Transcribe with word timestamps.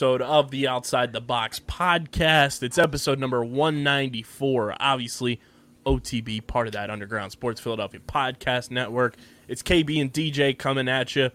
Episode 0.00 0.22
of 0.22 0.50
the 0.50 0.66
Outside 0.66 1.12
the 1.12 1.20
Box 1.20 1.60
podcast. 1.60 2.62
It's 2.62 2.78
episode 2.78 3.18
number 3.18 3.44
194. 3.44 4.76
Obviously, 4.80 5.38
OTB, 5.84 6.46
part 6.46 6.66
of 6.66 6.72
that 6.72 6.88
Underground 6.88 7.32
Sports 7.32 7.60
Philadelphia 7.60 8.00
podcast 8.08 8.70
network. 8.70 9.16
It's 9.46 9.62
KB 9.62 10.00
and 10.00 10.10
DJ 10.10 10.56
coming 10.56 10.88
at 10.88 11.14
you. 11.16 11.28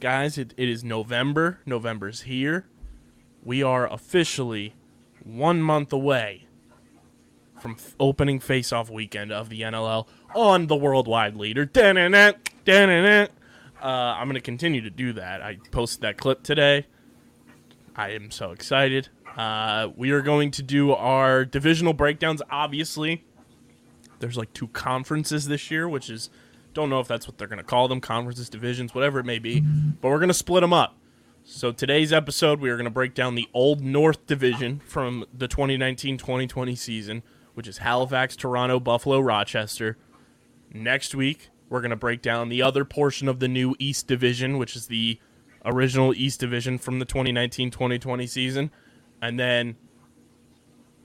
Guys, 0.00 0.38
it, 0.38 0.54
it 0.56 0.66
is 0.66 0.82
November. 0.82 1.58
November's 1.66 2.22
here. 2.22 2.64
We 3.44 3.62
are 3.62 3.86
officially 3.86 4.72
one 5.22 5.60
month 5.60 5.92
away 5.92 6.46
from 7.60 7.72
f- 7.72 7.94
opening 8.00 8.40
face-off 8.40 8.88
weekend 8.88 9.30
of 9.30 9.50
the 9.50 9.60
NLL 9.60 10.06
on 10.34 10.68
the 10.68 10.76
worldwide 10.76 11.36
leader. 11.36 11.66
Da-na-na, 11.66 12.32
da-na-na. 12.64 13.26
Uh, 13.78 13.86
I'm 14.16 14.26
going 14.26 14.36
to 14.36 14.40
continue 14.40 14.80
to 14.80 14.90
do 14.90 15.12
that. 15.12 15.42
I 15.42 15.58
posted 15.70 16.00
that 16.00 16.16
clip 16.16 16.42
today. 16.42 16.86
I 18.00 18.12
am 18.12 18.30
so 18.30 18.52
excited. 18.52 19.10
Uh, 19.36 19.88
we 19.94 20.10
are 20.12 20.22
going 20.22 20.52
to 20.52 20.62
do 20.62 20.92
our 20.92 21.44
divisional 21.44 21.92
breakdowns. 21.92 22.40
Obviously, 22.50 23.24
there's 24.20 24.38
like 24.38 24.50
two 24.54 24.68
conferences 24.68 25.48
this 25.48 25.70
year, 25.70 25.86
which 25.86 26.08
is 26.08 26.30
don't 26.72 26.88
know 26.88 27.00
if 27.00 27.08
that's 27.08 27.28
what 27.28 27.36
they're 27.36 27.46
going 27.46 27.58
to 27.58 27.62
call 27.62 27.88
them, 27.88 28.00
conferences, 28.00 28.48
divisions, 28.48 28.94
whatever 28.94 29.18
it 29.18 29.26
may 29.26 29.38
be. 29.38 29.60
But 30.00 30.08
we're 30.08 30.18
going 30.18 30.28
to 30.28 30.34
split 30.34 30.62
them 30.62 30.72
up. 30.72 30.96
So 31.44 31.72
today's 31.72 32.10
episode, 32.10 32.58
we 32.58 32.70
are 32.70 32.76
going 32.76 32.86
to 32.86 32.90
break 32.90 33.12
down 33.12 33.34
the 33.34 33.50
Old 33.52 33.82
North 33.82 34.24
Division 34.26 34.80
from 34.86 35.26
the 35.36 35.46
2019-2020 35.46 36.78
season, 36.78 37.22
which 37.52 37.68
is 37.68 37.78
Halifax, 37.78 38.34
Toronto, 38.34 38.80
Buffalo, 38.80 39.20
Rochester. 39.20 39.98
Next 40.72 41.14
week, 41.14 41.50
we're 41.68 41.82
going 41.82 41.90
to 41.90 41.96
break 41.96 42.22
down 42.22 42.48
the 42.48 42.62
other 42.62 42.86
portion 42.86 43.28
of 43.28 43.40
the 43.40 43.48
new 43.48 43.76
East 43.78 44.06
Division, 44.06 44.56
which 44.56 44.74
is 44.74 44.86
the 44.86 45.20
original 45.64 46.14
East 46.14 46.40
Division 46.40 46.78
from 46.78 46.98
the 46.98 47.06
2019-2020 47.06 48.28
season. 48.28 48.70
And 49.20 49.38
then 49.38 49.76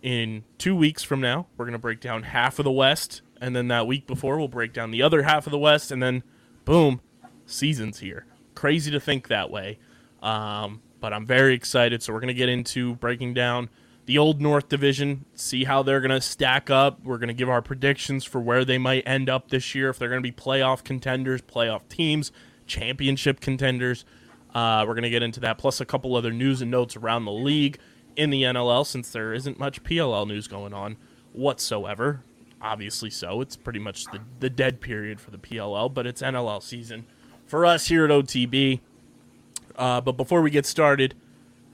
in 0.02 0.44
two 0.58 0.76
weeks 0.76 1.04
from 1.04 1.22
now, 1.22 1.48
we're 1.58 1.66
going 1.66 1.74
to 1.74 1.80
break 1.80 2.00
down 2.00 2.24
half 2.24 2.60
of 2.60 2.66
the 2.66 2.72
West. 2.72 3.22
And 3.42 3.56
then 3.56 3.68
that 3.68 3.88
week 3.88 4.08
before, 4.08 4.38
we'll 4.38 4.48
break 4.48 4.74
down 4.74 4.92
the 4.92 5.02
other 5.02 5.24
half 5.24 5.48
of 5.48 5.52
the 5.52 5.60
West. 5.60 5.92
And 5.92 6.02
then, 6.02 6.24
boom, 6.64 7.02
season's 7.46 8.00
here. 8.00 8.26
Crazy 8.54 8.92
to 8.92 9.00
think 9.00 9.28
that 9.28 9.52
way. 9.52 9.80
Um, 10.22 10.82
but 11.00 11.14
I'm 11.14 11.26
very 11.26 11.54
excited. 11.54 12.02
So 12.02 12.14
we're 12.14 12.20
going 12.20 12.30
to 12.30 12.34
get 12.34 12.50
into 12.50 12.96
breaking 12.96 13.34
down 13.34 13.70
the 14.06 14.18
Old 14.18 14.40
North 14.42 14.70
Division, 14.70 15.26
see 15.34 15.64
how 15.64 15.82
they're 15.82 16.00
going 16.00 16.12
to 16.12 16.22
stack 16.22 16.70
up. 16.70 17.04
We're 17.04 17.18
going 17.18 17.30
to 17.30 17.34
give 17.34 17.50
our 17.50 17.62
predictions 17.62 18.24
for 18.24 18.40
where 18.40 18.64
they 18.64 18.78
might 18.78 19.04
end 19.06 19.30
up 19.30 19.50
this 19.50 19.74
year, 19.74 19.90
if 19.90 19.98
they're 19.98 20.10
going 20.10 20.22
to 20.22 20.32
be 20.32 20.32
playoff 20.32 20.84
contenders, 20.84 21.42
playoff 21.42 21.88
teams, 21.90 22.32
championship 22.68 23.40
contenders. 23.40 24.06
Uh, 24.56 24.86
we're 24.88 24.94
going 24.94 25.04
to 25.04 25.10
get 25.10 25.22
into 25.22 25.42
that, 25.42 25.58
plus 25.58 25.82
a 25.82 25.86
couple 25.86 26.16
other 26.16 26.32
news 26.32 26.62
and 26.62 26.72
notes 26.72 26.96
around 26.96 27.26
the 27.26 27.32
league 27.32 27.78
in 28.16 28.30
the 28.30 28.44
NLL, 28.44 28.88
since 28.88 29.12
there 29.12 29.34
isn't 29.34 29.60
much 29.60 29.84
PLL 29.84 30.26
news 30.26 30.48
going 30.48 30.74
on 30.74 30.96
whatsoever. 31.34 32.24
Obviously, 32.62 33.10
so. 33.10 33.42
It's 33.42 33.58
pretty 33.58 33.80
much 33.80 34.06
the, 34.06 34.22
the 34.40 34.50
dead 34.50 34.80
period 34.80 35.20
for 35.20 35.30
the 35.30 35.38
PLL, 35.38 35.94
but 35.94 36.08
it's 36.08 36.22
NLL 36.22 36.64
season 36.64 37.06
for 37.46 37.66
us 37.66 37.88
here 37.88 38.06
at 38.06 38.12
OTB. 38.12 38.80
Uh, 39.76 40.00
but 40.00 40.14
before 40.14 40.42
we 40.42 40.50
get 40.50 40.66
started 40.66 41.16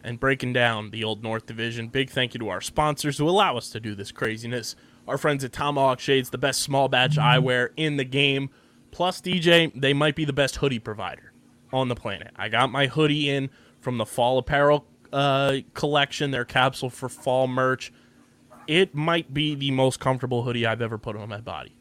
and 0.04 0.20
breaking 0.20 0.52
down 0.52 0.90
the 0.90 1.04
Old 1.04 1.22
North 1.22 1.46
Division, 1.46 1.88
big 1.88 2.10
thank 2.10 2.34
you 2.34 2.40
to 2.40 2.50
our 2.50 2.62
sponsors 2.62 3.20
who 3.20 3.30
allow 3.30 3.58
us 3.58 3.70
to 3.70 3.80
do 3.80 3.94
this 3.94 4.12
craziness. 4.12 4.76
Our 5.08 5.20
friends 5.20 5.44
at 5.44 5.54
Tomahawk 5.54 6.00
Shades, 6.00 6.32
the 6.32 6.40
best 6.40 6.62
small 6.62 6.90
batch 6.90 7.18
eyewear 7.18 7.70
in 7.78 7.98
the 7.98 8.04
game. 8.04 8.50
Plus, 8.90 9.22
DJ, 9.22 9.72
they 9.80 9.94
might 9.94 10.16
be 10.16 10.26
the 10.26 10.34
best 10.34 10.56
hoodie 10.56 10.80
provider 10.80 11.31
on 11.74 11.88
the 11.88 11.96
planet. 11.96 12.32
I 12.36 12.50
got 12.50 12.72
my 12.72 12.88
hoodie 12.88 13.30
in 13.30 13.50
from 13.80 13.98
the 13.98 14.06
fall 14.06 14.38
apparel 14.38 14.86
uh, 15.12 15.58
collection, 15.74 16.32
their 16.32 16.46
capsule 16.46 16.90
for 16.90 17.10
fall 17.10 17.48
merch. 17.48 17.92
It 18.68 18.96
might 18.96 19.34
be 19.34 19.56
the 19.56 19.72
most 19.72 20.00
comfortable 20.00 20.44
hoodie 20.44 20.66
I've 20.66 20.82
ever 20.82 20.98
put 20.98 21.16
on 21.16 21.30
my 21.30 21.42
body. 21.42 21.76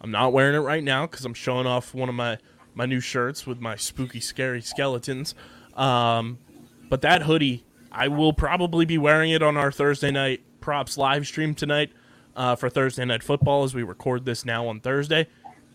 I'm 0.00 0.10
not 0.10 0.32
wearing 0.32 0.54
it 0.54 0.60
right 0.60 0.82
now 0.82 1.06
because 1.06 1.24
I'm 1.24 1.34
showing 1.34 1.66
off 1.66 1.94
one 1.94 2.08
of 2.08 2.14
my, 2.14 2.38
my 2.74 2.86
new 2.86 3.00
shirts 3.00 3.46
with 3.46 3.60
my 3.60 3.76
spooky, 3.76 4.20
scary 4.20 4.62
skeletons. 4.62 5.34
Um, 5.74 6.38
but 6.88 7.02
that 7.02 7.22
hoodie, 7.22 7.64
I 7.92 8.08
will 8.08 8.32
probably 8.32 8.86
be 8.86 8.98
wearing 8.98 9.30
it 9.30 9.42
on 9.42 9.56
our 9.56 9.70
Thursday 9.70 10.10
night 10.10 10.40
props 10.60 10.96
live 10.96 11.26
stream 11.26 11.54
tonight 11.54 11.90
uh, 12.34 12.56
for 12.56 12.70
Thursday 12.70 13.04
night 13.04 13.22
football 13.22 13.64
as 13.64 13.74
we 13.74 13.82
record 13.82 14.24
this 14.24 14.44
now 14.44 14.66
on 14.66 14.80
Thursday. 14.80 15.28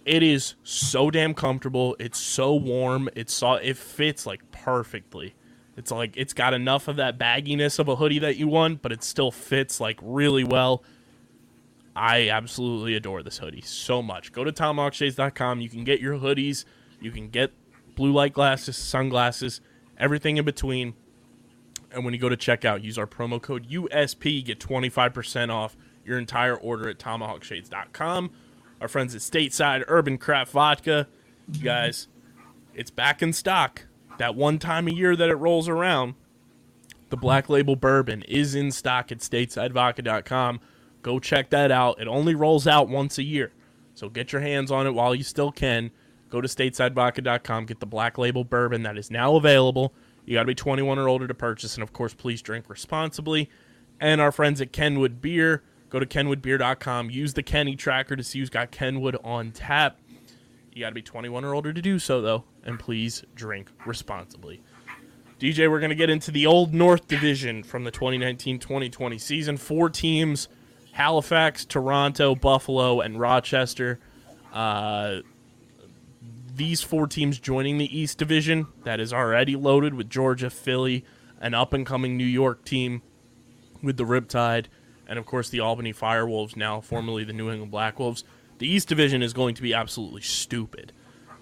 It 0.06 0.22
is 0.22 0.54
so 0.64 1.10
damn 1.10 1.34
comfortable. 1.34 1.96
It's 2.00 2.20
so 2.20 2.54
warm. 2.54 3.10
It's 3.16 3.34
so 3.34 3.56
it 3.56 3.76
fits 3.76 4.26
like 4.26 4.52
perfectly. 4.52 5.34
It's 5.76 5.92
like 5.92 6.16
it's 6.16 6.34
got 6.34 6.54
enough 6.54 6.88
of 6.88 6.98
that 6.98 7.18
bagginess 7.18 7.80
of 7.80 7.88
a 7.88 7.96
hoodie 7.96 8.20
that 8.20 8.38
you 8.38 8.48
want, 8.48 8.82
but 8.82 8.92
it 8.92 9.04
still 9.04 9.32
fits 9.32 9.82
like 9.82 10.00
really 10.02 10.44
well. 10.44 10.84
I 11.96 12.30
absolutely 12.30 12.96
adore 12.96 13.24
this 13.24 13.40
hoodie 13.40 13.62
so 13.62 14.02
much. 14.02 14.32
Go 14.32 14.44
to 14.44 14.52
tomahawkshades.com. 14.52 15.62
You 15.62 15.70
can 15.70 15.84
get 15.84 16.00
your 16.00 16.20
hoodies. 16.20 16.66
You 17.02 17.12
can 17.12 17.30
get 17.30 17.52
blue 17.96 18.12
light 18.12 18.34
glasses, 18.34 18.78
sunglasses, 18.78 19.60
everything 19.98 20.38
in 20.38 20.46
between. 20.46 20.94
And 21.92 22.04
when 22.04 22.14
you 22.14 22.20
go 22.20 22.30
to 22.30 22.38
checkout, 22.38 22.84
use 22.84 22.98
our 22.98 23.08
promo 23.08 23.42
code 23.42 23.70
USP. 23.70 24.44
Get 24.44 24.60
25% 24.60 25.50
off 25.50 25.78
your 26.06 26.18
entire 26.20 26.56
order 26.56 26.90
at 26.90 27.00
tomahawkshades.com. 27.00 28.32
Our 28.82 28.88
friends 28.88 29.16
at 29.16 29.22
Stateside 29.22 29.84
Urban 29.88 30.18
Craft 30.18 30.52
Vodka. 30.52 31.08
You 31.52 31.62
guys, 31.62 32.08
it's 32.74 32.92
back 32.92 33.22
in 33.22 33.34
stock. 33.34 33.86
That 34.18 34.36
one 34.36 34.60
time 34.60 34.88
a 34.88 34.92
year 34.92 35.16
that 35.16 35.30
it 35.30 35.36
rolls 35.36 35.68
around, 35.68 36.16
the 37.10 37.18
Black 37.18 37.50
Label 37.50 37.76
Bourbon 37.76 38.24
is 38.24 38.56
in 38.56 38.72
stock 38.72 39.12
at 39.12 39.20
statesidevodka.com. 39.20 40.60
Go 41.02 41.20
check 41.20 41.50
that 41.52 41.72
out. 41.72 42.00
It 42.00 42.08
only 42.08 42.36
rolls 42.36 42.68
out 42.68 42.90
once 42.90 43.18
a 43.18 43.24
year. 43.24 43.52
So 43.94 44.10
get 44.10 44.32
your 44.32 44.42
hands 44.42 44.72
on 44.72 44.88
it 44.88 44.92
while 44.92 45.16
you 45.16 45.24
still 45.24 45.52
can. 45.52 45.92
Go 46.30 46.42
to 46.42 46.48
statesidevodka.com, 46.48 47.66
get 47.66 47.80
the 47.80 47.86
Black 47.86 48.18
Label 48.18 48.44
Bourbon 48.44 48.84
that 48.84 48.98
is 48.98 49.10
now 49.12 49.36
available. 49.36 49.94
You 50.26 50.34
got 50.34 50.42
to 50.42 50.48
be 50.48 50.56
21 50.56 50.98
or 50.98 51.08
older 51.08 51.28
to 51.28 51.34
purchase, 51.34 51.76
and 51.76 51.84
of 51.84 51.94
course, 51.94 52.14
please 52.14 52.42
drink 52.42 52.70
responsibly. 52.70 53.50
And 54.00 54.20
our 54.20 54.32
friends 54.32 54.60
at 54.60 54.74
Kenwood 54.74 55.22
Beer, 55.22 55.64
go 55.90 56.00
to 56.00 56.06
kenwoodbeer.com. 56.06 57.10
Use 57.10 57.34
the 57.34 57.44
Kenny 57.44 57.76
tracker 57.76 58.16
to 58.16 58.24
see 58.24 58.40
who's 58.40 58.50
got 58.50 58.72
Kenwood 58.72 59.18
on 59.24 59.52
tap. 59.52 60.00
You 60.72 60.82
got 60.82 60.90
to 60.90 60.96
be 60.96 61.02
21 61.02 61.46
or 61.46 61.54
older 61.54 61.72
to 61.72 61.82
do 61.82 62.00
so, 62.00 62.22
though, 62.22 62.44
and 62.64 62.80
please 62.80 63.24
drink 63.34 63.72
responsibly. 63.86 64.62
DJ, 65.40 65.70
we're 65.70 65.80
going 65.80 65.90
to 65.90 65.96
get 65.96 66.10
into 66.10 66.32
the 66.32 66.46
Old 66.46 66.74
North 66.74 67.08
Division 67.08 67.64
from 67.64 67.84
the 67.84 67.92
2019 67.92 68.60
2020 68.60 69.18
season. 69.18 69.58
Four 69.58 69.90
teams 69.90 70.48
Halifax, 70.94 71.66
Toronto, 71.66 72.36
Buffalo, 72.36 73.02
and 73.02 73.20
Rochester. 73.20 74.00
Uh, 74.54 75.18
these 76.56 76.82
four 76.82 77.06
teams 77.08 77.38
joining 77.38 77.78
the 77.78 77.98
East 77.98 78.18
Division 78.18 78.68
that 78.86 79.02
is 79.02 79.12
already 79.12 79.58
loaded 79.58 79.94
with 79.94 80.10
Georgia, 80.10 80.50
Philly, 80.50 81.04
an 81.42 81.54
up 81.54 81.74
and 81.74 81.86
coming 81.86 82.16
New 82.16 82.24
York 82.24 82.64
team 82.64 83.02
with 83.84 83.98
the 83.98 84.06
Riptide, 84.06 84.68
and 85.08 85.20
of 85.20 85.26
course 85.26 85.50
the 85.50 85.60
Albany 85.60 85.94
Firewolves, 85.94 86.56
now 86.56 86.82
formerly 86.82 87.24
the 87.24 87.34
New 87.34 87.50
England 87.50 87.72
Black 87.72 88.00
Wolves. 88.00 88.24
the 88.58 88.68
East 88.68 88.88
Division 88.88 89.22
is 89.22 89.34
going 89.34 89.56
to 89.56 89.62
be 89.62 89.74
absolutely 89.74 90.22
stupid. 90.22 90.92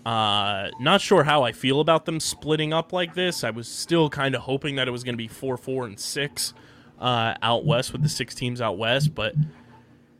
Uh, 0.05 0.69
not 0.79 0.99
sure 0.99 1.23
how 1.23 1.43
I 1.43 1.51
feel 1.53 1.79
about 1.79 2.05
them 2.05 2.19
splitting 2.19 2.73
up 2.73 2.91
like 2.91 3.13
this. 3.13 3.43
I 3.43 3.51
was 3.51 3.67
still 3.67 4.09
kind 4.09 4.35
of 4.35 4.41
hoping 4.41 4.75
that 4.75 4.87
it 4.87 4.91
was 4.91 5.03
going 5.03 5.13
to 5.13 5.17
be 5.17 5.29
four, 5.29 5.55
four, 5.55 5.85
and 5.85 5.97
six 5.97 6.53
uh, 6.99 7.35
out 7.41 7.65
west 7.65 7.93
with 7.93 8.01
the 8.01 8.09
six 8.09 8.35
teams 8.35 8.59
out 8.59 8.77
west, 8.77 9.15
but 9.15 9.33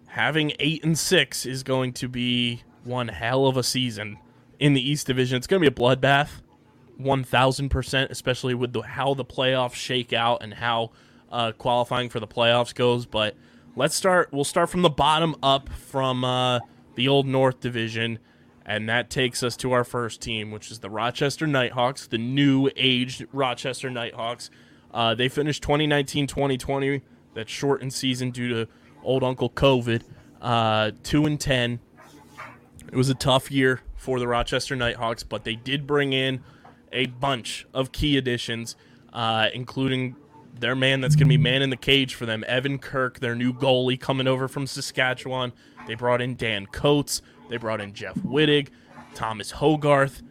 having 0.07 0.53
eight 0.59 0.83
and 0.83 0.97
six 0.97 1.45
is 1.45 1.63
going 1.63 1.91
to 1.93 2.07
be 2.07 2.63
one 2.83 3.09
hell 3.09 3.45
of 3.45 3.57
a 3.57 3.63
season 3.63 4.19
in 4.59 4.73
the 4.73 4.89
East 4.89 5.07
Division. 5.07 5.37
It's 5.37 5.47
going 5.47 5.61
to 5.61 5.69
be 5.69 5.73
a 5.73 5.77
bloodbath, 5.85 6.29
one 6.97 7.23
thousand 7.23 7.69
percent, 7.69 8.09
especially 8.11 8.53
with 8.53 8.71
the, 8.71 8.81
how 8.81 9.13
the 9.13 9.25
playoffs 9.25 9.73
shake 9.73 10.13
out 10.13 10.41
and 10.41 10.53
how 10.53 10.91
uh, 11.33 11.51
qualifying 11.51 12.07
for 12.07 12.21
the 12.21 12.27
playoffs 12.27 12.73
goes. 12.73 13.05
But 13.05 13.35
let's 13.75 13.95
start. 13.95 14.29
We'll 14.31 14.45
start 14.45 14.69
from 14.69 14.83
the 14.83 14.89
bottom 14.89 15.35
up 15.43 15.67
from 15.69 16.23
uh, 16.23 16.59
the 16.95 17.09
old 17.09 17.27
North 17.27 17.59
Division. 17.59 18.19
And 18.65 18.87
that 18.87 19.09
takes 19.09 19.43
us 19.43 19.57
to 19.57 19.73
our 19.73 19.83
first 19.83 20.21
team, 20.21 20.49
which 20.49 20.71
is 20.71 20.79
the 20.79 20.89
Rochester 20.89 21.45
Nighthawks, 21.45 22.07
the 22.07 22.17
new 22.17 22.69
age 22.77 23.25
Rochester 23.33 23.89
Nighthawks. 23.89 24.49
Uh, 24.93 25.13
they 25.15 25.27
finished 25.27 25.63
2019 25.63 26.27
2020, 26.27 27.01
that 27.33 27.49
shortened 27.49 27.93
season 27.93 28.31
due 28.31 28.47
to 28.47 28.67
old 29.03 29.23
Uncle 29.23 29.49
COVID, 29.49 30.03
uh, 30.41 30.91
2 31.03 31.25
and 31.25 31.39
10. 31.39 31.79
It 32.91 32.95
was 32.95 33.09
a 33.09 33.15
tough 33.15 33.51
year 33.51 33.81
for 33.95 34.19
the 34.19 34.27
Rochester 34.27 34.75
Nighthawks, 34.75 35.23
but 35.23 35.43
they 35.43 35.55
did 35.55 35.87
bring 35.87 36.13
in 36.13 36.43
a 36.91 37.07
bunch 37.07 37.65
of 37.73 37.91
key 37.91 38.17
additions, 38.17 38.75
uh, 39.11 39.49
including 39.53 40.15
their 40.59 40.75
man 40.75 41.01
that's 41.01 41.15
going 41.15 41.27
to 41.27 41.29
be 41.29 41.37
man 41.37 41.61
in 41.61 41.69
the 41.69 41.77
cage 41.77 42.15
for 42.15 42.25
them, 42.25 42.43
Evan 42.47 42.79
Kirk, 42.79 43.19
their 43.19 43.35
new 43.35 43.53
goalie 43.53 43.99
coming 43.99 44.27
over 44.27 44.47
from 44.47 44.67
Saskatchewan. 44.67 45.51
They 45.87 45.95
brought 45.95 46.21
in 46.21 46.35
Dan 46.35 46.67
Coates. 46.67 47.21
They 47.49 47.57
brought 47.57 47.81
in 47.81 47.93
Jeff 47.93 48.15
Wittig, 48.15 48.69
Thomas 49.15 49.51
Hogarth, 49.51 50.21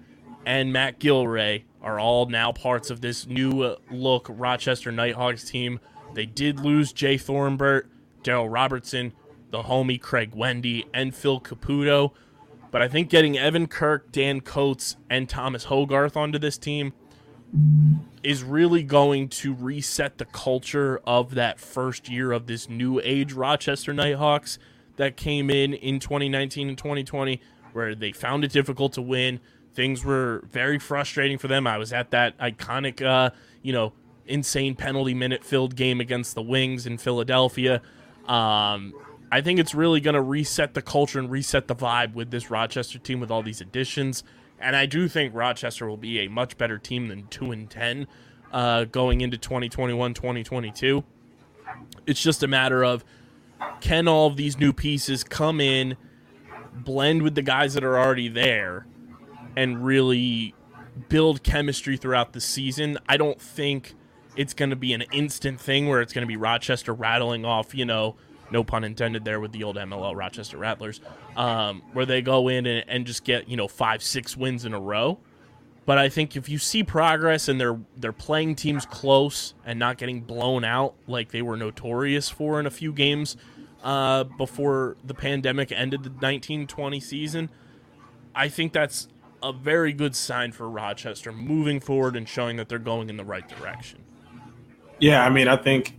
and 0.47 0.73
Matt 0.73 0.99
Gilray 0.99 1.65
are 1.83 2.01
all 2.01 2.27
now 2.27 2.53
parts 2.53 2.91
of 2.91 3.01
this 3.01 3.27
new 3.27 3.63
uh, 3.63 3.77
look 3.91 4.27
Rochester 4.31 4.91
Nighthawks 4.91 5.45
team. 5.45 5.81
They 6.15 6.27
did 6.27 6.61
lose 6.61 6.93
Jay 6.93 7.17
Thorimbert, 7.17 7.87
Daryl 8.23 8.53
Robertson, 8.53 9.13
the 9.51 9.65
homie 9.65 10.01
Craig 10.01 10.35
Wendy, 10.35 10.87
and 10.95 11.15
Phil 11.15 11.41
Caputo. 11.41 12.13
But 12.71 12.81
I 12.81 12.89
think 12.89 13.11
getting 13.11 13.37
Evan 13.37 13.67
Kirk, 13.67 14.11
Dan 14.13 14.41
Coates, 14.41 14.97
and 15.11 15.29
Thomas 15.29 15.65
Hogarth 15.65 16.17
onto 16.17 16.39
this 16.39 16.57
team 16.57 16.93
is 18.23 18.43
really 18.43 18.83
going 18.83 19.29
to 19.29 19.55
reset 19.55 20.19
the 20.19 20.25
culture 20.25 21.01
of 21.07 21.35
that 21.35 21.61
first 21.61 22.09
year 22.09 22.33
of 22.33 22.47
this 22.47 22.69
new 22.69 23.01
age 23.01 23.33
Rochester 23.33 23.93
Nighthawks 23.93 24.59
that 24.97 25.17
came 25.17 25.51
in 25.51 25.75
in 25.75 25.99
2019 25.99 26.69
and 26.69 26.79
2020, 26.79 27.41
where 27.73 27.95
they 27.95 28.13
found 28.13 28.45
it 28.45 28.53
difficult 28.53 28.93
to 28.95 29.03
win. 29.03 29.41
Things 29.75 30.05
were 30.05 30.45
very 30.51 30.79
frustrating 30.79 31.39
for 31.39 31.49
them. 31.49 31.67
I 31.67 31.79
was 31.79 31.93
at 31.93 32.11
that 32.11 32.39
iconic, 32.39 33.03
uh, 33.03 33.31
you 33.63 33.73
know, 33.73 33.93
insane 34.27 34.75
penalty 34.75 35.15
minute 35.15 35.45
filled 35.45 35.77
game 35.77 36.01
against 36.01 36.35
the 36.35 36.43
Wings 36.43 36.87
in 36.87 36.99
Philadelphia. 36.99 37.83
Um, 38.27 38.95
I 39.31 39.41
think 39.41 39.59
it's 39.59 39.75
really 39.75 40.01
going 40.01 40.15
to 40.15 40.23
reset 40.23 40.75
the 40.75 40.83
culture 40.83 41.19
and 41.19 41.31
reset 41.31 41.67
the 41.67 41.75
vibe 41.75 42.15
with 42.15 42.31
this 42.31 42.51
Rochester 42.51 42.99
team 42.99 43.19
with 43.19 43.31
all 43.31 43.43
these 43.43 43.61
additions. 43.61 44.23
And 44.63 44.77
I 44.77 44.87
do 44.87 45.09
think 45.09 45.35
Rochester 45.35 45.89
will 45.89 45.97
be 45.97 46.21
a 46.21 46.29
much 46.29 46.57
better 46.57 46.79
team 46.79 47.09
than 47.09 47.27
2 47.29 47.51
and 47.51 47.69
10 47.69 48.07
uh, 48.53 48.85
going 48.85 49.21
into 49.21 49.37
2021 49.37 50.15
2022. 50.15 51.05
It's 52.07 52.23
just 52.23 52.43
a 52.43 52.47
matter 52.47 52.85
of 52.85 53.05
can 53.81 54.09
all 54.09 54.29
of 54.29 54.37
these 54.37 54.59
new 54.59 54.73
pieces 54.73 55.25
come 55.25 55.61
in, 55.61 55.97
blend 56.73 57.23
with 57.23 57.35
the 57.35 57.43
guys 57.43 57.75
that 57.75 57.85
are 57.85 57.99
already 57.99 58.29
there, 58.29 58.87
and 59.57 59.85
really 59.85 60.55
build 61.09 61.43
chemistry 61.43 61.97
throughout 61.97 62.33
the 62.33 62.41
season? 62.41 62.99
I 63.09 63.17
don't 63.17 63.41
think 63.41 63.95
it's 64.37 64.55
going 64.55 64.71
to 64.71 64.77
be 64.77 64.93
an 64.93 65.03
instant 65.13 65.61
thing 65.61 65.89
where 65.89 66.01
it's 66.01 66.13
going 66.13 66.23
to 66.23 66.29
be 66.29 66.37
Rochester 66.37 66.93
rattling 66.95 67.45
off, 67.45 67.75
you 67.75 67.85
know, 67.85 68.17
no 68.53 68.63
pun 68.63 68.85
intended 68.85 69.25
there 69.25 69.41
with 69.41 69.53
the 69.53 69.65
old 69.65 69.77
MLL 69.77 70.15
Rochester 70.15 70.59
Rattlers, 70.59 71.01
um, 71.37 71.83
where 71.93 72.07
they 72.07 72.23
go 72.23 72.49
in 72.49 72.67
and, 72.67 72.85
and 72.89 73.07
just 73.07 73.25
get, 73.25 73.49
you 73.49 73.57
know, 73.57 73.67
five, 73.67 74.03
six 74.03 74.37
wins 74.37 74.65
in 74.65 74.75
a 74.75 74.81
row. 74.81 75.19
But 75.85 75.99
I 75.99 76.09
think 76.09 76.37
if 76.37 76.49
you 76.49 76.59
see 76.59 76.85
progress 76.85 77.49
and 77.49 77.61
they're 77.61 77.81
they're 77.97 78.13
playing 78.13 78.55
teams 78.55 78.87
close 78.87 79.55
and 79.65 79.79
not 79.79 79.99
getting 79.99 80.21
blown 80.21 80.65
out 80.65 80.95
like 81.09 81.33
they 81.33 81.43
were 81.43 81.57
notorious 81.57 82.29
for 82.29 82.61
in 82.61 82.67
a 82.67 82.71
few 82.71 82.93
games 82.93 83.37
uh, 83.83 84.25
before 84.25 84.97
the 85.03 85.15
pandemic 85.15 85.73
ended 85.73 86.05
the 86.05 86.11
1920 86.11 87.01
season, 87.01 87.51
I 88.35 88.49
think 88.49 88.73
that's 88.73 89.09
a 89.43 89.53
very 89.53 89.93
good 89.93 90.15
sign 90.15 90.53
for 90.53 90.71
Rochester 90.71 91.33
moving 91.33 91.81
forward 91.81 92.15
and 92.15 92.29
showing 92.29 92.57
that 92.59 92.69
they're 92.69 92.79
going 92.79 93.11
in 93.11 93.17
the 93.17 93.25
right 93.25 93.49
direction. 93.49 93.99
Yeah, 95.01 95.25
I 95.25 95.31
mean, 95.31 95.49
I 95.49 95.57
think 95.57 95.99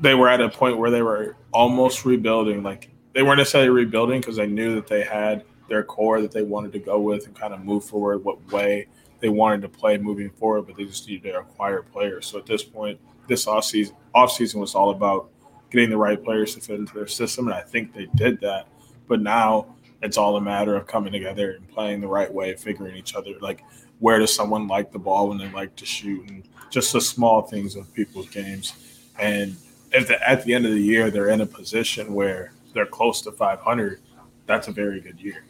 they 0.00 0.14
were 0.14 0.28
at 0.28 0.40
a 0.40 0.48
point 0.48 0.78
where 0.78 0.90
they 0.90 1.02
were 1.02 1.36
almost 1.52 2.04
rebuilding. 2.04 2.62
Like 2.62 2.90
they 3.12 3.22
weren't 3.22 3.38
necessarily 3.38 3.70
rebuilding 3.70 4.20
because 4.20 4.36
they 4.36 4.46
knew 4.46 4.74
that 4.74 4.86
they 4.86 5.02
had 5.02 5.44
their 5.68 5.82
core 5.82 6.20
that 6.20 6.32
they 6.32 6.42
wanted 6.42 6.72
to 6.72 6.78
go 6.78 7.00
with 7.00 7.26
and 7.26 7.34
kind 7.34 7.54
of 7.54 7.64
move 7.64 7.84
forward 7.84 8.24
what 8.24 8.52
way 8.52 8.86
they 9.20 9.28
wanted 9.28 9.62
to 9.62 9.68
play 9.68 9.96
moving 9.96 10.28
forward, 10.30 10.66
but 10.66 10.76
they 10.76 10.84
just 10.84 11.08
needed 11.08 11.32
to 11.32 11.38
acquire 11.38 11.82
players. 11.82 12.26
So 12.26 12.38
at 12.38 12.46
this 12.46 12.62
point, 12.62 13.00
this 13.26 13.46
off 13.46 13.64
season 13.64 13.96
off 14.14 14.32
season 14.32 14.60
was 14.60 14.74
all 14.74 14.90
about 14.90 15.30
getting 15.70 15.90
the 15.90 15.96
right 15.96 16.22
players 16.22 16.54
to 16.54 16.60
fit 16.60 16.78
into 16.78 16.94
their 16.94 17.06
system, 17.06 17.46
and 17.46 17.54
I 17.54 17.62
think 17.62 17.94
they 17.94 18.06
did 18.14 18.40
that. 18.42 18.68
But 19.08 19.22
now 19.22 19.74
it's 20.02 20.18
all 20.18 20.36
a 20.36 20.40
matter 20.40 20.76
of 20.76 20.86
coming 20.86 21.12
together 21.12 21.52
and 21.52 21.66
playing 21.68 22.00
the 22.02 22.08
right 22.08 22.32
way, 22.32 22.54
figuring 22.54 22.96
each 22.96 23.14
other 23.14 23.30
like 23.40 23.64
where 24.00 24.18
does 24.18 24.34
someone 24.34 24.68
like 24.68 24.92
the 24.92 24.98
ball 24.98 25.28
when 25.28 25.38
they 25.38 25.48
like 25.50 25.74
to 25.76 25.86
shoot, 25.86 26.28
and 26.28 26.46
just 26.68 26.92
the 26.92 27.00
small 27.00 27.42
things 27.42 27.76
of 27.76 27.92
people's 27.94 28.28
games. 28.28 28.74
And 29.18 29.56
if 29.94 30.08
the, 30.08 30.28
at 30.28 30.44
the 30.44 30.54
end 30.54 30.66
of 30.66 30.72
the 30.72 30.80
year 30.80 31.10
they're 31.10 31.30
in 31.30 31.40
a 31.40 31.46
position 31.46 32.14
where 32.14 32.52
they're 32.72 32.86
close 32.86 33.20
to 33.22 33.32
500, 33.32 34.00
that's 34.46 34.68
a 34.68 34.72
very 34.72 35.00
good 35.00 35.20
year. 35.20 35.44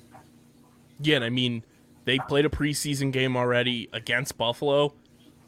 Yeah, 1.01 1.17
and 1.17 1.25
I 1.25 1.31
mean, 1.31 1.65
they 2.05 2.19
played 2.19 2.45
a 2.45 2.51
preseason 2.51 3.13
game 3.13 3.37
already 3.37 3.89
against 3.93 4.39
Buffalo 4.39 4.95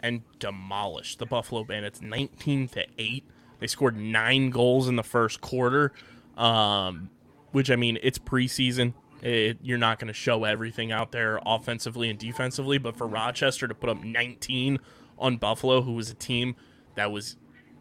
and 0.00 0.22
demolished 0.38 1.18
the 1.18 1.26
Buffalo 1.26 1.64
Bandits 1.64 2.00
19 2.00 2.68
to 2.68 2.86
8. 2.98 3.24
They 3.60 3.66
scored 3.66 3.96
9 3.96 4.50
goals 4.50 4.88
in 4.88 4.96
the 4.96 5.02
first 5.02 5.40
quarter. 5.40 5.92
Um, 6.36 7.10
which 7.56 7.70
I 7.70 7.76
mean, 7.76 7.98
it's 8.02 8.18
preseason. 8.18 8.92
It, 9.22 9.56
you're 9.62 9.78
not 9.78 9.98
going 9.98 10.08
to 10.08 10.12
show 10.12 10.44
everything 10.44 10.92
out 10.92 11.10
there 11.10 11.40
offensively 11.46 12.10
and 12.10 12.18
defensively, 12.18 12.76
but 12.76 12.98
for 12.98 13.06
Rochester 13.06 13.66
to 13.66 13.74
put 13.74 13.88
up 13.88 14.04
19 14.04 14.78
on 15.18 15.38
Buffalo, 15.38 15.80
who 15.80 15.92
was 15.92 16.10
a 16.10 16.14
team 16.14 16.54
that 16.96 17.10
was 17.10 17.36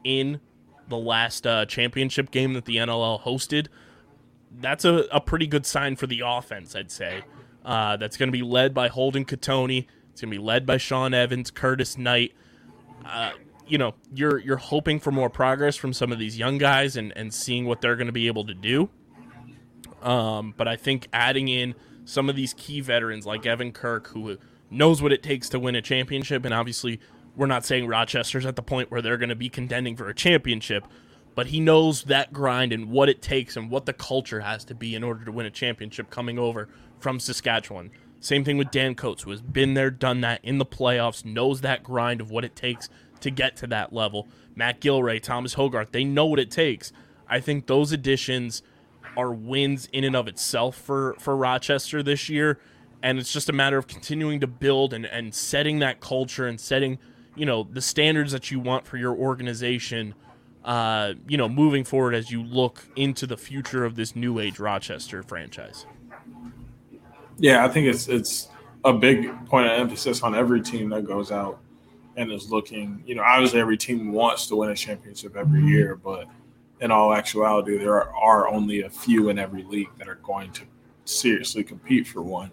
in 0.05 0.39
the 0.87 0.97
last 0.97 1.45
uh, 1.47 1.65
championship 1.65 2.31
game 2.31 2.53
that 2.53 2.65
the 2.65 2.77
NLL 2.77 3.21
hosted, 3.21 3.67
that's 4.59 4.85
a, 4.85 5.05
a 5.11 5.19
pretty 5.19 5.47
good 5.47 5.65
sign 5.65 5.95
for 5.95 6.07
the 6.07 6.21
offense, 6.25 6.75
I'd 6.75 6.91
say. 6.91 7.23
Uh, 7.63 7.97
that's 7.97 8.15
going 8.17 8.27
to 8.27 8.31
be 8.31 8.43
led 8.43 8.73
by 8.73 8.87
Holden 8.87 9.25
Cattoni. 9.25 9.87
It's 10.11 10.21
going 10.21 10.31
to 10.31 10.37
be 10.37 10.43
led 10.43 10.65
by 10.65 10.77
Sean 10.77 11.13
Evans, 11.13 11.51
Curtis 11.51 11.97
Knight. 11.97 12.33
Uh, 13.03 13.31
you 13.67 13.77
know, 13.77 13.95
you're 14.13 14.37
you're 14.37 14.57
hoping 14.57 14.99
for 14.99 15.11
more 15.11 15.29
progress 15.29 15.75
from 15.75 15.91
some 15.91 16.11
of 16.11 16.19
these 16.19 16.37
young 16.37 16.57
guys 16.57 16.95
and, 16.95 17.11
and 17.15 17.33
seeing 17.33 17.65
what 17.65 17.81
they're 17.81 17.95
going 17.95 18.07
to 18.07 18.13
be 18.13 18.27
able 18.27 18.45
to 18.45 18.53
do. 18.53 18.89
Um, 20.03 20.53
but 20.55 20.67
I 20.67 20.75
think 20.75 21.07
adding 21.11 21.47
in 21.47 21.73
some 22.05 22.29
of 22.29 22.35
these 22.35 22.53
key 22.53 22.79
veterans 22.81 23.25
like 23.25 23.45
Evan 23.45 23.71
Kirk, 23.71 24.07
who 24.09 24.37
knows 24.69 25.01
what 25.01 25.11
it 25.11 25.23
takes 25.23 25.49
to 25.49 25.59
win 25.59 25.75
a 25.75 25.81
championship, 25.81 26.45
and 26.45 26.53
obviously 26.53 26.99
we're 27.35 27.47
not 27.47 27.65
saying 27.65 27.87
Rochester's 27.87 28.45
at 28.45 28.55
the 28.55 28.63
point 28.63 28.91
where 28.91 29.01
they're 29.01 29.17
going 29.17 29.29
to 29.29 29.35
be 29.35 29.49
contending 29.49 29.95
for 29.95 30.07
a 30.07 30.13
championship, 30.13 30.85
but 31.35 31.47
he 31.47 31.59
knows 31.59 32.03
that 32.03 32.31
grind 32.31 32.71
and 32.71 32.89
what 32.89 33.09
it 33.09 33.21
takes 33.21 33.57
and 33.57 33.69
what 33.69 33.85
the 33.85 33.93
culture 33.93 34.39
has 34.39 34.63
to 34.65 34.75
be 34.75 34.95
in 34.95 35.03
order 35.03 35.25
to 35.25 35.31
win 35.31 35.45
a 35.45 35.51
championship 35.51 36.09
coming 36.09 36.39
over 36.39 36.69
from 36.99 37.19
Saskatchewan. 37.19 37.91
Same 38.19 38.43
thing 38.43 38.57
with 38.57 38.71
Dan 38.71 38.95
Coates, 38.95 39.23
who 39.23 39.31
has 39.31 39.41
been 39.41 39.73
there, 39.73 39.91
done 39.91 40.21
that 40.21 40.39
in 40.43 40.57
the 40.57 40.65
playoffs, 40.65 41.25
knows 41.25 41.61
that 41.61 41.83
grind 41.83 42.21
of 42.21 42.31
what 42.31 42.45
it 42.45 42.55
takes 42.55 42.89
to 43.19 43.29
get 43.29 43.55
to 43.57 43.67
that 43.67 43.93
level. 43.93 44.27
Matt 44.55 44.79
Gilray, 44.79 45.21
Thomas 45.21 45.53
Hogarth, 45.53 45.91
they 45.91 46.03
know 46.03 46.25
what 46.25 46.39
it 46.39 46.49
takes. 46.49 46.91
I 47.27 47.39
think 47.39 47.67
those 47.67 47.91
additions 47.91 48.63
are 49.17 49.31
wins 49.31 49.87
in 49.91 50.03
and 50.03 50.15
of 50.15 50.27
itself 50.27 50.75
for, 50.75 51.15
for 51.19 51.35
Rochester 51.35 52.01
this 52.01 52.29
year. 52.29 52.59
And 53.03 53.19
it's 53.19 53.31
just 53.31 53.49
a 53.49 53.53
matter 53.53 53.77
of 53.77 53.87
continuing 53.87 54.39
to 54.39 54.47
build 54.47 54.93
and, 54.93 55.05
and 55.05 55.33
setting 55.35 55.79
that 55.79 55.99
culture 55.99 56.47
and 56.47 56.59
setting, 56.59 56.97
you 57.35 57.45
know, 57.45 57.67
the 57.69 57.81
standards 57.81 58.31
that 58.31 58.51
you 58.51 58.59
want 58.59 58.85
for 58.85 58.97
your 58.97 59.13
organization, 59.13 60.15
uh, 60.63 61.13
you 61.27 61.37
know, 61.37 61.47
moving 61.49 61.83
forward 61.83 62.15
as 62.15 62.31
you 62.31 62.43
look 62.43 62.87
into 62.95 63.27
the 63.27 63.37
future 63.37 63.85
of 63.85 63.95
this 63.95 64.15
new 64.15 64.39
age 64.39 64.59
Rochester 64.59 65.21
franchise. 65.23 65.85
Yeah, 67.37 67.65
I 67.65 67.69
think 67.69 67.87
it's 67.87 68.07
it's 68.07 68.47
a 68.85 68.93
big 68.93 69.29
point 69.47 69.67
of 69.67 69.73
emphasis 69.73 70.23
on 70.23 70.35
every 70.35 70.61
team 70.61 70.89
that 70.89 71.05
goes 71.05 71.31
out 71.31 71.59
and 72.15 72.31
is 72.31 72.49
looking. 72.49 73.03
You 73.05 73.15
know, 73.15 73.23
obviously 73.23 73.59
every 73.59 73.77
team 73.77 74.11
wants 74.13 74.47
to 74.47 74.55
win 74.55 74.69
a 74.69 74.75
championship 74.75 75.35
every 75.35 75.63
year, 75.63 75.95
but 75.95 76.27
in 76.81 76.91
all 76.91 77.13
actuality, 77.13 77.77
there 77.77 77.95
are, 77.95 78.13
are 78.15 78.47
only 78.47 78.83
a 78.83 78.89
few 78.89 79.29
in 79.29 79.39
every 79.39 79.63
league 79.63 79.89
that 79.97 80.07
are 80.07 80.19
going 80.23 80.51
to 80.53 80.63
seriously 81.05 81.63
compete 81.63 82.07
for 82.07 82.21
one. 82.21 82.51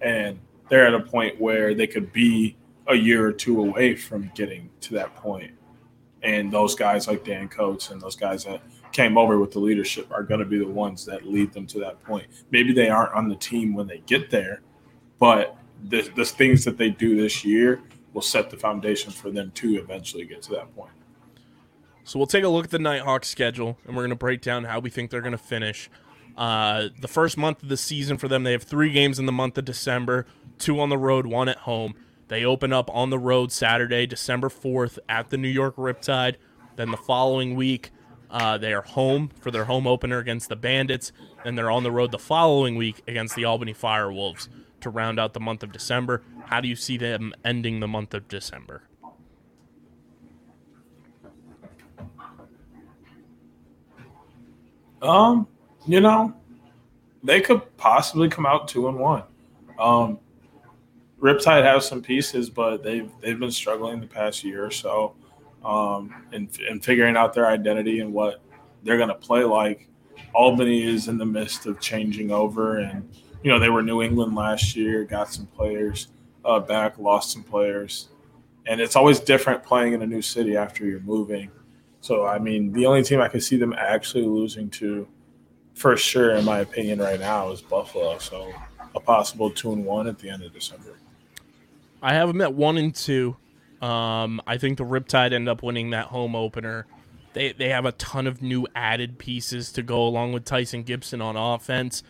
And 0.00 0.38
they're 0.68 0.86
at 0.86 0.94
a 0.94 1.00
point 1.00 1.40
where 1.40 1.74
they 1.74 1.86
could 1.86 2.12
be 2.12 2.56
a 2.88 2.94
year 2.94 3.26
or 3.26 3.32
two 3.32 3.60
away 3.60 3.94
from 3.94 4.30
getting 4.34 4.70
to 4.80 4.94
that 4.94 5.14
point. 5.16 5.52
And 6.22 6.52
those 6.52 6.74
guys 6.74 7.08
like 7.08 7.24
Dan 7.24 7.48
Coates 7.48 7.90
and 7.90 8.00
those 8.00 8.16
guys 8.16 8.44
that 8.44 8.62
came 8.92 9.16
over 9.16 9.38
with 9.38 9.50
the 9.50 9.58
leadership 9.58 10.10
are 10.12 10.22
going 10.22 10.40
to 10.40 10.46
be 10.46 10.58
the 10.58 10.66
ones 10.66 11.04
that 11.06 11.26
lead 11.26 11.52
them 11.52 11.66
to 11.68 11.78
that 11.80 12.02
point. 12.04 12.26
Maybe 12.50 12.72
they 12.72 12.90
aren't 12.90 13.14
on 13.14 13.28
the 13.28 13.36
team 13.36 13.74
when 13.74 13.86
they 13.86 14.02
get 14.06 14.30
there, 14.30 14.60
but 15.18 15.56
the, 15.84 16.02
the 16.14 16.24
things 16.24 16.64
that 16.64 16.76
they 16.76 16.90
do 16.90 17.20
this 17.20 17.44
year 17.44 17.80
will 18.12 18.22
set 18.22 18.50
the 18.50 18.56
foundation 18.56 19.10
for 19.10 19.30
them 19.30 19.50
to 19.52 19.76
eventually 19.76 20.24
get 20.24 20.42
to 20.42 20.50
that 20.52 20.74
point. 20.76 20.92
So 22.04 22.18
we'll 22.18 22.26
take 22.26 22.44
a 22.44 22.48
look 22.48 22.64
at 22.64 22.70
the 22.70 22.78
Nighthawks 22.78 23.28
schedule, 23.28 23.78
and 23.86 23.96
we're 23.96 24.02
going 24.02 24.10
to 24.10 24.16
break 24.16 24.42
down 24.42 24.64
how 24.64 24.80
we 24.80 24.90
think 24.90 25.10
they're 25.10 25.20
going 25.20 25.32
to 25.32 25.38
finish. 25.38 25.88
Uh, 26.36 26.88
the 27.00 27.08
first 27.08 27.36
month 27.36 27.62
of 27.62 27.68
the 27.68 27.76
season 27.76 28.16
for 28.16 28.28
them, 28.28 28.42
they 28.42 28.52
have 28.52 28.64
three 28.64 28.90
games 28.90 29.18
in 29.18 29.26
the 29.26 29.32
month 29.32 29.56
of 29.56 29.64
December, 29.64 30.26
two 30.58 30.80
on 30.80 30.88
the 30.88 30.98
road, 30.98 31.26
one 31.26 31.48
at 31.48 31.58
home. 31.58 31.94
They 32.32 32.46
open 32.46 32.72
up 32.72 32.88
on 32.94 33.10
the 33.10 33.18
road 33.18 33.52
Saturday, 33.52 34.06
December 34.06 34.48
4th 34.48 34.98
at 35.06 35.28
the 35.28 35.36
New 35.36 35.50
York 35.50 35.76
Riptide. 35.76 36.36
Then 36.76 36.90
the 36.90 36.96
following 36.96 37.54
week, 37.56 37.90
uh, 38.30 38.56
they 38.56 38.72
are 38.72 38.80
home 38.80 39.28
for 39.42 39.50
their 39.50 39.66
home 39.66 39.86
opener 39.86 40.16
against 40.16 40.48
the 40.48 40.56
Bandits. 40.56 41.12
Then 41.44 41.56
they're 41.56 41.70
on 41.70 41.82
the 41.82 41.90
road 41.90 42.10
the 42.10 42.18
following 42.18 42.76
week 42.76 43.02
against 43.06 43.36
the 43.36 43.44
Albany 43.44 43.74
Firewolves 43.74 44.48
to 44.80 44.88
round 44.88 45.20
out 45.20 45.34
the 45.34 45.40
month 45.40 45.62
of 45.62 45.72
December. 45.72 46.22
How 46.46 46.62
do 46.62 46.68
you 46.68 46.74
see 46.74 46.96
them 46.96 47.34
ending 47.44 47.80
the 47.80 47.88
month 47.88 48.14
of 48.14 48.28
December? 48.28 48.84
Um, 55.02 55.46
you 55.86 56.00
know, 56.00 56.32
they 57.22 57.42
could 57.42 57.76
possibly 57.76 58.30
come 58.30 58.46
out 58.46 58.68
two 58.68 58.88
and 58.88 58.98
one. 58.98 59.24
Um, 59.78 60.18
Riptide 61.22 61.62
has 61.62 61.86
some 61.86 62.02
pieces, 62.02 62.50
but 62.50 62.82
they've 62.82 63.08
they've 63.20 63.38
been 63.38 63.52
struggling 63.52 64.00
the 64.00 64.08
past 64.08 64.42
year 64.42 64.66
or 64.66 64.72
so, 64.72 65.14
um, 65.64 66.26
and 66.32 66.84
figuring 66.84 67.16
out 67.16 67.32
their 67.32 67.46
identity 67.46 68.00
and 68.00 68.12
what 68.12 68.42
they're 68.82 68.96
going 68.96 69.08
to 69.08 69.14
play 69.14 69.44
like. 69.44 69.88
Albany 70.34 70.82
is 70.82 71.06
in 71.06 71.18
the 71.18 71.26
midst 71.26 71.66
of 71.66 71.78
changing 71.78 72.32
over, 72.32 72.78
and 72.78 73.08
you 73.44 73.52
know 73.52 73.60
they 73.60 73.68
were 73.68 73.84
New 73.84 74.02
England 74.02 74.34
last 74.34 74.74
year, 74.74 75.04
got 75.04 75.32
some 75.32 75.46
players 75.46 76.08
uh, 76.44 76.58
back, 76.58 76.98
lost 76.98 77.30
some 77.30 77.44
players, 77.44 78.08
and 78.66 78.80
it's 78.80 78.96
always 78.96 79.20
different 79.20 79.62
playing 79.62 79.92
in 79.92 80.02
a 80.02 80.06
new 80.06 80.22
city 80.22 80.56
after 80.56 80.84
you're 80.84 81.00
moving. 81.00 81.52
So 82.00 82.26
I 82.26 82.40
mean, 82.40 82.72
the 82.72 82.84
only 82.86 83.04
team 83.04 83.20
I 83.20 83.28
could 83.28 83.44
see 83.44 83.56
them 83.56 83.74
actually 83.74 84.24
losing 84.24 84.68
to, 84.70 85.06
for 85.74 85.96
sure, 85.96 86.34
in 86.34 86.44
my 86.44 86.60
opinion, 86.60 86.98
right 86.98 87.20
now 87.20 87.52
is 87.52 87.62
Buffalo. 87.62 88.18
So 88.18 88.52
a 88.96 89.00
possible 89.00 89.50
two 89.50 89.72
and 89.72 89.84
one 89.84 90.08
at 90.08 90.18
the 90.18 90.28
end 90.28 90.42
of 90.42 90.52
December. 90.52 90.98
I 92.02 92.14
have 92.14 92.28
them 92.28 92.40
at 92.40 92.52
one 92.54 92.76
and 92.76 92.94
two. 92.94 93.36
Um, 93.80 94.40
I 94.46 94.58
think 94.58 94.78
the 94.78 94.84
Riptide 94.84 95.32
end 95.32 95.48
up 95.48 95.62
winning 95.62 95.90
that 95.90 96.06
home 96.06 96.34
opener. 96.36 96.86
They 97.32 97.52
they 97.52 97.70
have 97.70 97.84
a 97.84 97.92
ton 97.92 98.26
of 98.26 98.42
new 98.42 98.66
added 98.74 99.18
pieces 99.18 99.72
to 99.72 99.82
go 99.82 100.02
along 100.06 100.32
with 100.32 100.44
Tyson 100.44 100.82
Gibson 100.82 101.22
on 101.22 101.36
offense, 101.36 102.02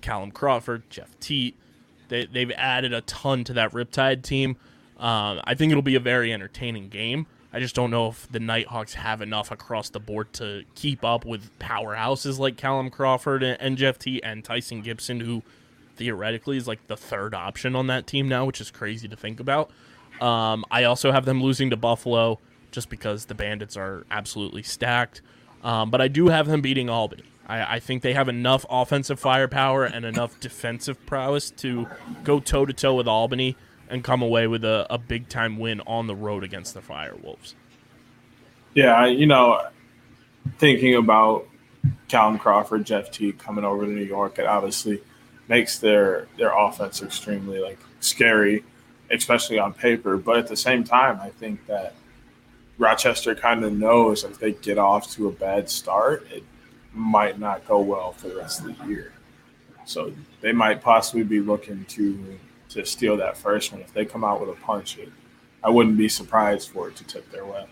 Callum 0.00 0.30
Crawford, 0.30 0.88
Jeff 0.88 1.18
Teat. 1.20 1.56
They 2.08 2.26
they've 2.26 2.50
added 2.52 2.92
a 2.92 3.00
ton 3.02 3.44
to 3.44 3.52
that 3.54 3.72
Riptide 3.72 4.22
team. 4.22 4.56
Um, 4.96 5.40
I 5.44 5.54
think 5.54 5.70
it'll 5.70 5.82
be 5.82 5.96
a 5.96 6.00
very 6.00 6.32
entertaining 6.32 6.88
game. 6.88 7.26
I 7.52 7.60
just 7.60 7.74
don't 7.74 7.90
know 7.90 8.08
if 8.08 8.30
the 8.32 8.40
Nighthawks 8.40 8.94
have 8.94 9.20
enough 9.20 9.52
across 9.52 9.90
the 9.90 10.00
board 10.00 10.32
to 10.34 10.64
keep 10.74 11.04
up 11.04 11.24
with 11.24 11.56
powerhouses 11.60 12.38
like 12.38 12.56
Callum 12.56 12.90
Crawford 12.90 13.44
and, 13.44 13.60
and 13.60 13.78
Jeff 13.78 13.98
Teat 13.98 14.22
and 14.24 14.44
Tyson 14.44 14.82
Gibson, 14.82 15.20
who 15.20 15.42
theoretically 15.96 16.56
is 16.56 16.66
like 16.66 16.86
the 16.86 16.96
third 16.96 17.34
option 17.34 17.76
on 17.76 17.86
that 17.88 18.06
team 18.06 18.28
now, 18.28 18.44
which 18.44 18.60
is 18.60 18.70
crazy 18.70 19.08
to 19.08 19.16
think 19.16 19.40
about. 19.40 19.70
Um, 20.20 20.64
I 20.70 20.84
also 20.84 21.12
have 21.12 21.24
them 21.24 21.42
losing 21.42 21.70
to 21.70 21.76
Buffalo 21.76 22.38
just 22.70 22.88
because 22.88 23.26
the 23.26 23.34
Bandits 23.34 23.76
are 23.76 24.04
absolutely 24.10 24.62
stacked. 24.62 25.22
Um, 25.62 25.90
but 25.90 26.00
I 26.00 26.08
do 26.08 26.28
have 26.28 26.46
them 26.46 26.60
beating 26.60 26.90
Albany. 26.90 27.24
I, 27.46 27.76
I, 27.76 27.80
think 27.80 28.02
they 28.02 28.12
have 28.12 28.28
enough 28.28 28.66
offensive 28.68 29.18
firepower 29.18 29.84
and 29.84 30.04
enough 30.04 30.38
defensive 30.40 31.04
prowess 31.06 31.50
to 31.52 31.86
go 32.22 32.40
toe 32.40 32.66
to 32.66 32.72
toe 32.72 32.94
with 32.94 33.08
Albany 33.08 33.56
and 33.88 34.02
come 34.04 34.22
away 34.22 34.46
with 34.46 34.64
a, 34.64 34.86
a 34.90 34.98
big 34.98 35.28
time 35.28 35.58
win 35.58 35.80
on 35.82 36.06
the 36.06 36.14
road 36.14 36.44
against 36.44 36.74
the 36.74 36.80
Firewolves. 36.80 37.54
Yeah, 38.74 39.06
you 39.06 39.26
know, 39.26 39.60
thinking 40.58 40.96
about 40.96 41.46
Callum 42.08 42.38
Crawford, 42.38 42.84
Jeff 42.84 43.10
Teat 43.10 43.38
coming 43.38 43.64
over 43.64 43.84
to 43.86 43.90
New 43.90 44.04
York, 44.04 44.38
it 44.38 44.46
obviously 44.46 45.00
makes 45.48 45.78
their 45.78 46.26
their 46.38 46.56
offense 46.56 47.02
extremely 47.02 47.60
like 47.60 47.78
scary, 48.00 48.64
especially 49.10 49.58
on 49.58 49.72
paper. 49.72 50.16
But 50.16 50.38
at 50.38 50.48
the 50.48 50.56
same 50.56 50.84
time, 50.84 51.20
I 51.20 51.30
think 51.30 51.66
that 51.66 51.94
Rochester 52.78 53.34
kind 53.34 53.64
of 53.64 53.72
knows 53.72 54.24
if 54.24 54.38
they 54.38 54.52
get 54.52 54.78
off 54.78 55.10
to 55.12 55.28
a 55.28 55.32
bad 55.32 55.70
start, 55.70 56.26
it 56.30 56.42
might 56.92 57.38
not 57.38 57.66
go 57.66 57.80
well 57.80 58.12
for 58.12 58.28
the 58.28 58.36
rest 58.36 58.60
of 58.60 58.78
the 58.78 58.86
year. 58.86 59.12
So 59.84 60.12
they 60.40 60.52
might 60.52 60.82
possibly 60.82 61.24
be 61.24 61.40
looking 61.40 61.84
to 61.86 62.38
to 62.70 62.84
steal 62.84 63.16
that 63.18 63.36
first 63.36 63.72
one. 63.72 63.80
If 63.82 63.92
they 63.92 64.04
come 64.04 64.24
out 64.24 64.40
with 64.40 64.50
a 64.50 64.60
punch, 64.60 64.98
it, 64.98 65.12
I 65.62 65.70
wouldn't 65.70 65.96
be 65.96 66.08
surprised 66.08 66.70
for 66.70 66.88
it 66.88 66.96
to 66.96 67.04
tip 67.04 67.30
their 67.30 67.44
way. 67.44 67.66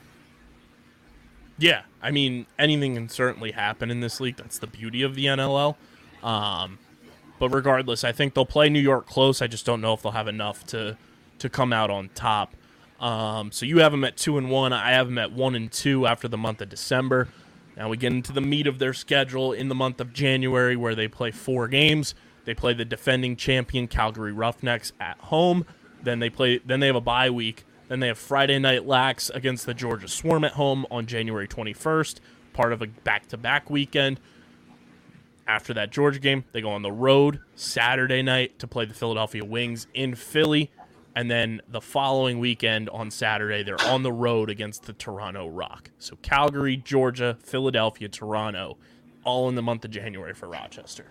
Yeah, 1.59 1.83
I 2.01 2.11
mean 2.11 2.47
anything 2.59 2.95
can 2.95 3.09
certainly 3.09 3.53
happen 3.53 3.91
in 3.91 4.01
this 4.01 4.21
league. 4.21 4.37
That's 4.37 4.59
the 4.59 4.67
beauty 4.67 5.03
of 5.03 5.15
the 5.15 5.27
NLL. 5.27 5.77
Um, 6.23 6.79
but 7.43 7.53
regardless, 7.53 8.05
I 8.05 8.13
think 8.13 8.35
they'll 8.35 8.47
play 8.47 8.69
New 8.69 8.79
York 8.79 9.05
close. 9.05 9.43
I 9.43 9.49
just 9.49 9.67
don't 9.67 9.81
know 9.81 9.95
if 9.95 10.03
they'll 10.03 10.13
have 10.13 10.29
enough 10.29 10.65
to 10.67 10.97
to 11.41 11.49
come 11.49 11.73
out 11.73 11.91
on 11.91 12.09
top. 12.15 12.55
Um, 13.01 13.51
so 13.51 13.67
you 13.67 13.79
have 13.79 13.91
them 13.91 14.05
at 14.05 14.17
two 14.17 14.39
and 14.39 14.49
one. 14.49 14.73
I 14.73 14.93
have 14.93 15.09
them 15.09 15.19
at 15.19 15.33
one 15.33 15.57
and 15.57 15.73
two 15.73 16.07
after 16.07 16.29
the 16.29 16.39
month 16.39 16.61
of 16.63 16.69
December. 16.69 17.27
Now 17.77 17.89
we 17.89 17.97
get 17.97 18.13
into 18.13 18.33
the 18.33 18.41
meat 18.41 18.69
of 18.69 18.79
their 18.79 18.95
schedule 18.95 19.53
in 19.53 19.69
the 19.69 19.75
month 19.75 20.01
of 20.01 20.13
January, 20.13 20.77
where 20.77 20.95
they 20.95 21.09
play 21.09 21.33
four 21.33 21.67
games. 21.67 22.15
They 22.45 22.55
play 22.55 22.75
the 22.75 22.85
defending 22.85 23.35
champion 23.35 23.89
Calgary 23.89 24.33
Roughnecks 24.33 24.93
at 25.01 25.19
home. 25.19 25.67
Then 26.01 26.21
they 26.21 26.31
play. 26.31 26.59
Then 26.59 26.79
they 26.79 26.87
have 26.87 26.95
a 26.95 27.01
bye 27.01 27.31
week. 27.31 27.65
Then 27.89 27.99
they 27.99 28.07
have 28.07 28.19
Friday 28.19 28.61
night 28.61 28.87
lax 28.87 29.31
against 29.31 29.67
the 29.67 29.75
Georgia 29.75 30.07
Swarm 30.07 30.45
at 30.45 30.53
home 30.53 30.87
on 30.93 31.07
January 31.07 31.49
21st, 31.49 32.21
part 32.53 32.73
of 32.73 32.83
a 32.83 32.87
back-to-back 32.87 33.69
weekend. 33.69 34.21
After 35.47 35.75
that 35.75 35.91
Georgia 35.91 36.21
game, 36.21 36.45
they 36.53 36.61
go 36.61 36.71
on 36.71 36.83
the 36.83 36.93
road 36.93 37.41
Saturday 37.57 38.23
night 38.23 38.59
to 38.61 38.67
play 38.67 38.85
the 38.85 38.95
Philadelphia 38.95 39.45
Wings 39.45 39.87
in 39.93 40.15
Philly. 40.15 40.71
And 41.15 41.31
then 41.31 41.61
the 41.69 41.81
following 41.81 42.39
weekend 42.39 42.89
on 42.89 43.11
Saturday, 43.11 43.63
they're 43.63 43.81
on 43.87 44.03
the 44.03 44.13
road 44.13 44.49
against 44.49 44.85
the 44.85 44.93
Toronto 44.93 45.49
Rock. 45.49 45.91
So 45.99 46.17
Calgary, 46.23 46.77
Georgia, 46.77 47.37
Philadelphia, 47.43 48.09
Toronto, 48.09 48.79
all 49.25 49.49
in 49.49 49.55
the 49.55 49.63
month 49.63 49.85
of 49.85 49.91
January 49.91 50.33
for 50.33 50.49
Rochester. 50.49 51.07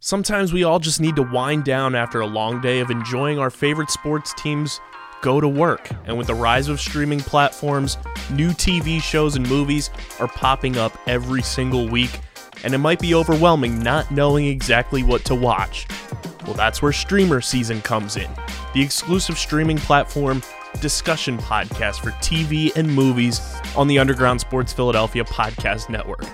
Sometimes 0.00 0.52
we 0.52 0.64
all 0.64 0.80
just 0.80 1.00
need 1.00 1.14
to 1.16 1.22
wind 1.22 1.64
down 1.64 1.94
after 1.94 2.20
a 2.20 2.26
long 2.26 2.60
day 2.60 2.80
of 2.80 2.90
enjoying 2.90 3.38
our 3.38 3.50
favorite 3.50 3.90
sports 3.90 4.34
teams 4.34 4.80
go 5.20 5.40
to 5.40 5.48
work. 5.48 5.88
And 6.06 6.16
with 6.16 6.26
the 6.26 6.34
rise 6.34 6.68
of 6.68 6.80
streaming 6.80 7.20
platforms, 7.20 7.96
new 8.30 8.50
TV 8.50 9.00
shows 9.02 9.36
and 9.36 9.48
movies 9.48 9.90
are 10.18 10.28
popping 10.28 10.76
up 10.76 10.96
every 11.06 11.42
single 11.42 11.88
week, 11.88 12.20
and 12.64 12.74
it 12.74 12.78
might 12.78 13.00
be 13.00 13.14
overwhelming 13.14 13.82
not 13.82 14.10
knowing 14.10 14.46
exactly 14.46 15.02
what 15.02 15.24
to 15.26 15.34
watch. 15.34 15.86
Well, 16.44 16.54
that's 16.54 16.82
where 16.82 16.92
Streamer 16.92 17.40
Season 17.40 17.80
comes 17.82 18.16
in, 18.16 18.30
the 18.74 18.82
exclusive 18.82 19.38
streaming 19.38 19.78
platform 19.78 20.42
discussion 20.80 21.36
podcast 21.38 22.00
for 22.00 22.10
TV 22.12 22.74
and 22.76 22.88
movies 22.88 23.40
on 23.76 23.88
the 23.88 23.98
Underground 23.98 24.40
Sports 24.40 24.72
Philadelphia 24.72 25.24
Podcast 25.24 25.88
Network. 25.88 26.24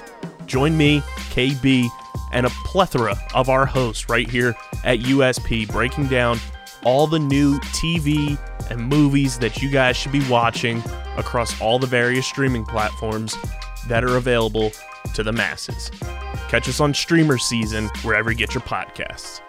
Join 0.47 0.77
me, 0.77 1.01
KB, 1.31 1.89
and 2.33 2.47
a 2.47 2.51
plethora 2.65 3.17
of 3.35 3.49
our 3.49 3.67
hosts 3.67 4.09
right 4.09 4.29
here 4.29 4.55
at 4.85 5.01
USP 5.01 5.69
breaking 5.69 6.07
down 6.09 6.39
all 6.87 7.09
the 7.09 7.19
new 7.19 7.59
TV 7.75 8.39
and 8.71 8.81
movies 8.81 9.39
that 9.41 9.61
you 9.61 9.69
guys 9.69 9.97
should 9.97 10.13
be 10.13 10.27
watching 10.31 10.81
across 11.17 11.61
all 11.61 11.81
the 11.81 11.87
various 11.87 12.25
streaming 12.27 12.65
platforms 12.65 13.37
that 13.89 14.05
are 14.05 14.17
available 14.17 14.71
to 15.15 15.25
the 15.25 15.33
masses. 15.33 15.91
Catch 16.49 16.69
us 16.69 16.79
on 16.79 16.95
Streamer 16.95 17.39
Season 17.39 17.87
wherever 18.05 18.31
you 18.31 18.37
get 18.39 18.55
your 18.55 18.63
podcasts. 18.63 19.41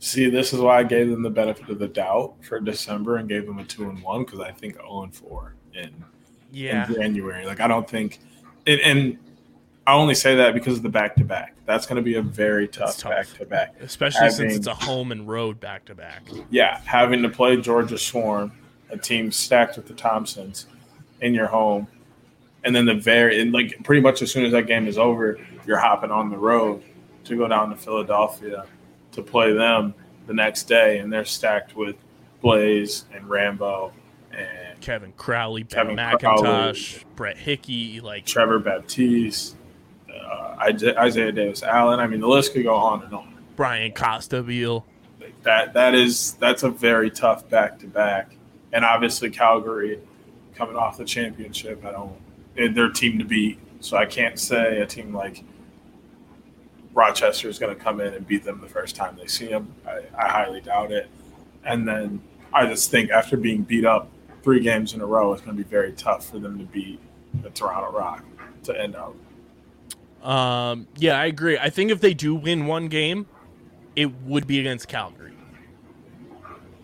See, 0.00 0.30
this 0.30 0.52
is 0.52 0.60
why 0.60 0.78
I 0.78 0.82
gave 0.84 1.10
them 1.10 1.22
the 1.22 1.30
benefit 1.30 1.68
of 1.68 1.78
the 1.80 1.88
doubt 1.88 2.36
for 2.42 2.60
December 2.60 3.16
and 3.16 3.28
gave 3.28 3.46
them 3.46 3.58
a 3.58 3.64
two 3.64 3.88
and 3.90 4.00
one 4.02 4.24
because 4.24 4.40
I 4.40 4.52
think 4.52 4.74
zero 4.74 5.02
and 5.02 5.14
four 5.14 5.54
in 5.74 5.92
Yeah. 6.52 6.86
in 6.86 6.94
January. 6.94 7.44
Like 7.44 7.60
I 7.60 7.66
don't 7.66 7.88
think, 7.88 8.20
and, 8.66 8.80
and 8.80 9.18
I 9.88 9.94
only 9.94 10.14
say 10.14 10.36
that 10.36 10.52
because 10.52 10.76
of 10.76 10.82
the 10.82 10.90
back 10.90 11.16
to 11.16 11.24
back. 11.24 11.54
That's 11.64 11.86
going 11.86 11.96
to 11.96 12.02
be 12.02 12.16
a 12.16 12.22
very 12.22 12.68
tough 12.68 13.02
back 13.02 13.26
to 13.38 13.46
back. 13.46 13.74
especially 13.80 14.28
since 14.28 14.54
it's 14.54 14.66
a 14.66 14.74
home 14.74 15.12
and 15.12 15.26
road 15.26 15.60
back 15.60 15.86
to 15.86 15.94
back. 15.94 16.28
Yeah, 16.50 16.78
having 16.84 17.22
to 17.22 17.30
play 17.30 17.56
Georgia 17.56 17.96
Swarm, 17.96 18.52
a 18.90 18.98
team 18.98 19.32
stacked 19.32 19.76
with 19.76 19.86
the 19.86 19.94
Thompsons, 19.94 20.66
in 21.22 21.32
your 21.32 21.46
home, 21.46 21.88
and 22.64 22.76
then 22.76 22.84
the 22.84 22.96
very 22.96 23.40
and 23.40 23.50
like 23.52 23.82
pretty 23.82 24.02
much 24.02 24.20
as 24.20 24.30
soon 24.30 24.44
as 24.44 24.52
that 24.52 24.66
game 24.66 24.86
is 24.86 24.98
over, 24.98 25.38
you're 25.66 25.78
hopping 25.78 26.10
on 26.10 26.28
the 26.28 26.36
road 26.36 26.82
to 27.24 27.38
go 27.38 27.48
down 27.48 27.70
to 27.70 27.76
Philadelphia 27.76 28.66
to 29.12 29.22
play 29.22 29.54
them 29.54 29.94
the 30.26 30.34
next 30.34 30.64
day, 30.64 30.98
and 30.98 31.10
they're 31.10 31.24
stacked 31.24 31.74
with 31.74 31.96
Blaze 32.42 33.06
and 33.14 33.26
Rambo 33.30 33.94
and 34.32 34.80
Kevin 34.82 35.12
Crowley, 35.12 35.64
Kevin 35.64 35.96
McIntosh, 35.96 37.04
Brett 37.16 37.38
Hickey, 37.38 38.02
like 38.02 38.26
Trevor 38.26 38.58
Baptiste, 38.58 39.56
uh, 40.12 40.56
Isaiah 40.60 41.32
Davis 41.32 41.62
Allen. 41.62 42.00
I 42.00 42.06
mean, 42.06 42.20
the 42.20 42.28
list 42.28 42.52
could 42.52 42.64
go 42.64 42.74
on 42.74 43.02
and 43.02 43.14
on. 43.14 43.34
Brian 43.56 43.92
Costabile. 43.92 44.84
That 45.42 45.74
that 45.74 45.94
is 45.94 46.34
that's 46.34 46.62
a 46.62 46.70
very 46.70 47.10
tough 47.10 47.48
back 47.48 47.78
to 47.80 47.86
back, 47.86 48.36
and 48.72 48.84
obviously 48.84 49.30
Calgary 49.30 50.00
coming 50.54 50.76
off 50.76 50.98
the 50.98 51.04
championship. 51.04 51.84
I 51.84 51.92
don't 51.92 52.16
they're 52.54 52.68
their 52.68 52.90
team 52.90 53.18
to 53.18 53.24
beat, 53.24 53.58
so 53.80 53.96
I 53.96 54.06
can't 54.06 54.38
say 54.38 54.80
a 54.80 54.86
team 54.86 55.14
like 55.14 55.44
Rochester 56.92 57.48
is 57.48 57.58
going 57.58 57.76
to 57.76 57.80
come 57.80 58.00
in 58.00 58.12
and 58.14 58.26
beat 58.26 58.42
them 58.44 58.60
the 58.60 58.68
first 58.68 58.96
time 58.96 59.16
they 59.16 59.28
see 59.28 59.46
them. 59.46 59.72
I, 59.86 60.02
I 60.16 60.28
highly 60.28 60.60
doubt 60.60 60.90
it. 60.90 61.08
And 61.64 61.86
then 61.86 62.20
I 62.52 62.66
just 62.66 62.90
think 62.90 63.10
after 63.10 63.36
being 63.36 63.62
beat 63.62 63.84
up 63.84 64.10
three 64.42 64.60
games 64.60 64.94
in 64.94 65.00
a 65.00 65.06
row, 65.06 65.32
it's 65.32 65.42
going 65.42 65.56
to 65.56 65.62
be 65.62 65.68
very 65.68 65.92
tough 65.92 66.28
for 66.28 66.40
them 66.40 66.58
to 66.58 66.64
beat 66.64 67.00
the 67.42 67.50
Toronto 67.50 67.96
Rock 67.96 68.24
to 68.64 68.80
end 68.80 68.96
out. 68.96 69.14
Um, 70.22 70.88
yeah, 70.96 71.18
I 71.18 71.26
agree. 71.26 71.58
I 71.58 71.70
think 71.70 71.90
if 71.90 72.00
they 72.00 72.14
do 72.14 72.34
win 72.34 72.66
one 72.66 72.88
game, 72.88 73.26
it 73.94 74.12
would 74.22 74.46
be 74.46 74.60
against 74.60 74.88
Calgary. 74.88 75.32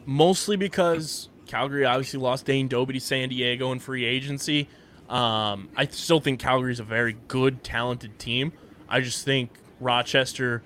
Mostly 0.06 0.56
because 0.56 1.28
Calgary 1.46 1.84
obviously 1.84 2.20
lost 2.20 2.46
Dane 2.46 2.68
Dobbie 2.68 2.94
to 2.94 3.00
San 3.00 3.28
Diego 3.28 3.72
in 3.72 3.78
free 3.78 4.04
agency. 4.04 4.68
Um, 5.08 5.68
I 5.76 5.86
still 5.86 6.20
think 6.20 6.40
Calgary 6.40 6.72
is 6.72 6.80
a 6.80 6.84
very 6.84 7.16
good, 7.28 7.62
talented 7.62 8.18
team. 8.18 8.52
I 8.88 9.00
just 9.00 9.24
think 9.24 9.50
Rochester 9.80 10.62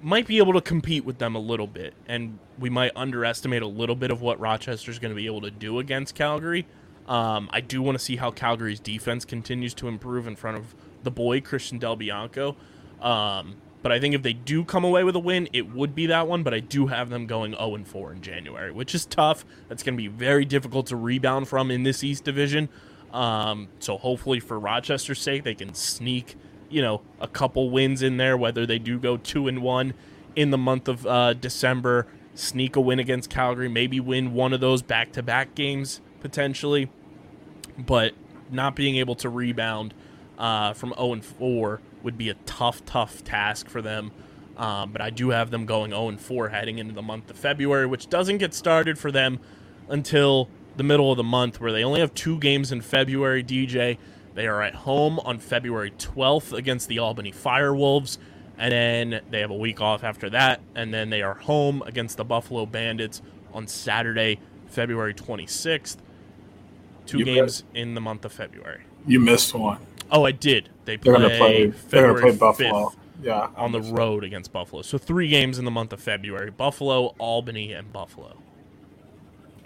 might 0.00 0.26
be 0.26 0.38
able 0.38 0.52
to 0.52 0.60
compete 0.60 1.04
with 1.04 1.18
them 1.18 1.34
a 1.34 1.38
little 1.38 1.66
bit, 1.66 1.94
and 2.06 2.38
we 2.58 2.70
might 2.70 2.92
underestimate 2.96 3.62
a 3.62 3.66
little 3.66 3.94
bit 3.94 4.10
of 4.10 4.20
what 4.20 4.38
Rochester's 4.40 4.98
going 4.98 5.10
to 5.10 5.16
be 5.16 5.26
able 5.26 5.40
to 5.42 5.50
do 5.50 5.78
against 5.78 6.14
Calgary. 6.14 6.66
Um, 7.06 7.48
I 7.52 7.60
do 7.60 7.82
want 7.82 7.98
to 7.98 8.04
see 8.04 8.16
how 8.16 8.30
Calgary's 8.30 8.80
defense 8.80 9.24
continues 9.24 9.74
to 9.74 9.88
improve 9.88 10.26
in 10.26 10.36
front 10.36 10.56
of 10.56 10.74
the 11.02 11.10
boy 11.10 11.40
Christian 11.40 11.78
Del 11.78 11.96
Bianco. 11.96 12.56
Um, 13.00 13.56
but 13.82 13.90
I 13.90 13.98
think 13.98 14.14
if 14.14 14.22
they 14.22 14.32
do 14.32 14.64
come 14.64 14.84
away 14.84 15.02
with 15.02 15.16
a 15.16 15.20
win, 15.20 15.48
it 15.52 15.74
would 15.74 15.94
be 15.94 16.06
that 16.06 16.28
one. 16.28 16.42
But 16.42 16.54
I 16.54 16.60
do 16.60 16.86
have 16.86 17.10
them 17.10 17.26
going 17.26 17.52
0 17.52 17.74
and 17.74 17.86
4 17.86 18.12
in 18.12 18.22
January, 18.22 18.70
which 18.70 18.94
is 18.94 19.04
tough. 19.04 19.44
That's 19.68 19.82
going 19.82 19.94
to 19.94 20.02
be 20.02 20.08
very 20.08 20.44
difficult 20.44 20.86
to 20.86 20.96
rebound 20.96 21.48
from 21.48 21.70
in 21.70 21.82
this 21.82 22.04
East 22.04 22.24
Division. 22.24 22.68
Um, 23.12 23.68
so 23.80 23.98
hopefully, 23.98 24.40
for 24.40 24.58
Rochester's 24.58 25.20
sake, 25.20 25.42
they 25.42 25.54
can 25.54 25.74
sneak, 25.74 26.36
you 26.70 26.80
know, 26.80 27.02
a 27.20 27.28
couple 27.28 27.70
wins 27.70 28.02
in 28.02 28.16
there. 28.16 28.36
Whether 28.36 28.64
they 28.66 28.78
do 28.78 28.98
go 28.98 29.16
two 29.16 29.48
and 29.48 29.62
one 29.62 29.94
in 30.36 30.50
the 30.50 30.58
month 30.58 30.88
of 30.88 31.04
uh, 31.06 31.34
December, 31.34 32.06
sneak 32.34 32.76
a 32.76 32.80
win 32.80 33.00
against 33.00 33.28
Calgary, 33.28 33.68
maybe 33.68 34.00
win 34.00 34.32
one 34.32 34.52
of 34.52 34.60
those 34.60 34.80
back-to-back 34.80 35.54
games 35.54 36.00
potentially. 36.20 36.88
But 37.76 38.14
not 38.50 38.76
being 38.76 38.96
able 38.96 39.14
to 39.16 39.28
rebound 39.28 39.94
uh, 40.38 40.72
from 40.72 40.94
0 40.94 41.14
and 41.14 41.24
4 41.24 41.80
would 42.02 42.18
be 42.18 42.28
a 42.28 42.34
tough, 42.46 42.84
tough 42.84 43.22
task 43.24 43.68
for 43.68 43.82
them. 43.82 44.10
Um, 44.56 44.92
but 44.92 45.00
I 45.00 45.10
do 45.10 45.30
have 45.30 45.50
them 45.50 45.66
going 45.66 45.92
0 45.92 46.08
and 46.08 46.20
4 46.20 46.48
heading 46.48 46.78
into 46.78 46.94
the 46.94 47.02
month 47.02 47.30
of 47.30 47.36
February, 47.36 47.86
which 47.86 48.08
doesn't 48.08 48.38
get 48.38 48.54
started 48.54 48.98
for 48.98 49.10
them 49.10 49.40
until 49.88 50.48
the 50.76 50.82
middle 50.82 51.10
of 51.10 51.16
the 51.16 51.24
month, 51.24 51.60
where 51.60 51.72
they 51.72 51.84
only 51.84 52.00
have 52.00 52.14
two 52.14 52.38
games 52.38 52.72
in 52.72 52.80
February. 52.80 53.42
DJ, 53.42 53.98
they 54.34 54.46
are 54.46 54.62
at 54.62 54.74
home 54.74 55.18
on 55.20 55.38
February 55.38 55.90
12th 55.92 56.52
against 56.52 56.88
the 56.88 56.98
Albany 56.98 57.32
Firewolves, 57.32 58.18
and 58.58 58.72
then 58.72 59.20
they 59.30 59.40
have 59.40 59.50
a 59.50 59.56
week 59.56 59.80
off 59.80 60.04
after 60.04 60.30
that, 60.30 60.60
and 60.74 60.92
then 60.92 61.10
they 61.10 61.22
are 61.22 61.34
home 61.34 61.82
against 61.86 62.16
the 62.16 62.24
Buffalo 62.24 62.64
Bandits 62.66 63.20
on 63.52 63.66
Saturday, 63.66 64.38
February 64.66 65.14
26th. 65.14 65.96
Two 67.04 67.18
You 67.18 67.24
games 67.24 67.64
in 67.74 67.94
the 67.94 68.00
month 68.00 68.24
of 68.24 68.32
February. 68.32 68.82
You 69.06 69.18
missed 69.20 69.54
one. 69.54 69.78
Oh, 70.12 70.24
I 70.24 70.32
did. 70.32 70.68
They 70.84 70.96
They're 70.96 71.16
play, 71.16 71.38
play. 71.38 71.66
They're 71.66 71.72
to 71.72 71.78
February 71.78 72.20
play 72.20 72.36
Buffalo. 72.36 72.88
5th 72.90 72.96
Yeah, 73.22 73.48
on 73.56 73.72
the 73.72 73.80
road 73.80 74.24
against 74.24 74.52
Buffalo. 74.52 74.82
So 74.82 74.98
three 74.98 75.28
games 75.28 75.58
in 75.58 75.64
the 75.64 75.70
month 75.70 75.92
of 75.92 76.00
February: 76.00 76.50
Buffalo, 76.50 77.14
Albany, 77.18 77.72
and 77.72 77.92
Buffalo. 77.92 78.36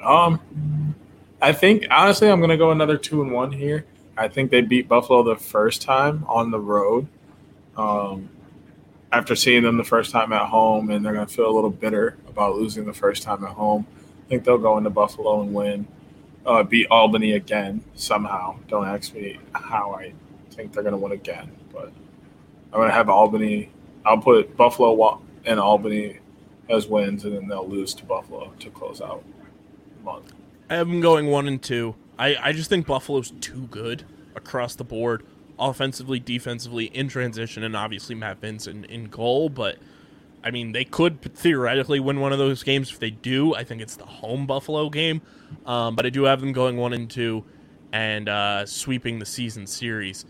Um, 0.03 0.95
I 1.43 1.53
think 1.53 1.87
honestly, 1.91 2.29
I'm 2.31 2.41
gonna 2.41 2.57
go 2.57 2.71
another 2.71 2.97
two 2.97 3.23
and 3.23 3.33
one 3.33 3.51
here. 3.53 3.87
I 4.17 4.29
think 4.29 4.51
they 4.51 4.61
beat 4.61 4.89
Buffalo 4.89 5.23
the 5.23 5.37
first 5.37 5.83
time 5.83 6.25
on 6.29 6.51
the 6.51 6.61
road. 6.61 7.09
Um, 7.77 8.31
after 9.13 9.35
seeing 9.35 9.63
them 9.63 9.77
the 9.77 9.85
first 9.85 10.11
time 10.11 10.33
at 10.33 10.47
home, 10.47 10.91
and 10.91 11.05
they're 11.05 11.13
gonna 11.13 11.27
feel 11.27 11.51
a 11.51 11.55
little 11.55 11.71
bitter 11.71 12.17
about 12.29 12.55
losing 12.57 12.85
the 12.85 12.93
first 12.93 13.23
time 13.23 13.45
at 13.45 13.51
home. 13.51 13.87
I 14.27 14.29
think 14.29 14.45
they'll 14.45 14.59
go 14.59 14.79
into 14.79 14.91
Buffalo 14.91 15.41
and 15.41 15.53
win. 15.53 15.89
Uh, 16.45 16.63
beat 16.63 16.87
Albany 16.91 17.33
again 17.33 17.83
somehow. 17.97 18.57
Don't 18.69 18.87
ask 18.87 19.13
me 19.15 19.39
how 19.53 19.95
I 19.99 20.13
think 20.57 20.73
they're 20.73 20.83
gonna 20.83 20.97
win 20.97 21.13
again, 21.13 21.51
but 21.73 21.93
I'm 22.73 22.81
gonna 22.81 22.93
have 22.93 23.09
Albany. 23.09 23.71
I'll 24.05 24.19
put 24.19 24.57
Buffalo 24.57 25.21
and 25.45 25.61
Albany 25.61 26.19
as 26.69 26.87
wins, 26.87 27.25
and 27.25 27.35
then 27.37 27.49
they'll 27.49 27.69
lose 27.69 27.95
to 27.95 28.05
Buffalo 28.05 28.53
to 28.59 28.71
close 28.71 29.01
out 29.01 29.25
the 29.97 30.03
month. 30.05 30.33
I 30.69 30.75
have 30.75 30.89
them 30.89 31.01
going 31.01 31.27
one 31.27 31.47
and 31.47 31.63
two. 31.63 31.95
I, 32.19 32.37
I 32.41 32.53
just 32.53 32.69
think 32.69 32.87
Buffalo's 32.87 33.33
too 33.41 33.67
good 33.71 34.05
across 34.35 34.75
the 34.75 34.85
board, 34.85 35.25
offensively, 35.59 36.19
defensively, 36.19 36.87
in 36.87 37.09
transition, 37.09 37.63
and 37.63 37.77
obviously 37.77 38.15
Matt 38.15 38.41
Vincent 38.41 38.87
in 38.87 39.05
goal. 39.05 39.49
But 39.49 39.79
I 40.43 40.51
mean, 40.51 40.73
they 40.73 40.85
could 40.85 41.21
theoretically 41.35 42.01
win 42.01 42.21
one 42.21 42.33
of 42.33 42.39
those 42.39 42.63
games. 42.63 42.91
If 42.91 42.99
they 42.99 43.11
do, 43.11 43.55
I 43.55 43.65
think 43.65 43.83
it's 43.83 43.97
the 43.97 44.07
home 44.07 44.47
Buffalo 44.47 44.89
game. 44.89 45.23
Um, 45.67 45.95
but 45.95 46.07
I 46.07 46.11
do 46.11 46.25
have 46.25 46.41
them 46.41 46.53
going 46.53 46.77
one 46.77 46.93
and 46.93 47.09
two, 47.09 47.45
and 47.93 48.29
uh, 48.29 48.67
sweeping 48.67 49.19
the 49.19 49.27
season 49.27 49.67
series 49.67 50.25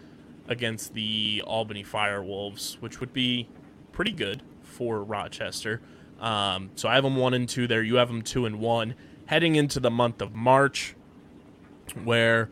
against 0.48 0.94
the 0.94 1.42
Albany 1.46 1.84
Firewolves, 1.84 2.74
which 2.80 3.00
would 3.00 3.12
be 3.12 3.48
pretty 3.92 4.12
good 4.12 4.42
for 4.62 5.02
Rochester. 5.02 5.80
Um, 6.20 6.70
so 6.74 6.88
I 6.88 6.94
have 6.94 7.04
them 7.04 7.16
one 7.16 7.34
and 7.34 7.48
two 7.48 7.66
there. 7.66 7.82
You 7.82 7.96
have 7.96 8.08
them 8.08 8.22
two 8.22 8.46
and 8.46 8.60
one. 8.60 8.94
Heading 9.26 9.56
into 9.56 9.80
the 9.80 9.90
month 9.90 10.22
of 10.22 10.34
March, 10.34 10.94
where 12.04 12.50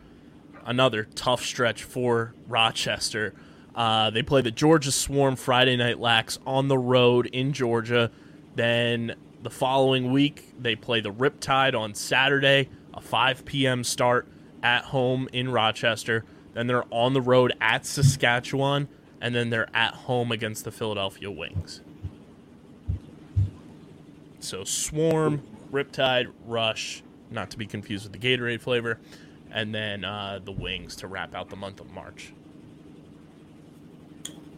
another 0.64 1.04
tough 1.14 1.44
stretch 1.44 1.83
for 1.85 2.35
Rochester. 2.48 3.35
Uh, 3.74 4.11
they 4.11 4.22
play 4.22 4.40
the 4.40 4.50
Georgia 4.50 4.92
Swarm 4.92 5.37
Friday 5.37 5.76
Night 5.76 5.98
Lax 5.98 6.38
on 6.46 6.68
the 6.68 6.78
road 6.78 7.26
in 7.26 7.52
Georgia. 7.52 8.11
Then 8.54 9.14
the 9.42 9.50
following 9.50 10.12
week, 10.12 10.54
they 10.59 10.76
play 10.76 11.00
the 11.00 11.12
Riptide 11.12 11.78
on 11.78 11.94
Saturday, 11.94 12.70
a 12.92 13.00
5 13.00 13.44
p.m. 13.44 13.85
start 13.85 14.28
at 14.62 14.85
home 14.87 15.28
in 15.33 15.50
Rochester. 15.50 16.24
Then 16.54 16.66
they're 16.68 16.84
on 16.90 17.12
the 17.12 17.20
road 17.20 17.52
at 17.60 17.84
Saskatchewan, 17.84 18.88
and 19.20 19.34
then 19.34 19.50
they're 19.50 19.68
at 19.74 19.94
home 19.94 20.32
against 20.32 20.64
the 20.64 20.70
Philadelphia 20.70 21.30
Wings. 21.30 21.80
So 24.38 24.64
Swarm, 24.64 25.42
Riptide, 25.72 26.32
Rush, 26.46 27.02
not 27.30 27.50
to 27.50 27.58
be 27.58 27.66
confused 27.66 28.04
with 28.04 28.18
the 28.18 28.18
Gatorade 28.18 28.60
flavor, 28.60 28.98
and 29.50 29.74
then 29.74 30.04
uh, 30.04 30.40
the 30.42 30.52
Wings 30.52 30.96
to 30.96 31.08
wrap 31.08 31.34
out 31.34 31.50
the 31.50 31.56
month 31.56 31.80
of 31.80 31.90
March. 31.92 32.32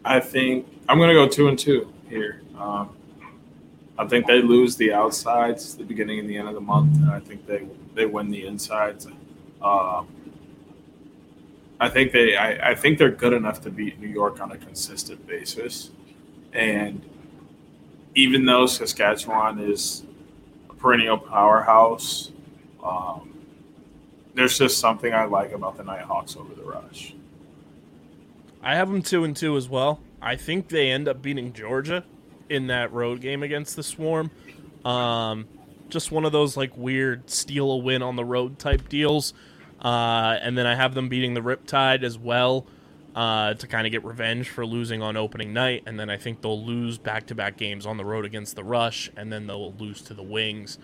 I 0.05 0.19
think 0.19 0.67
I'm 0.87 0.97
going 0.97 1.09
to 1.09 1.15
go 1.15 1.27
two 1.27 1.47
and 1.47 1.57
two 1.57 1.91
here. 2.09 2.41
Um, 2.57 2.95
I 3.97 4.05
think 4.05 4.27
they 4.27 4.41
lose 4.41 4.75
the 4.75 4.93
outsides 4.93 5.75
the 5.75 5.83
beginning 5.83 6.19
and 6.19 6.29
the 6.29 6.37
end 6.37 6.47
of 6.47 6.53
the 6.53 6.61
month, 6.61 6.95
and 6.97 7.09
I 7.09 7.19
think 7.19 7.45
they 7.47 7.67
they 7.95 8.05
win 8.05 8.29
the 8.29 8.45
insides. 8.45 9.07
Um, 9.61 10.07
I 11.79 11.89
think 11.89 12.11
they 12.11 12.35
I, 12.35 12.71
I 12.71 12.75
think 12.75 12.97
they're 12.97 13.11
good 13.11 13.33
enough 13.33 13.61
to 13.61 13.69
beat 13.69 13.99
New 13.99 14.07
York 14.07 14.41
on 14.41 14.51
a 14.51 14.57
consistent 14.57 15.25
basis, 15.27 15.91
and 16.53 17.03
even 18.15 18.45
though 18.45 18.65
Saskatchewan 18.65 19.59
is 19.59 20.03
a 20.69 20.73
perennial 20.73 21.17
powerhouse, 21.17 22.31
um, 22.83 23.37
there's 24.33 24.57
just 24.57 24.79
something 24.79 25.13
I 25.13 25.25
like 25.25 25.51
about 25.51 25.77
the 25.77 25.83
Nighthawks 25.83 26.35
over 26.35 26.53
the 26.55 26.63
Rush. 26.63 27.13
I 28.61 28.75
have 28.75 28.89
them 28.89 29.01
two 29.01 29.23
and 29.23 29.35
two 29.35 29.55
as 29.55 29.69
well. 29.69 29.99
I 30.21 30.35
think 30.35 30.69
they 30.69 30.89
end 30.89 31.07
up 31.07 31.21
beating 31.21 31.53
Georgia 31.53 32.03
in 32.49 32.67
that 32.67 32.91
road 32.91 33.21
game 33.21 33.43
against 33.43 33.75
the 33.75 33.83
Swarm. 33.83 34.31
Um, 34.83 35.47
just 35.89 36.11
one 36.11 36.25
of 36.25 36.31
those 36.31 36.57
like 36.57 36.75
weird 36.75 37.29
steal 37.29 37.71
a 37.71 37.77
win 37.77 38.01
on 38.01 38.15
the 38.15 38.25
road 38.25 38.59
type 38.59 38.89
deals. 38.89 39.33
Uh, 39.87 40.37
and 40.41 40.57
then 40.57 40.65
I 40.65 40.75
have 40.75 40.93
them 40.93 41.07
beating 41.07 41.33
the 41.33 41.41
Riptide 41.41 42.03
as 42.03 42.17
well. 42.17 42.65
uh, 43.17 43.55
to 43.55 43.65
kind 43.65 43.87
of 43.87 43.91
get 43.91 44.05
revenge 44.05 44.47
for 44.47 44.63
losing 44.63 45.01
on 45.01 45.17
opening 45.17 45.51
night, 45.51 45.81
and 45.87 45.99
then 45.99 46.07
I 46.07 46.17
think 46.17 46.41
they'll 46.43 46.63
lose 46.63 46.99
back-to-back 46.99 47.57
games 47.57 47.87
on 47.87 47.97
the 47.97 48.05
road 48.05 48.25
against 48.25 48.55
the 48.55 48.63
Rush, 48.63 49.09
and 49.17 49.33
then 49.33 49.47
they'll 49.47 49.73
lose 49.73 50.03
to 50.03 50.13
the 50.13 50.21
Wings. 50.21 50.77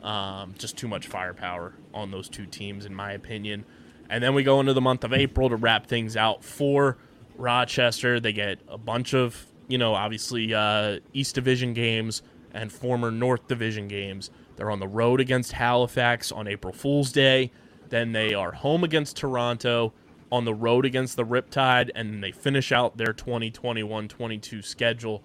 Um, 0.00 0.54
just 0.56 0.78
too 0.78 0.86
much 0.86 1.08
firepower 1.08 1.74
on 1.92 2.12
those 2.12 2.28
two 2.28 2.46
teams, 2.46 2.86
in 2.86 2.94
my 2.94 3.10
opinion. 3.10 3.64
And 4.08 4.22
then 4.22 4.34
we 4.34 4.44
go 4.44 4.60
into 4.60 4.72
the 4.72 4.80
month 4.80 5.02
of 5.02 5.12
April 5.12 5.48
to 5.48 5.56
wrap 5.56 5.88
things 5.88 6.16
out 6.16 6.44
for 6.44 6.96
Rochester. 7.36 8.20
They 8.20 8.32
get 8.32 8.60
a 8.68 8.78
bunch 8.78 9.12
of, 9.12 9.46
you 9.66 9.76
know, 9.76 9.94
obviously 9.94 10.54
uh, 10.54 11.00
East 11.12 11.34
Division 11.34 11.74
games 11.74 12.22
and 12.54 12.70
former 12.70 13.10
North 13.10 13.48
Division 13.48 13.88
games. 13.88 14.30
They're 14.54 14.70
on 14.70 14.78
the 14.78 14.88
road 14.88 15.20
against 15.20 15.52
Halifax 15.52 16.30
on 16.30 16.46
April 16.46 16.72
Fool's 16.72 17.10
Day. 17.10 17.50
Then 17.90 18.12
they 18.12 18.34
are 18.34 18.52
home 18.52 18.82
against 18.84 19.16
Toronto, 19.16 19.92
on 20.32 20.44
the 20.44 20.54
road 20.54 20.84
against 20.84 21.16
the 21.16 21.24
Riptide, 21.24 21.90
and 21.94 22.22
they 22.22 22.32
finish 22.32 22.72
out 22.72 22.96
their 22.96 23.12
2021 23.12 24.08
22 24.08 24.62
schedule 24.62 25.22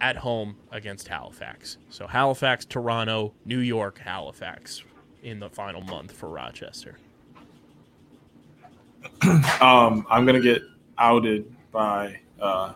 at 0.00 0.16
home 0.16 0.56
against 0.70 1.08
Halifax. 1.08 1.78
So 1.90 2.06
Halifax, 2.06 2.64
Toronto, 2.64 3.34
New 3.44 3.58
York, 3.58 3.98
Halifax 3.98 4.84
in 5.22 5.40
the 5.40 5.50
final 5.50 5.80
month 5.80 6.12
for 6.12 6.28
Rochester. 6.28 6.96
Um, 9.60 10.06
I'm 10.08 10.24
gonna 10.24 10.40
get 10.40 10.62
outed 10.96 11.52
by 11.72 12.20
uh, 12.40 12.74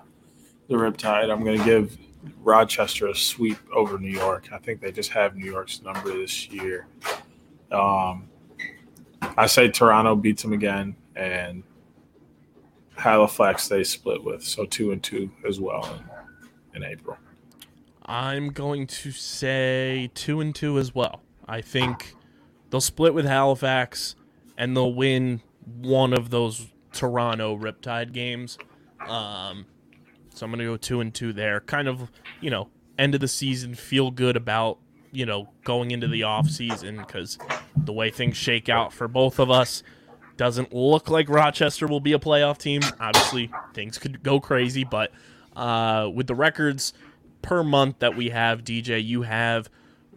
the 0.68 0.74
Riptide. 0.74 1.30
I'm 1.30 1.44
gonna 1.44 1.64
give 1.64 1.96
Rochester 2.38 3.06
a 3.08 3.14
sweep 3.14 3.58
over 3.72 3.98
New 3.98 4.10
York. 4.10 4.48
I 4.52 4.58
think 4.58 4.80
they 4.80 4.90
just 4.90 5.10
have 5.10 5.36
New 5.36 5.50
York's 5.50 5.82
number 5.82 6.12
this 6.12 6.48
year. 6.48 6.88
Um, 7.70 8.28
I 9.36 9.46
say 9.46 9.68
Toronto 9.68 10.14
beats 10.16 10.42
them 10.42 10.52
again, 10.52 10.96
and 11.16 11.62
Halifax 12.96 13.68
they 13.68 13.84
split 13.84 14.22
with, 14.22 14.42
so 14.42 14.64
two 14.64 14.92
and 14.92 15.02
two 15.02 15.30
as 15.46 15.60
well 15.60 15.98
in, 16.74 16.82
in 16.82 16.90
April. 16.90 17.16
I'm 18.04 18.50
going 18.50 18.86
to 18.88 19.10
say 19.12 20.10
two 20.14 20.40
and 20.40 20.54
two 20.54 20.78
as 20.78 20.94
well. 20.94 21.22
I 21.46 21.60
think 21.60 22.14
they'll 22.70 22.80
split 22.80 23.14
with 23.14 23.26
Halifax 23.26 24.16
and 24.58 24.76
they'll 24.76 24.92
win 24.92 25.40
one 25.80 26.12
of 26.12 26.30
those 26.30 26.66
Toronto 26.92 27.56
Riptide 27.56 28.12
games. 28.12 28.58
Um, 29.08 29.66
so 30.30 30.44
I'm 30.44 30.50
going 30.50 30.58
to 30.58 30.64
go 30.64 30.76
two 30.76 31.00
and 31.00 31.14
two 31.14 31.32
there. 31.32 31.60
Kind 31.60 31.88
of, 31.88 32.10
you 32.40 32.50
know, 32.50 32.68
end 32.98 33.14
of 33.14 33.20
the 33.20 33.28
season, 33.28 33.74
feel 33.74 34.10
good 34.10 34.36
about, 34.36 34.78
you 35.12 35.26
know, 35.26 35.48
going 35.64 35.90
into 35.90 36.08
the 36.08 36.24
off 36.24 36.48
season 36.48 36.96
because 36.96 37.38
the 37.76 37.92
way 37.92 38.10
things 38.10 38.36
shake 38.36 38.68
out 38.68 38.92
for 38.92 39.06
both 39.08 39.38
of 39.38 39.50
us 39.50 39.82
doesn't 40.36 40.72
look 40.74 41.10
like 41.10 41.28
Rochester 41.28 41.86
will 41.86 42.00
be 42.00 42.14
a 42.14 42.18
playoff 42.18 42.58
team. 42.58 42.80
Obviously, 42.98 43.50
things 43.74 43.98
could 43.98 44.22
go 44.22 44.40
crazy, 44.40 44.84
but 44.84 45.12
uh, 45.54 46.10
with 46.12 46.26
the 46.26 46.34
records 46.34 46.94
per 47.42 47.62
month 47.62 47.98
that 47.98 48.16
we 48.16 48.30
have, 48.30 48.64
DJ, 48.64 49.04
you 49.04 49.22
have 49.22 49.68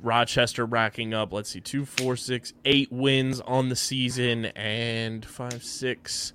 Rochester 0.02 0.66
racking 0.66 1.14
up, 1.14 1.34
let's 1.34 1.50
see, 1.50 1.62
two, 1.62 1.86
four, 1.86 2.16
six, 2.16 2.54
eight 2.64 2.92
wins 2.92 3.42
on 3.42 3.70
the 3.70 3.76
season, 3.76 4.46
and 4.46 5.26
five, 5.26 5.64
six, 5.64 6.34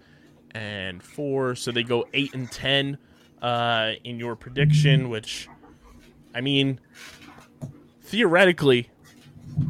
and 0.51 1.03
four. 1.03 1.55
So 1.55 1.73
they 1.73 1.83
go 1.83 2.07
eight 2.13 2.35
and 2.35 2.51
ten 2.51 2.99
uh, 3.41 3.93
in 4.05 4.19
your 4.19 4.37
prediction, 4.37 5.09
which, 5.09 5.49
I 6.35 6.41
mean, 6.41 6.81
theoretically, 8.11 8.91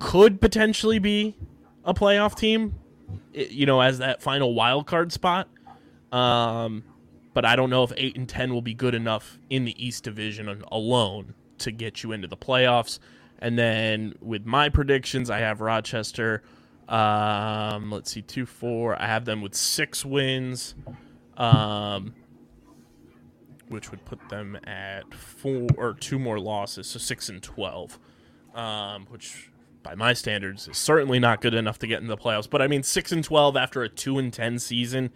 could 0.00 0.40
potentially 0.40 0.98
be 0.98 1.36
a 1.84 1.92
playoff 1.92 2.34
team, 2.34 2.74
you 3.32 3.66
know, 3.66 3.80
as 3.80 3.98
that 3.98 4.22
final 4.22 4.54
wild 4.54 4.86
card 4.86 5.12
spot. 5.12 5.48
Um, 6.10 6.82
but 7.34 7.44
I 7.44 7.54
don't 7.54 7.70
know 7.70 7.84
if 7.84 7.92
eight 7.96 8.16
and 8.16 8.28
ten 8.28 8.52
will 8.52 8.62
be 8.62 8.74
good 8.74 8.94
enough 8.94 9.38
in 9.48 9.64
the 9.64 9.84
East 9.84 10.04
Division 10.04 10.62
alone 10.72 11.34
to 11.58 11.70
get 11.70 12.02
you 12.02 12.12
into 12.12 12.26
the 12.26 12.36
playoffs. 12.36 12.98
And 13.38 13.58
then 13.58 14.14
with 14.20 14.44
my 14.44 14.68
predictions, 14.68 15.30
I 15.30 15.38
have 15.38 15.60
Rochester. 15.60 16.42
Um, 16.88 17.90
let's 17.90 18.10
see, 18.10 18.22
two, 18.22 18.46
four. 18.46 19.00
I 19.00 19.06
have 19.06 19.24
them 19.24 19.40
with 19.40 19.54
six 19.54 20.04
wins, 20.04 20.74
um, 21.36 22.14
which 23.68 23.90
would 23.90 24.04
put 24.04 24.28
them 24.28 24.58
at 24.64 25.14
four 25.14 25.68
or 25.76 25.94
two 25.94 26.18
more 26.18 26.40
losses, 26.40 26.88
so 26.88 26.98
six 26.98 27.28
and 27.28 27.42
twelve. 27.42 27.98
Um, 28.54 29.06
which 29.08 29.50
by 29.82 29.94
my 29.94 30.12
standards 30.12 30.68
is 30.68 30.76
certainly 30.76 31.18
not 31.18 31.40
good 31.40 31.54
enough 31.54 31.78
to 31.78 31.86
get 31.86 32.00
in 32.00 32.08
the 32.08 32.16
playoffs. 32.16 32.50
But 32.50 32.62
I 32.62 32.66
mean, 32.66 32.82
six 32.82 33.12
and 33.12 33.24
twelve 33.24 33.56
after 33.56 33.82
a 33.82 33.88
two 33.88 34.18
and 34.18 34.32
ten 34.32 34.58
season 34.58 35.10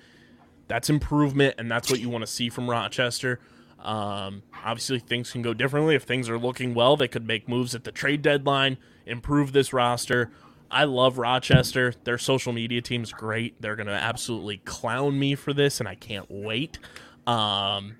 that's 0.68 0.88
improvement, 0.88 1.56
and 1.58 1.70
that's 1.70 1.90
what 1.90 2.00
you 2.00 2.08
want 2.08 2.22
to 2.22 2.30
see 2.30 2.48
from 2.48 2.68
Rochester. 2.70 3.40
Um, 3.80 4.42
obviously, 4.64 4.98
things 4.98 5.30
can 5.30 5.42
go 5.42 5.52
differently. 5.52 5.94
If 5.94 6.04
things 6.04 6.28
are 6.28 6.38
looking 6.38 6.74
well, 6.74 6.96
they 6.96 7.08
could 7.08 7.26
make 7.26 7.48
moves 7.48 7.74
at 7.74 7.84
the 7.84 7.92
trade 7.92 8.22
deadline, 8.22 8.78
improve 9.04 9.52
this 9.52 9.72
roster. 9.72 10.30
I 10.70 10.84
love 10.84 11.18
Rochester. 11.18 11.94
Their 12.04 12.18
social 12.18 12.52
media 12.52 12.80
team's 12.80 13.12
great. 13.12 13.60
They're 13.60 13.76
going 13.76 13.86
to 13.86 13.92
absolutely 13.92 14.58
clown 14.58 15.18
me 15.18 15.34
for 15.34 15.52
this, 15.52 15.80
and 15.80 15.88
I 15.88 15.94
can't 15.94 16.26
wait. 16.30 16.78
Um, 17.26 17.96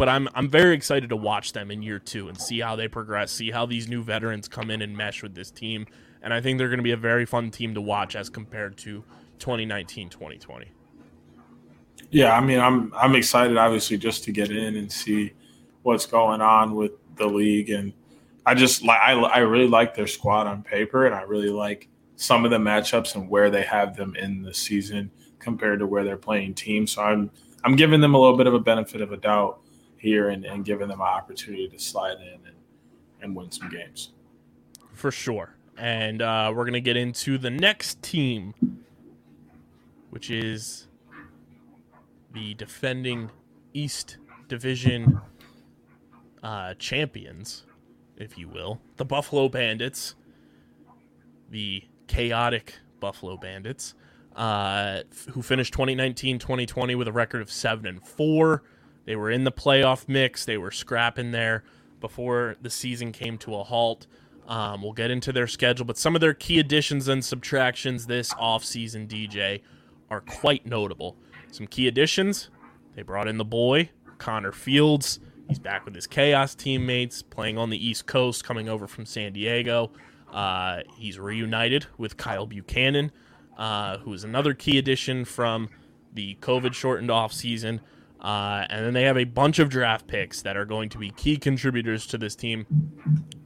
but 0.00 0.08
I'm 0.08 0.30
I'm 0.34 0.48
very 0.48 0.74
excited 0.74 1.10
to 1.10 1.16
watch 1.16 1.52
them 1.52 1.70
in 1.70 1.82
year 1.82 1.98
two 1.98 2.28
and 2.28 2.40
see 2.40 2.60
how 2.60 2.74
they 2.74 2.88
progress, 2.88 3.30
see 3.30 3.50
how 3.50 3.66
these 3.66 3.86
new 3.86 4.02
veterans 4.02 4.48
come 4.48 4.70
in 4.70 4.80
and 4.80 4.96
mesh 4.96 5.22
with 5.22 5.34
this 5.34 5.50
team. 5.50 5.84
And 6.22 6.32
I 6.32 6.40
think 6.40 6.56
they're 6.56 6.70
going 6.70 6.78
to 6.78 6.82
be 6.82 6.92
a 6.92 6.96
very 6.96 7.26
fun 7.26 7.50
team 7.50 7.74
to 7.74 7.82
watch 7.82 8.16
as 8.16 8.30
compared 8.30 8.78
to 8.78 9.04
2019 9.40 10.08
2020. 10.08 10.68
Yeah, 12.10 12.34
I 12.34 12.40
mean, 12.40 12.58
I'm 12.60 12.90
I'm 12.94 13.14
excited, 13.14 13.58
obviously, 13.58 13.98
just 13.98 14.24
to 14.24 14.32
get 14.32 14.50
in 14.50 14.76
and 14.76 14.90
see 14.90 15.32
what's 15.82 16.06
going 16.06 16.40
on 16.40 16.74
with 16.74 16.92
the 17.16 17.26
league, 17.26 17.68
and 17.68 17.92
I 18.46 18.54
just 18.54 18.82
like 18.82 19.00
I 19.00 19.12
I 19.12 19.38
really 19.40 19.68
like 19.68 19.94
their 19.94 20.06
squad 20.06 20.46
on 20.46 20.62
paper, 20.62 21.04
and 21.04 21.14
I 21.14 21.22
really 21.22 21.50
like 21.50 21.90
some 22.16 22.46
of 22.46 22.50
the 22.50 22.58
matchups 22.58 23.16
and 23.16 23.28
where 23.28 23.50
they 23.50 23.64
have 23.64 23.98
them 23.98 24.16
in 24.16 24.40
the 24.40 24.54
season 24.54 25.10
compared 25.38 25.78
to 25.80 25.86
where 25.86 26.04
they're 26.04 26.16
playing 26.16 26.54
teams. 26.54 26.92
So 26.92 27.02
I'm 27.02 27.30
I'm 27.64 27.76
giving 27.76 28.00
them 28.00 28.14
a 28.14 28.18
little 28.18 28.38
bit 28.38 28.46
of 28.46 28.54
a 28.54 28.60
benefit 28.60 29.02
of 29.02 29.12
a 29.12 29.18
doubt 29.18 29.60
here, 30.00 30.30
and, 30.30 30.44
and 30.44 30.64
giving 30.64 30.88
them 30.88 31.00
an 31.00 31.06
opportunity 31.06 31.68
to 31.68 31.78
slide 31.78 32.16
in 32.20 32.46
and, 32.46 32.56
and 33.22 33.36
win 33.36 33.50
some 33.50 33.68
games. 33.68 34.10
for 34.92 35.10
sure. 35.10 35.54
And 35.76 36.20
uh, 36.20 36.52
we're 36.54 36.64
gonna 36.64 36.80
get 36.80 36.96
into 36.96 37.38
the 37.38 37.50
next 37.50 38.02
team, 38.02 38.54
which 40.10 40.30
is 40.30 40.88
the 42.32 42.54
defending 42.54 43.30
East 43.72 44.18
Division 44.48 45.20
uh, 46.42 46.74
champions, 46.78 47.64
if 48.16 48.36
you 48.36 48.48
will, 48.48 48.80
the 48.96 49.04
Buffalo 49.04 49.48
Bandits, 49.48 50.14
the 51.50 51.84
chaotic 52.08 52.74
Buffalo 53.00 53.36
Bandits, 53.36 53.94
uh, 54.36 55.00
who 55.30 55.42
finished 55.42 55.72
2019-2020 55.74 56.96
with 56.96 57.08
a 57.08 57.12
record 57.12 57.42
of 57.42 57.50
seven 57.50 57.86
and 57.86 58.06
four. 58.06 58.62
They 59.10 59.16
were 59.16 59.32
in 59.32 59.42
the 59.42 59.50
playoff 59.50 60.08
mix. 60.08 60.44
They 60.44 60.56
were 60.56 60.70
scrapping 60.70 61.32
there 61.32 61.64
before 61.98 62.54
the 62.62 62.70
season 62.70 63.10
came 63.10 63.38
to 63.38 63.56
a 63.56 63.64
halt. 63.64 64.06
Um, 64.46 64.82
we'll 64.82 64.92
get 64.92 65.10
into 65.10 65.32
their 65.32 65.48
schedule, 65.48 65.84
but 65.84 65.98
some 65.98 66.14
of 66.14 66.20
their 66.20 66.32
key 66.32 66.60
additions 66.60 67.08
and 67.08 67.24
subtractions 67.24 68.06
this 68.06 68.32
offseason, 68.34 69.08
DJ, 69.08 69.62
are 70.10 70.20
quite 70.20 70.64
notable. 70.64 71.16
Some 71.50 71.66
key 71.66 71.88
additions 71.88 72.50
they 72.94 73.02
brought 73.02 73.26
in 73.26 73.36
the 73.36 73.44
boy, 73.44 73.90
Connor 74.18 74.52
Fields. 74.52 75.18
He's 75.48 75.58
back 75.58 75.84
with 75.84 75.96
his 75.96 76.06
Chaos 76.06 76.54
teammates, 76.54 77.20
playing 77.20 77.58
on 77.58 77.70
the 77.70 77.84
East 77.84 78.06
Coast, 78.06 78.44
coming 78.44 78.68
over 78.68 78.86
from 78.86 79.06
San 79.06 79.32
Diego. 79.32 79.90
Uh, 80.32 80.82
he's 80.96 81.18
reunited 81.18 81.86
with 81.98 82.16
Kyle 82.16 82.46
Buchanan, 82.46 83.10
uh, 83.58 83.98
who 83.98 84.12
is 84.12 84.22
another 84.22 84.54
key 84.54 84.78
addition 84.78 85.24
from 85.24 85.68
the 86.14 86.36
COVID 86.40 86.74
shortened 86.74 87.10
offseason. 87.10 87.80
Uh, 88.20 88.66
and 88.68 88.84
then 88.84 88.92
they 88.92 89.04
have 89.04 89.16
a 89.16 89.24
bunch 89.24 89.58
of 89.58 89.70
draft 89.70 90.06
picks 90.06 90.42
that 90.42 90.56
are 90.56 90.66
going 90.66 90.88
to 90.90 90.98
be 90.98 91.10
key 91.10 91.36
contributors 91.36 92.06
to 92.06 92.18
this 92.18 92.36
team. 92.36 92.66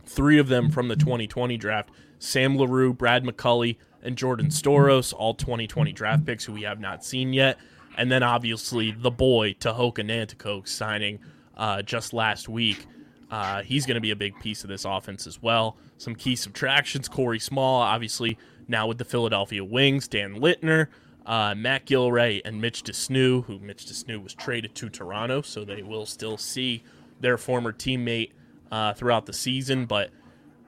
Three 0.04 0.38
of 0.38 0.48
them 0.48 0.70
from 0.70 0.88
the 0.88 0.96
2020 0.96 1.56
draft 1.56 1.90
Sam 2.18 2.56
LaRue, 2.56 2.92
Brad 2.92 3.24
McCulley, 3.24 3.76
and 4.02 4.16
Jordan 4.16 4.46
Storos, 4.46 5.12
all 5.16 5.34
2020 5.34 5.92
draft 5.92 6.24
picks 6.24 6.44
who 6.44 6.52
we 6.52 6.62
have 6.62 6.80
not 6.80 7.04
seen 7.04 7.32
yet. 7.32 7.58
And 7.96 8.10
then 8.10 8.22
obviously 8.22 8.90
the 8.90 9.10
boy, 9.10 9.54
Tehoka 9.54 9.98
Nanticoke, 9.98 10.66
signing 10.66 11.20
uh, 11.56 11.82
just 11.82 12.12
last 12.12 12.48
week. 12.48 12.86
Uh, 13.30 13.62
he's 13.62 13.86
going 13.86 13.96
to 13.96 14.00
be 14.00 14.10
a 14.10 14.16
big 14.16 14.38
piece 14.40 14.64
of 14.64 14.70
this 14.70 14.84
offense 14.84 15.26
as 15.26 15.40
well. 15.40 15.76
Some 15.98 16.14
key 16.14 16.36
subtractions 16.36 17.08
Corey 17.08 17.38
Small, 17.38 17.80
obviously, 17.80 18.38
now 18.68 18.86
with 18.86 18.98
the 18.98 19.04
Philadelphia 19.04 19.64
Wings, 19.64 20.08
Dan 20.08 20.36
Lintner, 20.40 20.88
uh, 21.26 21.54
Matt 21.56 21.86
Gilray, 21.86 22.40
and 22.44 22.60
Mitch 22.60 22.82
de 22.82 22.92
Snoo, 22.92 23.44
who 23.44 23.58
Mitch 23.58 23.86
de 23.86 23.94
Snoo 23.94 24.22
was 24.22 24.34
traded 24.34 24.74
to 24.76 24.88
Toronto, 24.88 25.42
so 25.42 25.64
they 25.64 25.82
will 25.82 26.06
still 26.06 26.36
see 26.36 26.82
their 27.20 27.38
former 27.38 27.72
teammate 27.72 28.32
uh, 28.70 28.92
throughout 28.94 29.26
the 29.26 29.32
season. 29.32 29.86
But 29.86 30.10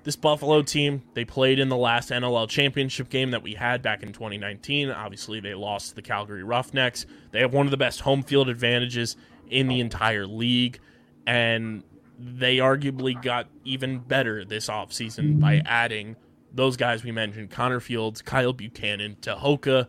this 0.05 0.17
Buffalo 0.17 0.63
team, 0.63 1.03
they 1.15 1.25
played 1.25 1.59
in 1.59 1.69
the 1.69 1.77
last 1.77 2.11
NLL 2.11 2.49
championship 2.49 3.09
game 3.09 3.33
that 3.33 3.43
we 3.43 3.55
had 3.55 3.83
back 3.83 4.03
in 4.03 4.13
2019. 4.13 4.91
Obviously, 4.91 5.41
they 5.41 5.55
lost 5.55 5.91
to 5.91 5.95
the 5.97 6.03
Calgary 6.03 6.45
Roughnecks. 6.45 7.07
They 7.33 7.41
have 7.41 7.53
one 7.53 7.67
of 7.67 7.71
the 7.71 7.77
best 7.77 8.01
home 8.01 8.23
field 8.23 8.49
advantages 8.49 9.17
in 9.49 9.69
the 9.69 9.81
entire 9.81 10.27
league. 10.27 10.79
And 11.27 11.83
they 12.19 12.59
arguably 12.59 13.21
got 13.21 13.49
even 13.65 13.99
better 13.99 14.45
this 14.45 14.69
offseason 14.69 15.41
by 15.41 15.61
adding 15.67 16.17
those 16.53 16.77
guys 16.77 17.05
we 17.05 17.13
mentioned 17.13 17.51
Connor 17.51 17.81
Fields, 17.81 18.23
Kyle 18.23 18.53
Buchanan, 18.53 19.17
Tehoka, 19.21 19.89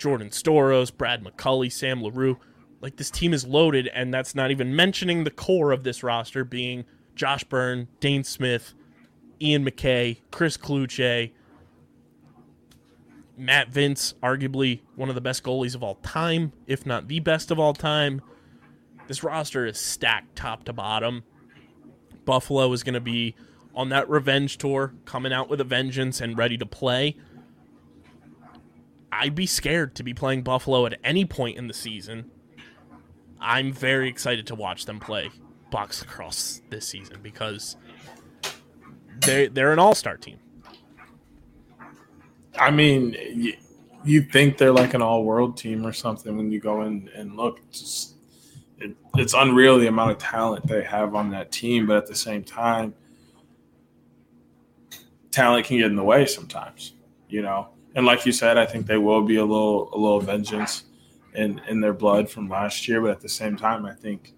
Jordan 0.00 0.30
Storos, 0.30 0.96
Brad 0.96 1.22
McCully, 1.22 1.70
Sam 1.70 2.02
LaRue. 2.02 2.38
Like 2.80 2.96
this 2.96 3.10
team 3.10 3.34
is 3.34 3.46
loaded, 3.46 3.88
and 3.88 4.12
that's 4.12 4.34
not 4.34 4.50
even 4.50 4.74
mentioning 4.74 5.24
the 5.24 5.30
core 5.30 5.70
of 5.70 5.84
this 5.84 6.02
roster 6.02 6.44
being 6.44 6.86
Josh 7.14 7.44
Byrne, 7.44 7.88
Dane 8.00 8.24
Smith, 8.24 8.72
Ian 9.40 9.62
MacKay, 9.62 10.22
Chris 10.30 10.56
Cloutier, 10.56 11.30
Matt 13.36 13.70
Vinc, 13.70 14.14
arguably 14.22 14.80
one 14.96 15.10
of 15.10 15.14
the 15.14 15.20
best 15.20 15.44
goalies 15.44 15.74
of 15.74 15.82
all 15.82 15.96
time, 15.96 16.52
if 16.66 16.86
not 16.86 17.08
the 17.08 17.20
best 17.20 17.50
of 17.50 17.58
all 17.58 17.74
time. 17.74 18.22
This 19.06 19.22
roster 19.22 19.66
is 19.66 19.78
stacked 19.78 20.36
top 20.36 20.64
to 20.64 20.72
bottom. 20.72 21.24
Buffalo 22.24 22.72
is 22.72 22.82
going 22.82 22.94
to 22.94 23.00
be 23.00 23.34
on 23.74 23.90
that 23.90 24.08
revenge 24.08 24.58
tour, 24.58 24.94
coming 25.04 25.32
out 25.32 25.48
with 25.48 25.60
a 25.60 25.64
vengeance 25.64 26.20
and 26.20 26.36
ready 26.36 26.56
to 26.58 26.66
play. 26.66 27.16
I'd 29.12 29.34
be 29.34 29.46
scared 29.46 29.94
to 29.96 30.02
be 30.02 30.14
playing 30.14 30.42
Buffalo 30.42 30.86
at 30.86 30.98
any 31.02 31.24
point 31.24 31.58
in 31.58 31.66
the 31.66 31.74
season. 31.74 32.30
I'm 33.40 33.72
very 33.72 34.08
excited 34.08 34.46
to 34.48 34.54
watch 34.54 34.84
them 34.84 35.00
play 35.00 35.30
box 35.70 36.00
lacrosse 36.02 36.62
this 36.68 36.86
season 36.86 37.18
because 37.22 37.76
they 39.24 39.46
they're 39.46 39.72
an 39.72 39.78
all-star 39.78 40.16
team. 40.16 40.38
I 42.58 42.70
mean, 42.70 43.16
you, 44.04 44.22
think 44.22 44.58
they're 44.58 44.72
like 44.72 44.94
an 44.94 45.02
all-world 45.02 45.56
team 45.56 45.86
or 45.86 45.92
something 45.92 46.36
when 46.36 46.50
you 46.50 46.60
go 46.60 46.82
in 46.82 47.08
and 47.14 47.36
look. 47.36 47.60
Just, 47.70 48.16
it, 48.78 48.96
it's 49.16 49.34
unreal 49.34 49.78
the 49.78 49.86
amount 49.86 50.10
of 50.10 50.18
talent 50.18 50.66
they 50.66 50.82
have 50.82 51.14
on 51.14 51.30
that 51.30 51.52
team, 51.52 51.86
but 51.86 51.96
at 51.96 52.06
the 52.06 52.14
same 52.14 52.42
time, 52.42 52.92
talent 55.30 55.66
can 55.66 55.78
get 55.78 55.86
in 55.86 55.96
the 55.96 56.02
way 56.02 56.26
sometimes. 56.26 56.94
You 57.28 57.42
know, 57.42 57.68
and 57.94 58.06
like 58.06 58.24
you 58.26 58.32
said, 58.32 58.56
I 58.58 58.66
think 58.66 58.86
they 58.86 58.98
will 58.98 59.22
be 59.22 59.36
a 59.36 59.44
little 59.44 59.90
a 59.92 59.98
little 59.98 60.20
vengeance 60.20 60.84
in 61.34 61.60
in 61.68 61.80
their 61.80 61.92
blood 61.92 62.28
from 62.30 62.48
last 62.48 62.86
year, 62.88 63.00
but 63.00 63.10
at 63.10 63.20
the 63.20 63.28
same 63.28 63.56
time, 63.56 63.84
I 63.86 63.92
think 63.94 64.34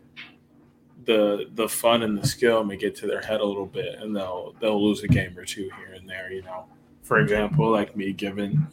the 1.05 1.47
the 1.55 1.69
fun 1.69 2.03
and 2.03 2.17
the 2.17 2.27
skill 2.27 2.63
may 2.65 2.77
get 2.77 2.95
to 2.97 3.07
their 3.07 3.21
head 3.21 3.41
a 3.41 3.45
little 3.45 3.67
bit, 3.67 3.97
and 4.01 4.15
they'll 4.15 4.55
they'll 4.61 4.83
lose 4.83 5.03
a 5.03 5.09
game 5.09 5.37
or 5.37 5.45
two 5.45 5.71
here 5.79 5.95
and 5.95 6.09
there. 6.09 6.33
You 6.33 6.43
know, 6.43 6.67
for 7.03 7.19
example, 7.19 7.71
like 7.71 7.97
me 7.97 8.13
giving 8.13 8.67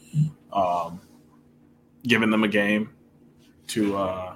um, 0.54 1.02
giving 2.04 2.30
them 2.30 2.44
a 2.44 2.48
game 2.48 2.92
to 3.68 3.98
uh, 3.98 4.34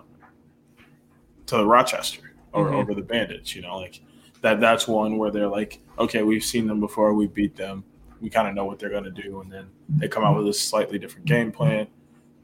to 1.48 1.66
Rochester 1.66 2.34
or 2.52 2.68
Mhm. 2.68 2.74
over 2.76 2.94
the 2.94 3.02
Bandits. 3.02 3.56
You 3.56 3.62
know, 3.62 3.78
like 3.78 4.02
that. 4.42 4.60
That's 4.60 4.88
one 4.88 5.18
where 5.18 5.32
they're 5.32 5.48
like, 5.48 5.82
okay, 6.00 6.24
we've 6.24 6.44
seen 6.44 6.68
them 6.68 6.80
before, 6.80 7.14
we 7.14 7.28
beat 7.28 7.56
them, 7.56 7.84
we 8.24 8.30
kind 8.30 8.48
of 8.48 8.56
know 8.56 8.64
what 8.64 8.80
they're 8.80 8.90
going 8.90 9.04
to 9.04 9.12
do, 9.12 9.42
and 9.42 9.52
then 9.52 9.68
they 9.90 10.08
come 10.08 10.24
out 10.24 10.38
with 10.38 10.48
a 10.48 10.54
slightly 10.54 10.98
different 10.98 11.26
game 11.26 11.52
plan. 11.52 11.88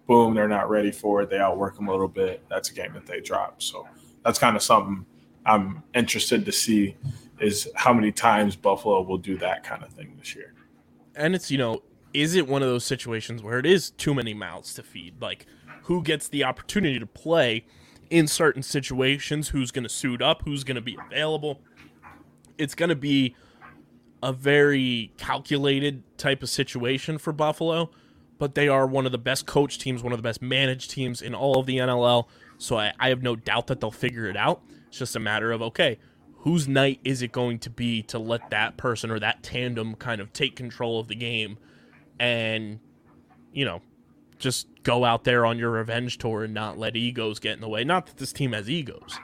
Boom, 0.08 0.34
they're 0.34 0.50
not 0.50 0.70
ready 0.70 0.92
for 0.92 1.22
it. 1.22 1.30
They 1.30 1.40
outwork 1.40 1.78
them 1.78 1.88
a 1.88 1.92
little 1.92 2.10
bit. 2.10 2.44
That's 2.50 2.70
a 2.70 2.74
game 2.74 2.92
that 2.94 3.06
they 3.06 3.22
drop. 3.22 3.62
So 3.62 3.88
that's 4.26 4.38
kind 4.38 4.58
of 4.58 4.62
something 4.62 5.06
I'm 5.46 5.82
interested 5.96 6.46
to 6.46 6.52
see 6.52 6.98
is 7.40 7.70
how 7.76 7.94
many 7.94 8.12
times 8.12 8.58
Buffalo 8.58 9.02
will 9.04 9.18
do 9.18 9.38
that 9.38 9.64
kind 9.64 9.82
of 9.82 9.90
thing 9.92 10.16
this 10.20 10.36
year. 10.36 10.54
And 11.16 11.34
it's, 11.34 11.50
you 11.50 11.58
know, 11.58 11.82
is 12.14 12.36
it 12.36 12.46
one 12.46 12.62
of 12.62 12.68
those 12.68 12.84
situations 12.84 13.42
where 13.42 13.58
it 13.58 13.66
is 13.66 13.92
too 13.92 14.14
many 14.14 14.34
mouths 14.34 14.74
to 14.74 14.84
feed? 14.84 15.22
Like, 15.22 15.46
who 15.84 16.04
gets 16.04 16.28
the 16.28 16.44
opportunity 16.44 17.00
to 17.00 17.06
play 17.06 17.66
in 18.10 18.28
certain 18.28 18.64
situations? 18.64 19.48
Who's 19.50 19.72
going 19.72 19.84
to 19.84 19.90
suit 19.90 20.22
up? 20.22 20.42
Who's 20.44 20.66
going 20.66 20.76
to 20.76 20.82
be 20.82 20.98
available? 21.08 21.62
It's 22.58 22.76
going 22.76 22.90
to 22.90 22.96
be 22.96 23.36
a 24.22 24.34
very 24.34 25.12
calculated 25.18 26.04
type 26.18 26.44
of 26.44 26.50
situation 26.50 27.18
for 27.18 27.32
Buffalo, 27.32 27.90
but 28.38 28.56
they 28.56 28.68
are 28.68 28.86
one 28.86 29.06
of 29.06 29.12
the 29.12 29.18
best 29.18 29.46
coach 29.46 29.78
teams, 29.78 30.04
one 30.04 30.14
of 30.14 30.20
the 30.20 30.24
best 30.24 30.42
managed 30.42 30.92
teams 30.92 31.22
in 31.22 31.34
all 31.34 31.60
of 31.60 31.66
the 31.66 31.78
NLL. 31.78 32.28
So 32.58 32.78
I, 32.78 32.94
I 33.00 33.10
have 33.10 33.22
no 33.22 33.36
doubt 33.36 33.68
that 33.68 33.80
they'll 33.80 33.92
figure 33.92 34.28
it 34.28 34.38
out. 34.38 34.62
It's 34.88 34.98
just 34.98 35.16
a 35.16 35.20
matter 35.20 35.52
of, 35.52 35.62
okay, 35.62 36.00
whose 36.40 36.68
night 36.68 37.00
is 37.04 37.22
it 37.22 37.32
going 37.32 37.60
to 37.60 37.70
be 37.70 38.02
to 38.04 38.20
let 38.20 38.50
that 38.50 38.78
person 38.78 39.12
or 39.12 39.20
that 39.20 39.44
tandem 39.44 39.96
kind 39.96 40.22
of 40.22 40.34
take 40.34 40.56
control 40.56 41.00
of 41.00 41.08
the 41.08 41.16
game 41.16 41.58
and, 42.20 42.80
you 43.54 43.66
know, 43.66 43.82
just 44.38 44.68
go 44.84 45.04
out 45.04 45.26
there 45.26 45.46
on 45.46 45.60
your 45.60 45.72
revenge 45.72 46.18
tour 46.18 46.46
and 46.46 46.54
not 46.54 46.78
let 46.78 46.96
egos 46.96 47.40
get 47.40 47.54
in 47.54 47.62
the 47.62 47.68
way. 47.68 47.84
Not 47.84 48.08
that 48.08 48.18
this 48.18 48.32
team 48.32 48.54
has 48.54 48.70
egos, 48.70 49.20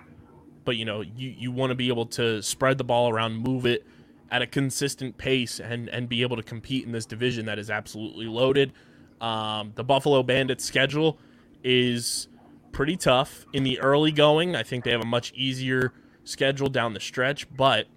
but, 0.65 0.75
you 0.75 0.83
know, 0.83 1.01
you, 1.01 1.29
you 1.37 1.51
want 1.51 1.71
to 1.71 1.75
be 1.75 1.87
able 1.87 2.05
to 2.07 2.41
spread 2.41 2.77
the 2.77 2.83
ball 2.83 3.09
around, 3.09 3.37
move 3.37 3.65
it 3.65 3.85
at 4.31 4.41
a 4.41 4.47
consistent 4.47 5.17
pace, 5.17 5.59
and, 5.59 5.87
and 5.89 6.09
be 6.09 6.21
able 6.21 6.35
to 6.35 6.43
compete 6.43 6.85
in 6.85 6.91
this 6.91 7.05
division 7.05 7.45
that 7.45 7.59
is 7.59 7.69
absolutely 7.69 8.25
loaded. 8.25 8.73
Um, 9.21 9.71
the 9.75 9.83
Buffalo 9.83 10.23
Bandits 10.23 10.65
schedule 10.65 11.19
is 11.63 12.27
pretty 12.71 12.97
tough 12.97 13.45
in 13.53 13.63
the 13.63 13.79
early 13.79 14.11
going. 14.11 14.55
I 14.55 14.63
think 14.63 14.83
they 14.83 14.91
have 14.91 15.01
a 15.01 15.05
much 15.05 15.31
easier 15.33 15.93
schedule 16.23 16.69
down 16.69 16.93
the 16.93 16.99
stretch, 16.99 17.47
but 17.55 17.87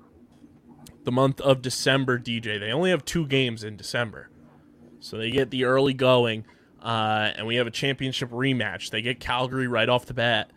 the 1.04 1.12
month 1.12 1.40
of 1.40 1.62
December, 1.62 2.18
DJ, 2.18 2.60
they 2.60 2.70
only 2.70 2.90
have 2.90 3.04
two 3.04 3.26
games 3.26 3.64
in 3.64 3.76
December. 3.76 4.28
So 5.00 5.16
they 5.16 5.30
get 5.30 5.50
the 5.50 5.64
early 5.64 5.94
going, 5.94 6.44
uh, 6.82 7.32
and 7.36 7.46
we 7.46 7.56
have 7.56 7.66
a 7.66 7.70
championship 7.70 8.30
rematch. 8.30 8.90
They 8.90 9.02
get 9.02 9.18
Calgary 9.18 9.66
right 9.66 9.88
off 9.88 10.06
the 10.06 10.14
bat 10.14 10.50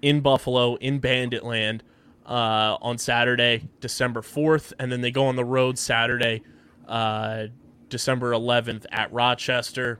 in 0.00 0.20
Buffalo, 0.20 0.76
in 0.76 0.98
Bandit 0.98 1.44
Land, 1.44 1.82
uh, 2.30 2.78
on 2.80 2.96
Saturday, 2.96 3.68
December 3.80 4.22
4th, 4.22 4.72
and 4.78 4.90
then 4.90 5.00
they 5.00 5.10
go 5.10 5.26
on 5.26 5.34
the 5.34 5.44
road 5.44 5.76
Saturday, 5.76 6.42
uh, 6.86 7.46
December 7.88 8.30
11th 8.30 8.86
at 8.92 9.12
Rochester, 9.12 9.98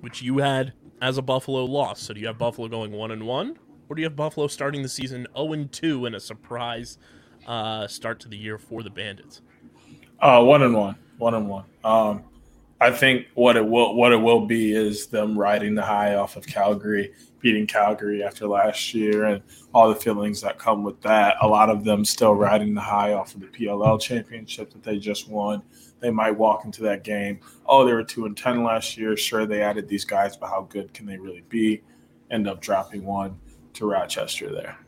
which 0.00 0.22
you 0.22 0.38
had 0.38 0.72
as 1.02 1.18
a 1.18 1.22
Buffalo 1.22 1.64
loss. 1.64 2.00
So 2.00 2.14
do 2.14 2.20
you 2.20 2.28
have 2.28 2.38
Buffalo 2.38 2.68
going 2.68 2.92
one 2.92 3.10
and 3.10 3.26
one, 3.26 3.58
or 3.88 3.96
do 3.96 4.00
you 4.00 4.06
have 4.06 4.14
Buffalo 4.14 4.46
starting 4.46 4.82
the 4.82 4.88
season 4.88 5.26
zero 5.36 5.52
and 5.52 5.70
two 5.72 6.06
in 6.06 6.14
a 6.14 6.20
surprise 6.20 6.98
uh, 7.48 7.88
start 7.88 8.20
to 8.20 8.28
the 8.28 8.36
year 8.36 8.56
for 8.56 8.84
the 8.84 8.90
Bandits? 8.90 9.42
Uh, 10.20 10.42
one 10.44 10.62
and 10.62 10.74
one, 10.74 10.94
one 11.18 11.34
and 11.34 11.48
one. 11.48 11.64
Um, 11.82 12.22
I 12.80 12.92
think 12.92 13.26
what 13.34 13.56
it 13.56 13.66
will 13.66 13.96
what 13.96 14.12
it 14.12 14.16
will 14.16 14.46
be 14.46 14.72
is 14.72 15.08
them 15.08 15.36
riding 15.36 15.74
the 15.74 15.82
high 15.82 16.14
off 16.14 16.36
of 16.36 16.46
Calgary, 16.46 17.12
beating 17.40 17.66
Calgary 17.66 18.22
after 18.22 18.46
last 18.46 18.94
year, 18.94 19.24
and 19.24 19.42
all 19.72 19.88
the 19.88 19.94
feelings 19.94 20.40
that 20.40 20.58
come 20.58 20.82
with 20.82 21.00
that. 21.02 21.36
A 21.42 21.46
lot 21.46 21.70
of 21.70 21.84
them 21.84 22.04
still 22.04 22.34
riding 22.34 22.74
the 22.74 22.80
high 22.80 23.12
off 23.12 23.34
of 23.34 23.40
the 23.40 23.46
PLL 23.46 24.00
championship 24.00 24.72
that 24.72 24.82
they 24.82 24.98
just 24.98 25.28
won. 25.28 25.62
They 26.00 26.10
might 26.10 26.32
walk 26.32 26.64
into 26.64 26.82
that 26.82 27.04
game. 27.04 27.40
Oh, 27.66 27.84
they 27.84 27.92
were 27.92 28.04
two 28.04 28.26
and 28.26 28.36
ten 28.36 28.62
last 28.62 28.96
year. 28.96 29.16
Sure, 29.16 29.46
they 29.46 29.62
added 29.62 29.88
these 29.88 30.04
guys, 30.04 30.36
but 30.36 30.48
how 30.48 30.62
good 30.62 30.92
can 30.94 31.06
they 31.06 31.18
really 31.18 31.44
be? 31.48 31.82
End 32.30 32.48
up 32.48 32.60
dropping 32.60 33.04
one 33.04 33.38
to 33.74 33.86
Rochester 33.86 34.52
there. 34.52 34.78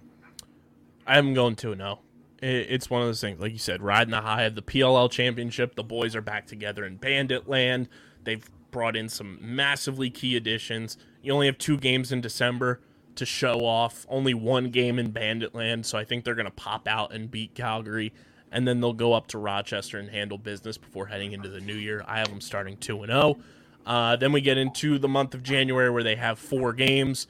I'm 1.07 1.35
going 1.35 1.57
to 1.57 1.75
no. 1.75 1.99
Oh. 1.99 1.99
It's 2.43 2.89
one 2.89 3.03
of 3.03 3.09
those 3.09 3.21
things, 3.21 3.39
like 3.39 3.53
you 3.53 3.59
said, 3.59 3.83
riding 3.83 4.13
the 4.13 4.21
high 4.23 4.45
of 4.45 4.55
the 4.55 4.63
PLL 4.63 5.11
championship. 5.11 5.75
The 5.75 5.83
boys 5.83 6.17
are 6.17 6.23
back 6.23 6.47
together 6.47 6.87
in 6.87 6.97
Bandit 6.97 7.47
Land. 7.47 7.91
They've 8.25 8.49
brought 8.71 8.97
in 8.97 9.09
some 9.09 9.39
massively 9.41 10.11
key 10.11 10.37
additions. 10.37 10.97
You 11.23 11.33
only 11.33 11.47
have 11.47 11.59
two 11.59 11.77
games 11.77 12.13
in 12.13 12.21
December 12.21 12.81
to 13.17 13.27
show 13.27 13.61
off, 13.61 14.07
only 14.09 14.35
one 14.35 14.71
game 14.71 14.99
in 14.99 15.13
Banditland, 15.13 15.85
So 15.85 15.99
I 15.99 16.05
think 16.05 16.25
they're 16.25 16.35
going 16.35 16.47
to 16.47 16.51
pop 16.53 16.89
out 16.89 17.13
and 17.13 17.31
beat 17.31 17.55
Calgary. 17.55 18.13
And 18.53 18.67
then 18.67 18.81
they'll 18.81 18.93
go 18.93 19.13
up 19.13 19.29
to 19.29 19.39
Rochester 19.39 19.99
and 19.99 20.11
handle 20.11 20.39
business 20.39 20.77
before 20.77 21.07
heading 21.07 21.33
into 21.33 21.49
the 21.49 21.61
new 21.61 21.75
year. 21.75 22.05
I 22.07 22.19
have 22.19 22.29
them 22.29 22.41
starting 22.41 22.77
2 22.79 23.03
and 23.03 23.13
0. 23.13 23.39
Uh, 23.87 24.17
then 24.17 24.33
we 24.33 24.41
get 24.41 24.59
into 24.59 24.99
the 24.99 25.09
month 25.09 25.35
of 25.35 25.43
January 25.43 25.91
where 25.91 26.03
they 26.03 26.17
have 26.17 26.39
four 26.39 26.73
games. 26.73 27.27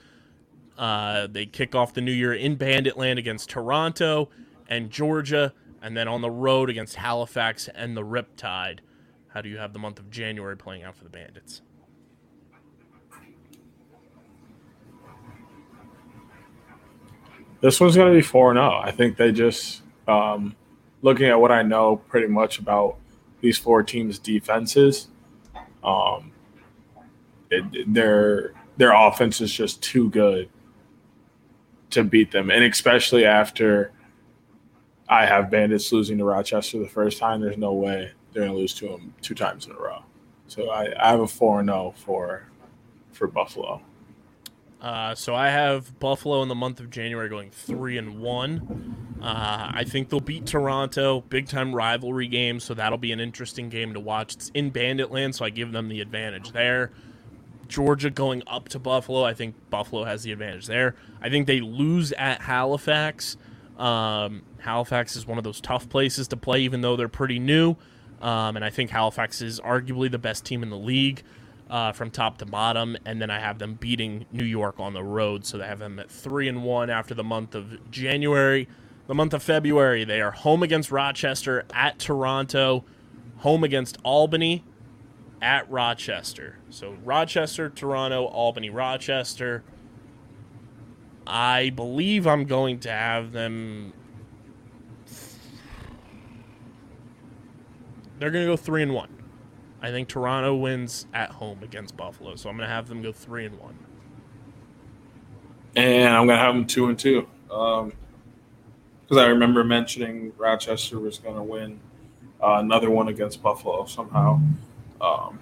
Uh, 0.79 1.27
they 1.27 1.45
kick 1.45 1.75
off 1.75 1.93
the 1.93 2.01
new 2.01 2.13
year 2.13 2.33
in 2.33 2.57
Banditland 2.57 3.19
against 3.19 3.51
Toronto 3.51 4.31
and 4.69 4.91
Georgia, 4.91 5.53
and 5.83 5.97
then 5.97 6.09
on 6.09 6.23
the 6.23 6.31
road 6.31 6.71
against 6.71 6.97
Halifax 6.97 7.69
and 7.75 7.97
the 7.97 8.03
Riptide. 8.03 8.79
How 9.33 9.41
do 9.41 9.49
you 9.49 9.59
have 9.59 9.73
the 9.73 9.79
month 9.79 9.99
of 9.99 10.11
January 10.11 10.57
playing 10.57 10.83
out 10.83 10.97
for 10.97 11.05
the 11.05 11.11
Bandits? 11.11 11.63
This 17.61 17.79
one's 17.79 17.95
going 17.95 18.11
to 18.11 18.19
be 18.19 18.23
4 18.23 18.55
0. 18.55 18.81
I 18.83 18.91
think 18.91 19.17
they 19.17 19.33
just, 19.33 19.83
um, 20.09 20.57
looking 21.03 21.27
at 21.27 21.41
what 21.41 21.53
I 21.53 21.63
know 21.63 21.97
pretty 21.97 22.27
much 22.27 22.59
about 22.59 22.97
these 23.41 23.59
four 23.59 23.83
teams' 23.83 24.19
defenses, 24.19 25.09
um, 25.85 26.33
it, 27.51 27.93
their 27.93 28.53
their 28.77 28.93
offense 28.93 29.41
is 29.41 29.53
just 29.53 29.83
too 29.83 30.09
good 30.11 30.49
to 31.91 32.03
beat 32.03 32.31
them, 32.31 32.51
and 32.51 32.65
especially 32.65 33.25
after 33.25 33.93
I 35.09 35.27
have 35.27 35.51
Bandits 35.51 35.93
losing 35.93 36.19
to 36.19 36.25
Rochester 36.25 36.79
the 36.79 36.89
first 36.89 37.19
time. 37.19 37.41
There's 37.41 37.59
no 37.59 37.73
way 37.73 38.13
they're 38.33 38.43
going 38.43 38.53
to 38.53 38.59
lose 38.59 38.75
to 38.75 38.89
them 38.89 39.15
two 39.23 39.35
times 39.35 39.67
in 39.67 39.73
a 39.73 39.79
row. 39.79 40.03
So 40.47 40.71
I, 40.71 40.93
I 41.01 41.11
have 41.11 41.21
a 41.21 41.29
four 41.29 41.61
and 41.61 41.69
zero 41.69 41.95
for 41.97 42.49
for 43.13 43.27
Buffalo. 43.27 43.83
Uh, 44.81 45.15
so 45.15 45.35
I 45.35 45.51
have 45.51 45.99
Buffalo 45.99 46.43
in 46.43 46.49
the 46.49 46.55
month 46.55 46.81
of 46.81 46.89
January 46.89 47.29
going 47.29 47.51
three 47.51 47.99
and 47.99 48.19
one. 48.21 48.97
Uh, 49.21 49.71
I 49.75 49.85
think 49.85 50.09
they'll 50.09 50.21
beat 50.21 50.47
Toronto, 50.47 51.21
big 51.29 51.49
time 51.49 51.75
rivalry 51.75 52.27
game. 52.27 52.61
So 52.61 52.73
that'll 52.73 52.99
be 52.99 53.13
an 53.13 53.21
interesting 53.21 53.69
game 53.69 53.93
to 53.93 54.01
watch. 54.01 54.35
It's 54.35 54.51
in 54.55 54.71
Bandit 54.71 55.11
Land, 55.11 55.35
so 55.35 55.45
I 55.45 55.51
give 55.51 55.73
them 55.73 55.89
the 55.89 56.01
advantage 56.01 56.53
there. 56.53 56.91
Georgia 57.69 58.11
going 58.11 58.43
up 58.47 58.69
to 58.71 58.79
Buffalo, 58.79 59.23
I 59.23 59.35
think 59.35 59.55
Buffalo 59.71 60.05
has 60.05 60.25
the 60.25 60.33
advantage 60.33 60.67
there. 60.67 60.97
I 61.21 61.29
think 61.29 61.47
they 61.47 61.61
lose 61.61 62.11
at 62.13 62.41
Halifax. 62.41 63.37
Um, 63.79 64.43
Halifax 64.59 65.15
is 65.15 65.27
one 65.27 65.39
of 65.39 65.45
those 65.45 65.61
tough 65.61 65.89
places 65.89 66.27
to 66.29 66.37
play, 66.37 66.61
even 66.63 66.81
though 66.81 66.97
they're 66.97 67.09
pretty 67.09 67.39
new. 67.39 67.77
Um, 68.21 68.57
and 68.57 68.65
I 68.65 68.71
think 68.71 68.91
Halifax 68.91 69.41
is 69.41 69.61
arguably 69.61 70.11
the 70.11 70.19
best 70.19 70.45
team 70.45 70.63
in 70.63 70.71
the 70.71 70.77
league 70.77 71.23
uh, 71.71 71.93
from 71.93 72.11
top 72.11 72.39
to 72.39 72.47
bottom. 72.47 72.97
And 73.05 73.21
then 73.21 73.31
I 73.31 73.41
have 73.41 73.59
them 73.59 73.75
beating 73.75 74.27
New 74.33 74.45
York 74.45 74.79
on 74.79 74.93
the 74.93 75.03
road, 75.03 75.47
so 75.47 75.57
they 75.59 75.67
have 75.67 75.79
them 75.79 75.99
at 75.99 76.11
three 76.11 76.49
and 76.49 76.63
one 76.63 76.91
after 76.91 77.15
the 77.15 77.25
month 77.25 77.55
of 77.55 77.91
January. 77.91 78.69
The 79.07 79.15
month 79.15 79.35
of 79.35 79.43
February, 79.43 80.05
they 80.05 80.21
are 80.21 80.31
home 80.31 80.63
against 80.63 80.93
Rochester, 80.93 81.65
at 81.73 81.99
Toronto, 81.99 82.85
home 83.39 83.65
against 83.65 83.99
Albany, 84.05 84.65
at 85.43 85.69
Rochester. 85.71 86.59
So 86.69 86.97
Rochester, 87.05 87.71
Toronto, 87.71 88.27
Albany, 88.27 88.71
Rochester. 88.71 89.65
I 91.27 91.71
believe 91.71 92.27
I'm 92.27 92.45
going 92.45 92.81
to 92.81 92.91
have 92.91 93.33
them. 93.33 93.93
They're 98.21 98.31
going 98.31 98.45
to 98.45 98.53
go 98.53 98.57
three 98.57 98.83
and 98.83 98.93
one. 98.95 99.09
I 99.83 99.91
think 99.91 100.09
Toronto 100.09 100.55
wins 100.55 101.07
at 101.15 101.31
home 101.31 101.63
against 101.63 101.97
Buffalo, 101.97 102.37
so 102.37 102.51
I'm 102.51 102.57
going 102.59 102.69
to 102.69 102.75
have 102.75 102.87
them 102.87 103.01
go 103.01 103.13
three 103.13 103.47
and 103.47 103.59
one. 103.59 103.79
And 105.75 106.09
I'm 106.09 106.27
going 106.27 106.39
to 106.39 106.45
have 106.45 106.55
them 106.55 106.67
two 106.67 106.89
and 106.89 106.99
two. 106.99 107.27
Because 107.49 107.83
um, 109.11 109.19
I 109.19 109.25
remember 109.27 109.65
mentioning 109.65 110.33
Rochester 110.37 110.99
was 111.01 111.19
going 111.19 111.37
to 111.37 111.43
win 111.43 111.81
uh, 112.43 112.57
another 112.59 112.91
one 112.91 113.09
against 113.09 113.43
Buffalo 113.43 113.87
somehow. 113.87 114.39
Um, 115.01 115.39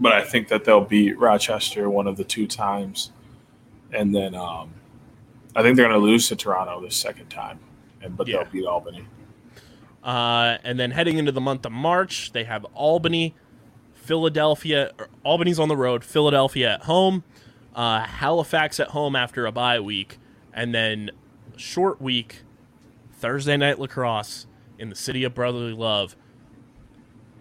but 0.00 0.12
I 0.12 0.24
think 0.24 0.48
that 0.48 0.64
they'll 0.64 0.80
beat 0.84 1.16
Rochester 1.16 1.88
one 1.88 2.08
of 2.08 2.16
the 2.16 2.24
two 2.24 2.48
times, 2.48 3.12
and 3.92 4.12
then 4.12 4.34
um, 4.34 4.70
I 5.54 5.62
think 5.62 5.76
they're 5.76 5.86
going 5.88 6.00
to 6.00 6.04
lose 6.04 6.26
to 6.28 6.36
Toronto 6.36 6.80
the 6.80 6.90
second 6.90 7.28
time, 7.28 7.60
and 8.02 8.16
but 8.16 8.26
Yeah. 8.26 8.42
they'll 8.42 8.52
beat 8.52 8.64
Albany. 8.66 9.04
Uh, 10.02 10.58
and 10.64 10.78
then 10.80 10.92
heading 10.92 11.18
into 11.18 11.32
the 11.32 11.40
month 11.40 11.66
of 11.66 11.72
March, 11.72 12.32
they 12.32 12.44
have 12.44 12.64
Albany, 12.74 13.34
Philadelphia. 13.94 14.92
Or 14.98 15.08
Albany's 15.24 15.58
on 15.58 15.68
the 15.68 15.76
road, 15.76 16.04
Philadelphia 16.04 16.74
at 16.74 16.82
home, 16.84 17.22
uh, 17.74 18.00
Halifax 18.00 18.80
at 18.80 18.88
home 18.88 19.14
after 19.14 19.46
a 19.46 19.52
bye 19.52 19.80
week, 19.80 20.18
and 20.52 20.74
then 20.74 21.10
short 21.56 22.00
week, 22.00 22.42
Thursday 23.12 23.56
night 23.56 23.78
lacrosse 23.78 24.46
in 24.78 24.88
the 24.88 24.96
city 24.96 25.24
of 25.24 25.34
brotherly 25.34 25.74
love 25.74 26.16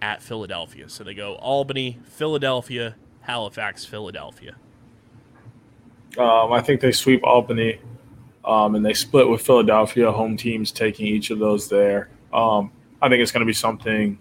at 0.01 0.21
Philadelphia. 0.21 0.89
So 0.89 1.03
they 1.03 1.13
go 1.13 1.35
Albany, 1.35 1.99
Philadelphia, 2.03 2.95
Halifax, 3.21 3.85
Philadelphia. 3.85 4.55
Um, 6.17 6.51
I 6.51 6.61
think 6.61 6.81
they 6.81 6.91
sweep 6.91 7.23
Albany, 7.23 7.79
um, 8.43 8.75
and 8.75 8.85
they 8.85 8.93
split 8.93 9.29
with 9.29 9.41
Philadelphia. 9.41 10.11
Home 10.11 10.35
teams 10.35 10.71
taking 10.71 11.05
each 11.05 11.29
of 11.29 11.39
those 11.39 11.69
there. 11.69 12.09
Um, 12.33 12.71
I 13.01 13.09
think 13.09 13.21
it's 13.21 13.31
going 13.31 13.41
to 13.41 13.45
be 13.45 13.53
something. 13.53 14.19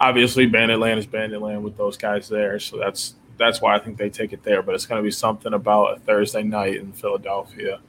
Obviously, 0.00 0.46
Bandit 0.46 0.78
Land 0.78 0.98
is 0.98 1.06
Bandit 1.06 1.40
Land 1.40 1.62
with 1.62 1.76
those 1.76 1.96
guys 1.96 2.28
there, 2.28 2.58
so 2.58 2.76
that's 2.76 3.14
that's 3.38 3.60
why 3.60 3.74
I 3.74 3.78
think 3.78 3.98
they 3.98 4.10
take 4.10 4.32
it 4.32 4.42
there. 4.42 4.62
But 4.62 4.74
it's 4.74 4.86
going 4.86 5.00
to 5.00 5.04
be 5.04 5.10
something 5.10 5.52
about 5.52 5.96
a 5.96 6.00
Thursday 6.00 6.42
night 6.42 6.76
in 6.76 6.92
Philadelphia 6.92 7.80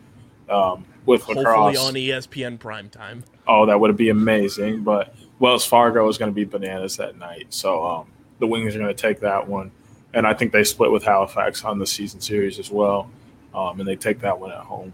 um, 0.50 0.86
with 1.06 1.22
Hopefully 1.22 1.46
lacrosse. 1.46 1.78
on 1.80 1.94
ESPN 1.94 2.58
primetime. 2.60 3.24
oh, 3.48 3.66
that 3.66 3.80
would 3.80 3.96
be 3.98 4.10
amazing. 4.10 4.84
But 4.84 5.16
Wells 5.40 5.66
Fargo 5.66 6.08
is 6.08 6.18
going 6.18 6.32
to 6.32 6.36
be 6.36 6.46
bananas 6.46 6.98
that 6.98 7.18
night, 7.18 7.48
so 7.50 7.86
um, 7.86 8.08
the 8.40 8.48
Wings 8.48 8.76
are 8.76 8.80
going 8.80 8.96
to 8.96 9.02
take 9.02 9.20
that 9.22 9.48
one, 9.48 9.72
and 10.14 10.28
I 10.28 10.34
think 10.34 10.52
they 10.52 10.64
split 10.64 10.92
with 10.92 11.04
Halifax 11.04 11.64
on 11.64 11.80
the 11.80 11.88
season 11.88 12.22
series 12.22 12.60
as 12.60 12.70
well, 12.70 13.10
um, 13.56 13.80
and 13.80 13.88
they 13.88 13.96
take 13.96 14.20
that 14.20 14.40
one 14.40 14.52
at 14.52 14.60
home. 14.60 14.94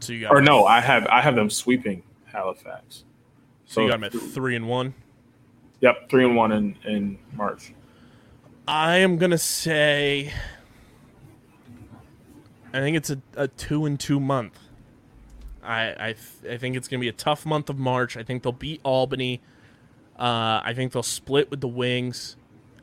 So 0.00 0.12
you 0.12 0.22
got 0.22 0.34
Or 0.34 0.40
no, 0.40 0.66
I 0.66 0.80
have 0.80 1.06
I 1.06 1.20
have 1.20 1.36
them 1.36 1.48
sweeping 1.48 2.02
Halifax. 2.26 3.04
So 3.72 3.80
you 3.80 3.88
got 3.88 4.00
them 4.00 4.04
at 4.04 4.12
three 4.12 4.54
and 4.54 4.68
one. 4.68 4.94
Yep, 5.80 6.10
three 6.10 6.24
and 6.24 6.36
one 6.36 6.52
in 6.52 6.76
in 6.84 7.18
March. 7.32 7.72
I 8.68 8.98
am 8.98 9.16
gonna 9.16 9.38
say. 9.38 10.32
I 12.74 12.80
think 12.80 12.96
it's 12.96 13.10
a, 13.10 13.20
a 13.36 13.48
two 13.48 13.86
and 13.86 13.98
two 13.98 14.20
month. 14.20 14.58
I 15.62 15.94
I, 15.98 16.14
th- 16.14 16.54
I 16.54 16.58
think 16.58 16.76
it's 16.76 16.86
gonna 16.86 17.00
be 17.00 17.08
a 17.08 17.12
tough 17.12 17.46
month 17.46 17.70
of 17.70 17.78
March. 17.78 18.16
I 18.16 18.22
think 18.22 18.42
they'll 18.42 18.52
beat 18.52 18.80
Albany. 18.84 19.40
Uh, 20.18 20.60
I 20.62 20.72
think 20.76 20.92
they'll 20.92 21.02
split 21.02 21.50
with 21.50 21.62
the 21.62 21.68
Wings, 21.68 22.36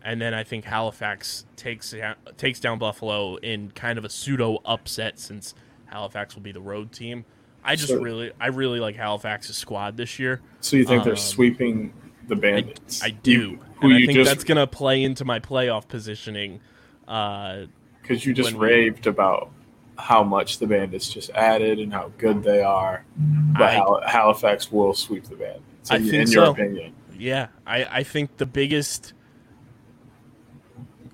and 0.03 0.19
then 0.19 0.33
I 0.33 0.43
think 0.43 0.65
Halifax 0.65 1.45
takes 1.55 1.93
takes 2.37 2.59
down 2.59 2.79
Buffalo 2.79 3.35
in 3.37 3.71
kind 3.71 3.99
of 3.99 4.05
a 4.05 4.09
pseudo 4.09 4.59
upset 4.65 5.19
since 5.19 5.53
Halifax 5.85 6.35
will 6.35 6.41
be 6.41 6.51
the 6.51 6.61
road 6.61 6.91
team. 6.91 7.25
I 7.63 7.75
just 7.75 7.89
So- 7.89 7.99
really 8.01 8.31
I 8.39 8.47
really 8.47 8.79
like 8.79 8.95
Halifax's 8.95 9.57
squad 9.57 9.97
this 9.97 10.19
year. 10.19 10.41
So 10.61 10.77
you 10.77 10.85
think 10.85 11.01
Um, 11.01 11.05
they're 11.07 11.15
sweeping 11.15 11.93
the 12.27 12.35
Bandits? 12.35 13.01
I 13.03 13.09
do, 13.11 13.31
You- 13.31 13.59
who 13.81 13.87
and 13.87 13.93
I 13.95 13.97
you 13.99 14.05
think 14.07 14.17
just 14.17 14.29
that's 14.29 14.43
gonna 14.43 14.67
play 14.67 15.03
into 15.03 15.25
my 15.25 15.39
playoff 15.39 15.87
positioning. 15.87 16.59
Uh, 17.07 17.65
because 18.01 18.25
you 18.25 18.33
just 18.33 18.51
when 18.53 18.59
we- 18.61 18.67
raved 18.67 19.07
about 19.07 19.51
how 19.97 20.23
much 20.23 20.59
the 20.59 20.67
Bandits 20.67 21.11
just 21.11 21.29
added 21.31 21.79
and 21.79 21.91
how 21.93 22.11
good 22.17 22.41
they 22.43 22.61
are, 22.61 23.03
but 23.17 23.63
I- 23.63 23.71
Hal- 23.73 24.01
Halifax 24.05 24.71
will 24.71 24.93
sweep 24.93 25.25
the 25.25 25.35
Bandits. 25.35 25.91
I 25.91 25.97
In, 25.97 26.03
think 26.03 26.13
in 26.13 26.31
your 26.31 26.45
so. 26.45 26.51
opinion, 26.51 26.93
Yeah, 27.17 27.47
I, 27.67 27.83
I 27.83 28.03
think 28.03 28.37
the 28.37 28.45
biggest 28.45 29.11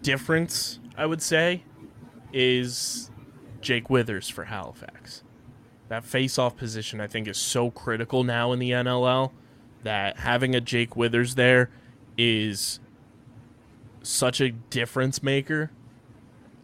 difference, 0.03 0.79
I 0.97 1.05
would 1.08 1.21
say, 1.21 1.63
is 2.31 3.10
Jake 3.62 3.89
Withers 3.89 4.29
for 4.29 4.45
Halifax. 4.45 5.23
That 5.88 6.04
face-off 6.04 6.58
position, 6.58 7.00
I 7.00 7.08
think, 7.08 7.28
is 7.28 7.38
so 7.38 7.69
critical 7.69 8.24
now 8.24 8.52
in 8.52 8.60
the 8.60 8.71
NLL 8.71 9.32
that 9.84 10.17
having 10.17 10.56
a 10.56 10.62
Jake 10.62 10.95
Withers 10.95 11.36
there 11.36 11.69
is 12.17 12.80
such 14.02 14.41
a 14.41 14.52
difference 14.52 15.21
maker. 15.21 15.71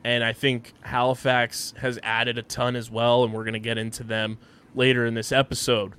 And 0.03 0.23
I 0.23 0.33
think 0.33 0.73
Halifax 0.81 1.73
has 1.77 1.99
added 2.01 2.37
a 2.37 2.41
ton 2.41 2.75
as 2.75 2.89
well, 2.89 3.23
and 3.23 3.33
we're 3.33 3.43
going 3.43 3.53
to 3.53 3.59
get 3.59 3.77
into 3.77 4.03
them 4.03 4.39
later 4.73 5.05
in 5.05 5.13
this 5.13 5.31
episode. 5.31 5.93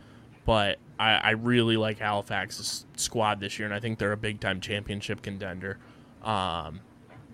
But 0.45 0.79
I, 0.99 1.15
I 1.15 1.31
really 1.31 1.77
like 1.77 1.99
Halifax's 1.99 2.87
squad 2.97 3.39
this 3.39 3.59
year, 3.59 3.67
and 3.67 3.75
I 3.75 3.79
think 3.79 3.99
they're 3.99 4.13
a 4.13 4.17
big 4.17 4.41
time 4.41 4.61
championship 4.61 5.23
contender. 5.23 5.79
Um, 6.23 6.81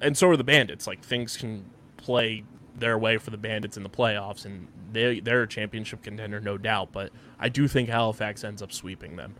and 0.00 0.16
so 0.16 0.28
are 0.28 0.36
the 0.36 0.44
Bandits. 0.44 0.86
Like 0.86 1.02
things 1.02 1.36
can 1.36 1.64
play 1.96 2.44
their 2.76 2.98
way 2.98 3.18
for 3.18 3.30
the 3.30 3.38
Bandits 3.38 3.76
in 3.76 3.82
the 3.82 3.88
playoffs, 3.88 4.44
and 4.44 4.68
they 4.92 5.20
they're 5.20 5.42
a 5.42 5.48
championship 5.48 6.02
contender, 6.02 6.40
no 6.40 6.58
doubt. 6.58 6.92
But 6.92 7.10
I 7.38 7.48
do 7.48 7.68
think 7.68 7.88
Halifax 7.88 8.44
ends 8.44 8.62
up 8.62 8.72
sweeping 8.72 9.16
them. 9.16 9.34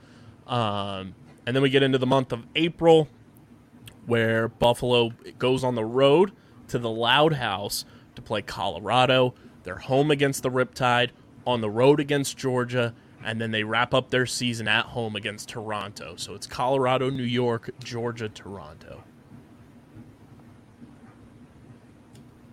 Um, 0.47 1.15
and 1.47 1.55
then 1.55 1.63
we 1.63 1.71
get 1.71 1.83
into 1.83 1.99
the 1.99 2.07
month 2.07 2.33
of 2.33 2.47
April, 2.55 3.09
where 4.07 4.49
Buffalo 4.49 5.13
goes 5.39 5.65
on 5.65 5.75
the 5.75 5.85
road 5.85 6.33
to 6.69 6.79
the 6.79 6.91
Loud 6.91 7.35
House 7.35 7.85
to 8.15 8.23
play 8.23 8.43
Colorado. 8.43 9.35
They're 9.63 9.77
home 9.77 10.11
against 10.11 10.43
the 10.43 10.51
Riptide, 10.51 11.11
on 11.47 11.61
the 11.61 11.71
road 11.71 12.01
against 12.01 12.37
Georgia, 12.37 12.95
and 13.23 13.41
then 13.41 13.51
they 13.51 13.65
wrap 13.65 13.93
up 13.93 14.11
their 14.11 14.27
season 14.27 14.69
at 14.69 14.87
home 14.87 15.17
against 15.17 15.49
Toronto. 15.49 16.17
So 16.17 16.35
it's 16.35 16.47
Colorado, 16.47 17.11
New 17.11 17.23
York, 17.23 17.71
Georgia, 17.81 18.29
Toronto. 18.29 19.05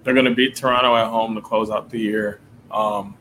they're 0.05 0.13
going 0.13 0.27
to 0.27 0.35
beat 0.35 0.55
Toronto 0.55 0.95
at 0.95 1.07
home 1.07 1.35
to 1.35 1.41
close 1.41 1.69
out 1.69 1.89
the 1.89 1.99
year. 1.99 2.39
Um, 2.71 3.17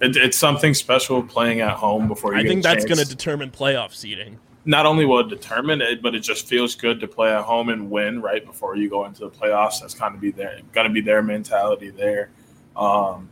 it, 0.00 0.16
it's 0.16 0.38
something 0.38 0.74
special 0.74 1.22
playing 1.22 1.60
at 1.60 1.72
home 1.76 2.08
before 2.08 2.34
you. 2.34 2.40
I 2.40 2.44
think 2.44 2.62
that's 2.62 2.84
going 2.84 2.98
to 2.98 3.04
determine 3.04 3.50
playoff 3.50 3.92
seeding. 3.94 4.38
not 4.64 4.86
only 4.86 5.04
will 5.04 5.20
it 5.20 5.28
determine 5.28 5.80
it, 5.80 6.02
but 6.02 6.14
it 6.14 6.20
just 6.20 6.46
feels 6.46 6.74
good 6.74 7.00
to 7.00 7.08
play 7.08 7.32
at 7.34 7.42
home 7.42 7.68
and 7.70 7.90
win 7.90 8.20
right 8.22 8.44
before 8.46 8.76
you 8.76 8.88
go 8.88 9.04
into 9.06 9.20
the 9.20 9.30
playoffs. 9.30 9.80
That's 9.80 9.94
kind 9.94 10.14
of 10.14 10.20
be 10.20 10.30
their 10.30 10.60
got 10.72 10.84
to 10.84 10.88
be 10.90 11.00
their 11.00 11.22
mentality 11.22 11.90
there. 11.90 12.30
Um, 12.76 13.28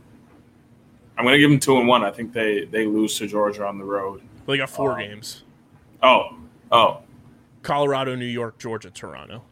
I'm 1.17 1.23
going 1.25 1.33
to 1.33 1.39
give 1.39 1.49
them 1.49 1.59
two 1.59 1.77
and 1.77 1.87
one. 1.87 2.03
I 2.03 2.11
think 2.11 2.33
they 2.33 2.65
they 2.65 2.85
lose 2.85 3.17
to 3.19 3.27
Georgia 3.27 3.65
on 3.65 3.77
the 3.77 3.85
road. 3.85 4.21
They 4.45 4.57
got 4.57 4.69
four 4.69 4.93
Oh. 4.93 4.97
games: 4.97 5.43
Oh, 6.03 6.37
oh, 6.71 7.01
Colorado, 7.63 8.15
New 8.15 8.25
York, 8.25 8.57
Georgia, 8.59 8.89
Toronto. 8.91 9.43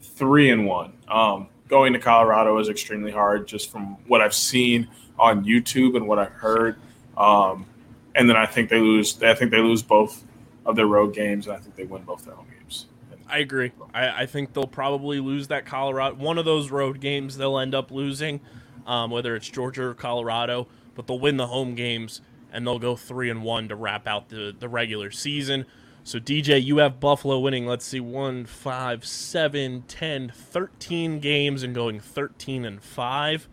three 0.00 0.50
and 0.50 0.66
one. 0.66 0.92
Um, 1.08 1.48
going 1.74 1.92
to 1.92 1.98
Colorado 1.98 2.56
is 2.58 2.68
extremely 2.68 3.10
hard, 3.10 3.48
just 3.48 3.68
from 3.68 3.96
what 4.06 4.20
I've 4.20 4.32
seen 4.32 4.86
on 5.18 5.44
YouTube 5.44 5.96
and 5.96 6.06
what 6.06 6.20
I've 6.20 6.30
heard. 6.30 6.76
Um, 7.16 7.66
and 8.14 8.30
then 8.30 8.36
I 8.36 8.46
think 8.46 8.70
they 8.70 8.78
lose. 8.78 9.20
I 9.20 9.34
think 9.34 9.50
they 9.50 9.58
lose 9.58 9.82
both 9.82 10.22
of 10.64 10.76
their 10.76 10.86
road 10.86 11.12
games, 11.14 11.48
and 11.48 11.56
I 11.56 11.58
think 11.58 11.74
they 11.74 11.82
win 11.82 12.04
both 12.04 12.24
their 12.24 12.34
home 12.34 12.46
games. 12.56 12.86
I 13.28 13.38
agree. 13.38 13.72
I, 13.92 14.22
I 14.22 14.26
think 14.26 14.52
they'll 14.52 14.68
probably 14.68 15.18
lose 15.18 15.48
that 15.48 15.66
Colorado. 15.66 16.14
One 16.14 16.38
of 16.38 16.44
those 16.44 16.70
road 16.70 17.00
games 17.00 17.38
they'll 17.38 17.58
end 17.58 17.74
up 17.74 17.90
losing, 17.90 18.40
um, 18.86 19.10
whether 19.10 19.34
it's 19.34 19.48
Georgia 19.48 19.82
or 19.82 19.94
Colorado. 19.94 20.68
But 20.94 21.08
they'll 21.08 21.18
win 21.18 21.38
the 21.38 21.48
home 21.48 21.74
games 21.74 22.20
and 22.52 22.64
they'll 22.64 22.78
go 22.78 22.94
three 22.94 23.30
and 23.30 23.42
one 23.42 23.66
to 23.66 23.74
wrap 23.74 24.06
out 24.06 24.28
the 24.28 24.54
the 24.56 24.68
regular 24.68 25.10
season. 25.10 25.66
So 26.06 26.20
DJ, 26.20 26.62
you 26.62 26.76
have 26.78 27.00
Buffalo 27.00 27.38
winning. 27.40 27.66
Let's 27.66 27.86
see, 27.86 27.98
one, 27.98 28.44
five, 28.44 29.06
seven, 29.06 29.84
10, 29.88 30.32
13 30.36 31.18
games 31.18 31.62
and 31.62 31.74
going 31.74 31.98
thirteen 31.98 32.66
and 32.66 32.82
five. 32.82 33.48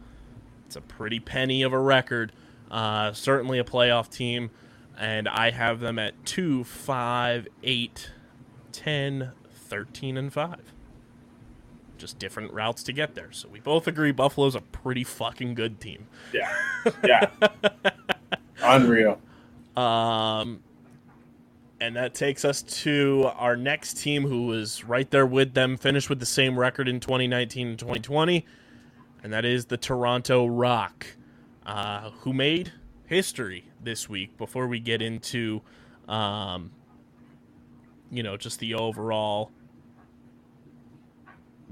It's 0.66 0.76
a 0.76 0.82
pretty 0.82 1.22
penny 1.22 1.64
of 1.64 1.72
a 1.72 1.80
record. 1.80 2.34
Uh, 2.70 3.14
certainly 3.14 3.58
a 3.58 3.64
playoff 3.64 4.10
team, 4.10 4.52
and 4.98 5.30
I 5.30 5.52
have 5.52 5.80
them 5.80 5.98
at 5.98 6.26
two, 6.26 6.66
five, 6.66 7.48
eight, 7.64 8.12
10, 8.74 9.32
13 9.50 10.18
and 10.18 10.32
5. 10.32 10.74
Just 11.98 12.20
different 12.20 12.54
routes 12.54 12.84
to 12.84 12.94
get 12.94 13.16
there. 13.16 13.32
So 13.32 13.48
we 13.50 13.60
both 13.60 13.88
agree 13.88 14.12
Buffalo's 14.12 14.56
a 14.56 14.62
pretty 14.62 15.04
fucking 15.04 15.56
good 15.56 15.80
team. 15.80 16.08
Yeah, 16.34 16.54
yeah, 17.06 17.30
unreal. 18.62 19.22
Um, 19.78 20.62
and 21.82 21.96
that 21.96 22.14
takes 22.14 22.46
us 22.46 22.62
to 22.62 23.28
our 23.36 23.58
next 23.58 23.98
team 23.98 24.24
who 24.24 24.46
was 24.46 24.86
right 24.86 25.10
there 25.10 25.26
with 25.26 25.56
them, 25.56 25.78
finished 25.78 26.10
with 26.10 26.20
the 26.20 26.28
same 26.28 26.58
record 26.58 26.88
in 26.88 27.00
2019 27.00 27.70
and 27.70 27.80
2020, 27.80 28.46
and 29.24 29.34
that 29.34 29.44
is 29.46 29.66
the 29.66 29.78
Toronto 29.78 30.46
Rock, 30.46 31.08
uh, 31.66 32.12
who 32.20 32.34
made 32.34 32.72
history 33.08 33.66
this 33.84 34.08
week 34.08 34.38
before 34.38 34.68
we 34.68 34.80
get 34.80 35.02
into, 35.02 35.64
um, 36.08 36.72
you 38.12 38.22
know, 38.22 38.38
just 38.38 38.60
the 38.60 38.76
overall 38.76 39.50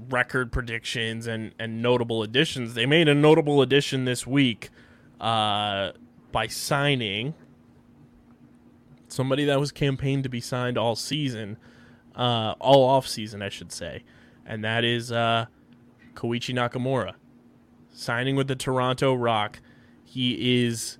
record 0.08 0.50
predictions 0.50 1.28
and, 1.28 1.52
and 1.56 1.80
notable 1.80 2.24
additions. 2.24 2.74
They 2.74 2.86
made 2.86 3.08
a 3.08 3.14
notable 3.14 3.62
addition 3.62 4.06
this 4.06 4.26
week 4.26 4.70
uh, 5.20 5.92
by 6.32 6.48
signing 6.48 7.34
somebody 9.12 9.44
that 9.44 9.60
was 9.60 9.72
campaigned 9.72 10.22
to 10.24 10.28
be 10.28 10.40
signed 10.40 10.78
all 10.78 10.96
season, 10.96 11.56
uh, 12.14 12.54
all 12.58 12.84
off 12.84 13.06
season, 13.06 13.42
I 13.42 13.48
should 13.48 13.72
say, 13.72 14.04
and 14.46 14.64
that 14.64 14.84
is 14.84 15.12
uh, 15.12 15.46
Koichi 16.14 16.54
Nakamura 16.54 17.14
signing 17.92 18.36
with 18.36 18.48
the 18.48 18.56
Toronto 18.56 19.14
Rock. 19.14 19.60
He 20.04 20.64
is 20.64 20.98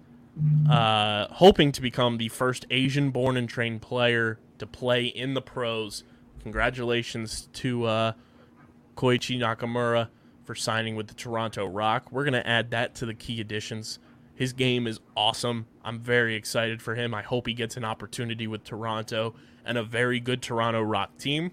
uh, 0.70 1.26
hoping 1.30 1.72
to 1.72 1.80
become 1.80 2.18
the 2.18 2.28
first 2.28 2.66
Asian 2.70 3.10
born 3.10 3.36
and 3.36 3.48
trained 3.48 3.82
player 3.82 4.38
to 4.58 4.66
play 4.66 5.06
in 5.06 5.34
the 5.34 5.42
pros. 5.42 6.04
Congratulations 6.42 7.48
to 7.54 7.84
uh, 7.84 8.12
Koichi 8.96 9.38
Nakamura 9.38 10.08
for 10.44 10.54
signing 10.54 10.96
with 10.96 11.08
the 11.08 11.14
Toronto 11.14 11.66
Rock. 11.66 12.10
We're 12.12 12.24
going 12.24 12.34
to 12.34 12.46
add 12.46 12.70
that 12.70 12.94
to 12.96 13.06
the 13.06 13.14
key 13.14 13.40
additions. 13.40 13.98
His 14.40 14.54
game 14.54 14.86
is 14.86 15.00
awesome. 15.14 15.66
I'm 15.84 15.98
very 16.00 16.34
excited 16.34 16.80
for 16.80 16.94
him. 16.94 17.12
I 17.12 17.20
hope 17.20 17.46
he 17.46 17.52
gets 17.52 17.76
an 17.76 17.84
opportunity 17.84 18.46
with 18.46 18.64
Toronto 18.64 19.34
and 19.66 19.76
a 19.76 19.82
very 19.82 20.18
good 20.18 20.40
Toronto 20.40 20.80
Rock 20.80 21.18
team. 21.18 21.50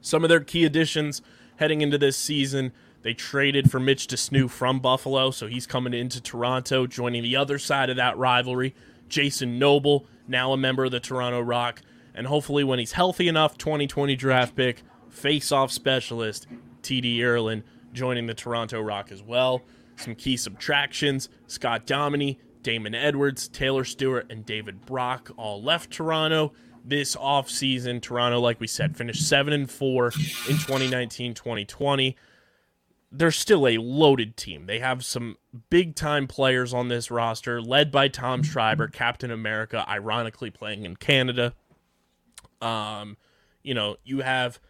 Some 0.00 0.22
of 0.22 0.28
their 0.28 0.38
key 0.38 0.64
additions 0.64 1.20
heading 1.56 1.80
into 1.80 1.98
this 1.98 2.16
season 2.16 2.70
they 3.02 3.12
traded 3.12 3.72
for 3.72 3.80
Mitch 3.80 4.06
de 4.06 4.14
Snoo 4.14 4.48
from 4.48 4.78
Buffalo, 4.78 5.32
so 5.32 5.48
he's 5.48 5.66
coming 5.66 5.94
into 5.94 6.20
Toronto, 6.20 6.86
joining 6.86 7.24
the 7.24 7.34
other 7.34 7.58
side 7.58 7.90
of 7.90 7.96
that 7.96 8.16
rivalry. 8.16 8.72
Jason 9.08 9.58
Noble, 9.58 10.06
now 10.28 10.52
a 10.52 10.56
member 10.56 10.84
of 10.84 10.92
the 10.92 11.00
Toronto 11.00 11.40
Rock, 11.40 11.82
and 12.14 12.28
hopefully 12.28 12.62
when 12.62 12.78
he's 12.78 12.92
healthy 12.92 13.26
enough, 13.26 13.58
2020 13.58 14.14
draft 14.14 14.54
pick, 14.54 14.84
face-off 15.10 15.72
specialist, 15.72 16.46
TD 16.82 17.18
Ierlan, 17.18 17.64
joining 17.92 18.28
the 18.28 18.34
Toronto 18.34 18.80
Rock 18.80 19.10
as 19.10 19.24
well. 19.24 19.62
Some 19.96 20.14
key 20.14 20.36
subtractions, 20.36 21.28
Scott 21.46 21.86
Dominy, 21.86 22.38
Damon 22.62 22.94
Edwards, 22.94 23.48
Taylor 23.48 23.84
Stewart, 23.84 24.26
and 24.30 24.44
David 24.44 24.84
Brock 24.86 25.30
all 25.36 25.62
left 25.62 25.90
Toronto 25.90 26.52
this 26.84 27.16
offseason. 27.16 28.00
Toronto, 28.00 28.40
like 28.40 28.60
we 28.60 28.66
said, 28.66 28.96
finished 28.96 29.28
7 29.28 29.52
and 29.52 29.70
4 29.70 30.06
in 30.06 30.56
2019-2020 30.56 32.14
they're 33.12 33.30
still 33.30 33.66
a 33.66 33.78
loaded 33.78 34.36
team. 34.36 34.66
They 34.66 34.78
have 34.80 35.04
some 35.04 35.36
big 35.70 35.94
time 35.94 36.26
players 36.26 36.74
on 36.74 36.88
this 36.88 37.10
roster, 37.10 37.60
led 37.60 37.90
by 37.90 38.08
Tom 38.08 38.42
Schreiber, 38.42 38.88
Captain 38.88 39.30
America, 39.30 39.84
ironically 39.88 40.50
playing 40.50 40.84
in 40.84 40.96
Canada. 40.96 41.54
Um, 42.60 43.16
you 43.62 43.74
know, 43.74 43.96
you 44.04 44.20
have 44.20 44.60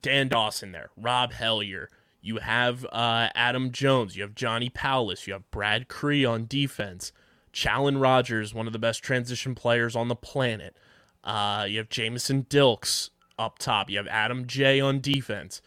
Dan 0.00 0.28
Dawson 0.28 0.72
there, 0.72 0.90
Rob 0.96 1.32
Hellyer, 1.32 1.90
you 2.26 2.38
have 2.38 2.84
uh, 2.86 3.28
Adam 3.36 3.70
Jones, 3.70 4.16
you 4.16 4.22
have 4.22 4.34
Johnny 4.34 4.68
Powless, 4.68 5.28
you 5.28 5.32
have 5.32 5.48
Brad 5.52 5.86
Kri 5.86 6.24
on 6.24 6.46
defense, 6.46 7.12
Challen 7.52 8.00
Rogers, 8.00 8.52
one 8.52 8.66
of 8.66 8.72
the 8.72 8.80
best 8.80 9.00
transition 9.02 9.54
players 9.54 9.94
on 9.94 10.08
the 10.08 10.16
planet. 10.16 10.76
Uh, 11.22 11.66
you 11.68 11.78
have 11.78 11.88
Jamison 11.88 12.44
Dilks 12.44 13.10
up 13.38 13.58
top. 13.60 13.88
You 13.90 13.98
have 13.98 14.08
Adam 14.08 14.46
J 14.46 14.80
on 14.80 15.00
defense. 15.00 15.62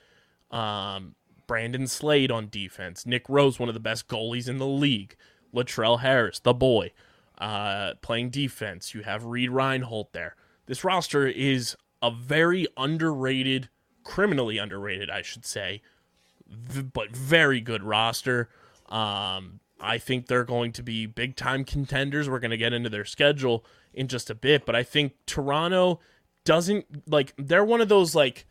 Um, 0.52 1.16
Brandon 1.48 1.88
Slade 1.88 2.30
on 2.30 2.50
defense. 2.50 3.06
Nick 3.06 3.30
Rose, 3.30 3.58
one 3.58 3.70
of 3.70 3.74
the 3.74 3.80
best 3.80 4.10
goalies 4.10 4.50
in 4.50 4.58
the 4.58 4.68
league. 4.68 5.16
Latrell 5.56 6.02
Harris, 6.02 6.40
the 6.40 6.54
boy, 6.54 6.92
uh, 7.38 7.94
playing 8.02 8.32
defense. 8.32 8.94
You 8.94 9.04
have 9.04 9.24
Reid 9.24 9.50
Reinholdt 9.50 10.12
there. 10.12 10.36
This 10.66 10.84
roster 10.84 11.26
is 11.26 11.78
a 12.02 12.12
very 12.12 12.68
underrated, 12.76 13.70
criminally 14.04 14.58
underrated, 14.58 15.10
I 15.10 15.22
should 15.22 15.46
say, 15.46 15.82
v- 16.50 16.82
but 16.82 17.16
very 17.16 17.62
good 17.62 17.84
roster. 17.84 18.50
Um, 18.88 19.60
I 19.80 19.98
think 19.98 20.28
they're 20.28 20.44
going 20.44 20.72
to 20.74 20.84
be 20.84 21.06
big 21.06 21.36
time 21.36 21.64
contenders. 21.64 22.30
We're 22.30 22.40
going 22.40 22.52
to 22.52 22.58
get 22.58 22.74
into 22.74 22.90
their 22.90 23.06
schedule 23.06 23.66
in 23.94 24.08
just 24.08 24.30
a 24.30 24.36
bit, 24.36 24.66
but 24.66 24.76
I 24.76 24.84
think 24.84 25.14
Toronto 25.26 26.00
doesn't 26.46 27.10
like 27.10 27.34
they're 27.38 27.64
one 27.64 27.82
of 27.82 27.90
those 27.90 28.16
like 28.16 28.46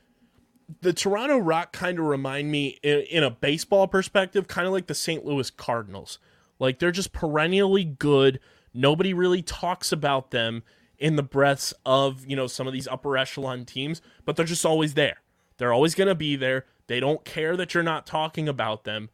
the 0.81 0.93
Toronto 0.93 1.39
Rock 1.39 1.73
kind 1.73 1.99
of 1.99 2.05
remind 2.05 2.51
me 2.51 2.79
in, 2.83 3.01
in 3.01 3.25
a 3.25 3.31
baseball 3.31 3.87
perspective, 3.89 4.49
kind 4.49 4.67
of 4.67 4.73
like 4.73 4.87
the 4.87 4.95
St. 4.95 5.25
Louis 5.25 5.51
Cardinals. 5.51 6.19
Like 6.59 6.79
they're 6.79 6.91
just 6.91 7.13
perennially 7.13 7.85
good. 7.85 8.41
Nobody 8.75 9.15
really 9.15 9.43
talks 9.43 9.93
about 9.93 10.31
them 10.31 10.63
in 10.99 11.17
the 11.17 11.23
breaths 11.23 11.73
of, 11.87 12.27
you 12.27 12.37
know, 12.37 12.47
some 12.47 12.67
of 12.67 12.73
these 12.73 12.89
upper 12.89 13.17
echelon 13.17 13.65
teams, 13.65 14.03
but 14.25 14.37
they're 14.37 14.45
just 14.45 14.67
always 14.67 14.95
there. 14.95 15.19
They're 15.57 15.73
always 15.73 15.95
going 15.95 16.09
to 16.09 16.15
be 16.15 16.37
there. 16.37 16.67
They 16.89 17.01
don't 17.01 17.25
care 17.25 17.57
that 17.57 17.75
you're 17.75 17.83
not 17.83 18.07
talking 18.07 18.49
about 18.49 18.85
them. 18.85 19.11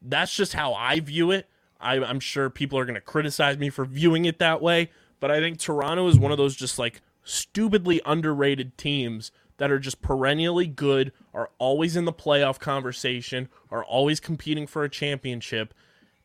That's 0.00 0.34
just 0.34 0.54
how 0.54 0.72
I 0.72 1.00
view 1.00 1.30
it. 1.30 1.48
I, 1.80 1.96
I'm 1.96 2.20
sure 2.20 2.48
people 2.48 2.78
are 2.78 2.84
going 2.84 2.94
to 2.94 3.00
criticize 3.00 3.58
me 3.58 3.70
for 3.70 3.84
viewing 3.84 4.24
it 4.24 4.38
that 4.38 4.62
way, 4.62 4.90
but 5.20 5.30
I 5.30 5.40
think 5.40 5.58
Toronto 5.58 6.08
is 6.08 6.18
one 6.18 6.32
of 6.32 6.38
those 6.38 6.56
just 6.56 6.78
like 6.78 7.02
stupidly 7.22 8.00
underrated 8.06 8.78
teams 8.78 9.30
that 9.58 9.70
are 9.70 9.78
just 9.78 10.00
perennially 10.00 10.66
good, 10.66 11.12
are 11.34 11.50
always 11.58 11.96
in 11.96 12.04
the 12.04 12.12
playoff 12.12 12.58
conversation, 12.58 13.48
are 13.70 13.84
always 13.84 14.20
competing 14.20 14.66
for 14.66 14.84
a 14.84 14.88
championship, 14.88 15.74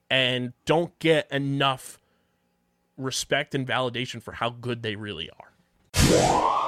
and 0.09 0.53
don't 0.65 0.97
get 0.99 1.29
enough 1.31 1.99
respect 2.95 3.55
and 3.55 3.67
validation 3.67 4.21
for 4.21 4.33
how 4.33 4.51
good 4.51 4.83
they 4.83 4.95
really 4.95 5.29
are. 5.39 6.62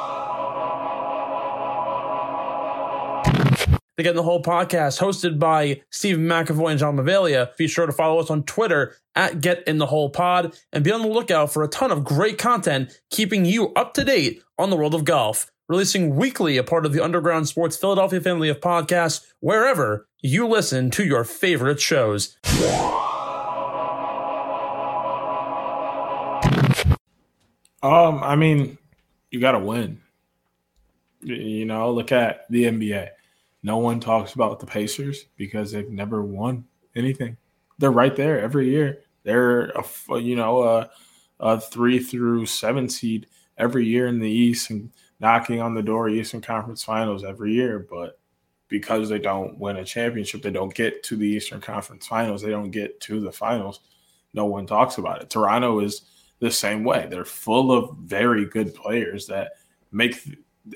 The 3.97 4.03
Get 4.03 4.11
in 4.11 4.15
the 4.17 4.23
Hole 4.23 4.43
podcast, 4.43 4.99
hosted 4.99 5.39
by 5.39 5.81
Steve 5.89 6.17
McAvoy 6.17 6.71
and 6.71 6.79
John 6.79 6.97
Mavalia. 6.97 7.55
Be 7.57 7.67
sure 7.67 7.85
to 7.85 7.93
follow 7.93 8.19
us 8.19 8.29
on 8.29 8.43
Twitter 8.43 8.95
at 9.15 9.39
Get 9.39 9.65
in 9.67 9.77
the 9.77 9.85
Hole 9.85 10.09
Pod 10.09 10.57
and 10.73 10.83
be 10.83 10.91
on 10.91 11.01
the 11.01 11.07
lookout 11.07 11.53
for 11.53 11.63
a 11.63 11.67
ton 11.67 11.91
of 11.91 12.03
great 12.03 12.37
content 12.37 12.99
keeping 13.09 13.45
you 13.45 13.73
up 13.73 13.93
to 13.93 14.03
date 14.03 14.43
on 14.57 14.69
the 14.69 14.75
world 14.75 14.93
of 14.93 15.05
golf 15.05 15.49
releasing 15.67 16.15
weekly 16.15 16.57
a 16.57 16.63
part 16.63 16.85
of 16.85 16.93
the 16.93 17.03
Underground 17.03 17.47
Sports 17.47 17.77
Philadelphia 17.77 18.21
family 18.21 18.49
of 18.49 18.59
podcasts 18.59 19.25
wherever 19.39 20.07
you 20.21 20.47
listen 20.47 20.91
to 20.91 21.03
your 21.03 21.23
favorite 21.23 21.79
shows. 21.79 22.37
Um, 27.81 28.23
I 28.23 28.35
mean, 28.35 28.77
you 29.29 29.39
got 29.39 29.51
to 29.51 29.59
win. 29.59 30.01
You 31.21 31.65
know, 31.65 31.91
look 31.91 32.11
at 32.11 32.45
the 32.49 32.65
NBA. 32.65 33.09
No 33.65 33.77
one 33.77 33.99
talks 33.99 34.35
about 34.35 34.59
the 34.59 34.67
Pacers 34.67 35.25
because 35.37 35.71
they've 35.71 35.89
never 35.89 36.21
won 36.21 36.65
anything. 36.95 37.35
They're 37.79 37.89
right 37.89 38.15
there 38.15 38.39
every 38.39 38.69
year. 38.69 39.01
They're 39.23 39.69
a 39.69 40.19
you 40.19 40.35
know 40.35 40.61
a, 40.61 40.91
a 41.39 41.59
three 41.59 41.97
through 41.97 42.45
seven 42.45 42.87
seed 42.87 43.25
every 43.57 43.87
year 43.87 44.05
in 44.05 44.19
the 44.19 44.29
East, 44.29 44.69
and 44.69 44.91
knocking 45.19 45.61
on 45.61 45.73
the 45.73 45.81
door 45.81 46.09
Eastern 46.09 46.41
Conference 46.41 46.83
Finals 46.83 47.23
every 47.23 47.53
year, 47.53 47.87
but 47.89 48.19
because 48.67 49.09
they 49.09 49.17
don't 49.17 49.57
win 49.57 49.77
a 49.77 49.83
championship, 49.83 50.43
they 50.43 50.51
don't 50.51 50.75
get 50.75 51.01
to 51.01 51.15
the 51.15 51.27
Eastern 51.27 51.59
Conference 51.59 52.05
Finals, 52.05 52.43
they 52.43 52.51
don't 52.51 52.69
get 52.69 52.99
to 52.99 53.19
the 53.19 53.31
finals. 53.31 53.79
No 54.35 54.45
one 54.45 54.67
talks 54.67 54.99
about 54.99 55.23
it. 55.23 55.31
Toronto 55.31 55.79
is 55.79 56.03
the 56.37 56.51
same 56.51 56.83
way. 56.83 57.07
They're 57.09 57.25
full 57.25 57.71
of 57.71 57.97
very 57.97 58.45
good 58.45 58.75
players 58.75 59.25
that 59.25 59.53
make 59.91 60.23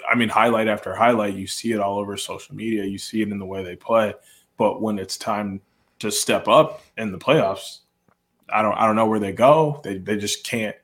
I 0.09 0.15
mean 0.15 0.29
highlight 0.29 0.67
after 0.67 0.93
highlight, 0.93 1.35
you 1.35 1.47
see 1.47 1.71
it 1.71 1.79
all 1.79 1.99
over 1.99 2.15
social 2.17 2.55
media, 2.55 2.83
you 2.85 2.97
see 2.97 3.21
it 3.21 3.31
in 3.31 3.39
the 3.39 3.45
way 3.45 3.63
they 3.63 3.75
play, 3.75 4.13
but 4.57 4.81
when 4.81 4.99
it's 4.99 5.17
time 5.17 5.61
to 5.99 6.11
step 6.11 6.47
up 6.47 6.81
in 6.97 7.11
the 7.11 7.17
playoffs, 7.17 7.79
I 8.51 8.61
don't 8.61 8.75
I 8.75 8.85
don't 8.85 8.95
know 8.95 9.07
where 9.07 9.19
they 9.19 9.31
go. 9.31 9.81
They 9.83 9.97
they 9.97 10.17
just 10.17 10.43
can't 10.43 10.75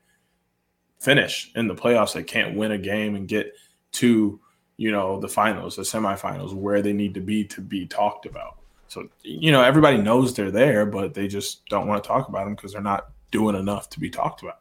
finish 1.00 1.52
in 1.54 1.68
the 1.68 1.74
playoffs. 1.74 2.14
They 2.14 2.22
can't 2.22 2.56
win 2.56 2.72
a 2.72 2.78
game 2.78 3.14
and 3.14 3.28
get 3.28 3.54
to, 3.92 4.40
you 4.76 4.90
know, 4.90 5.20
the 5.20 5.28
finals, 5.28 5.76
the 5.76 5.82
semifinals 5.82 6.52
where 6.52 6.82
they 6.82 6.92
need 6.92 7.14
to 7.14 7.20
be 7.20 7.44
to 7.44 7.60
be 7.60 7.86
talked 7.86 8.26
about. 8.26 8.58
So, 8.88 9.08
you 9.22 9.50
know, 9.50 9.62
everybody 9.62 9.98
knows 9.98 10.34
they're 10.34 10.50
there, 10.50 10.86
but 10.86 11.14
they 11.14 11.28
just 11.28 11.66
don't 11.66 11.86
want 11.86 12.02
to 12.02 12.06
talk 12.06 12.28
about 12.28 12.44
them 12.44 12.54
because 12.54 12.72
they're 12.72 12.82
not 12.82 13.08
doing 13.30 13.56
enough 13.56 13.90
to 13.90 14.00
be 14.00 14.10
talked 14.10 14.42
about. 14.42 14.60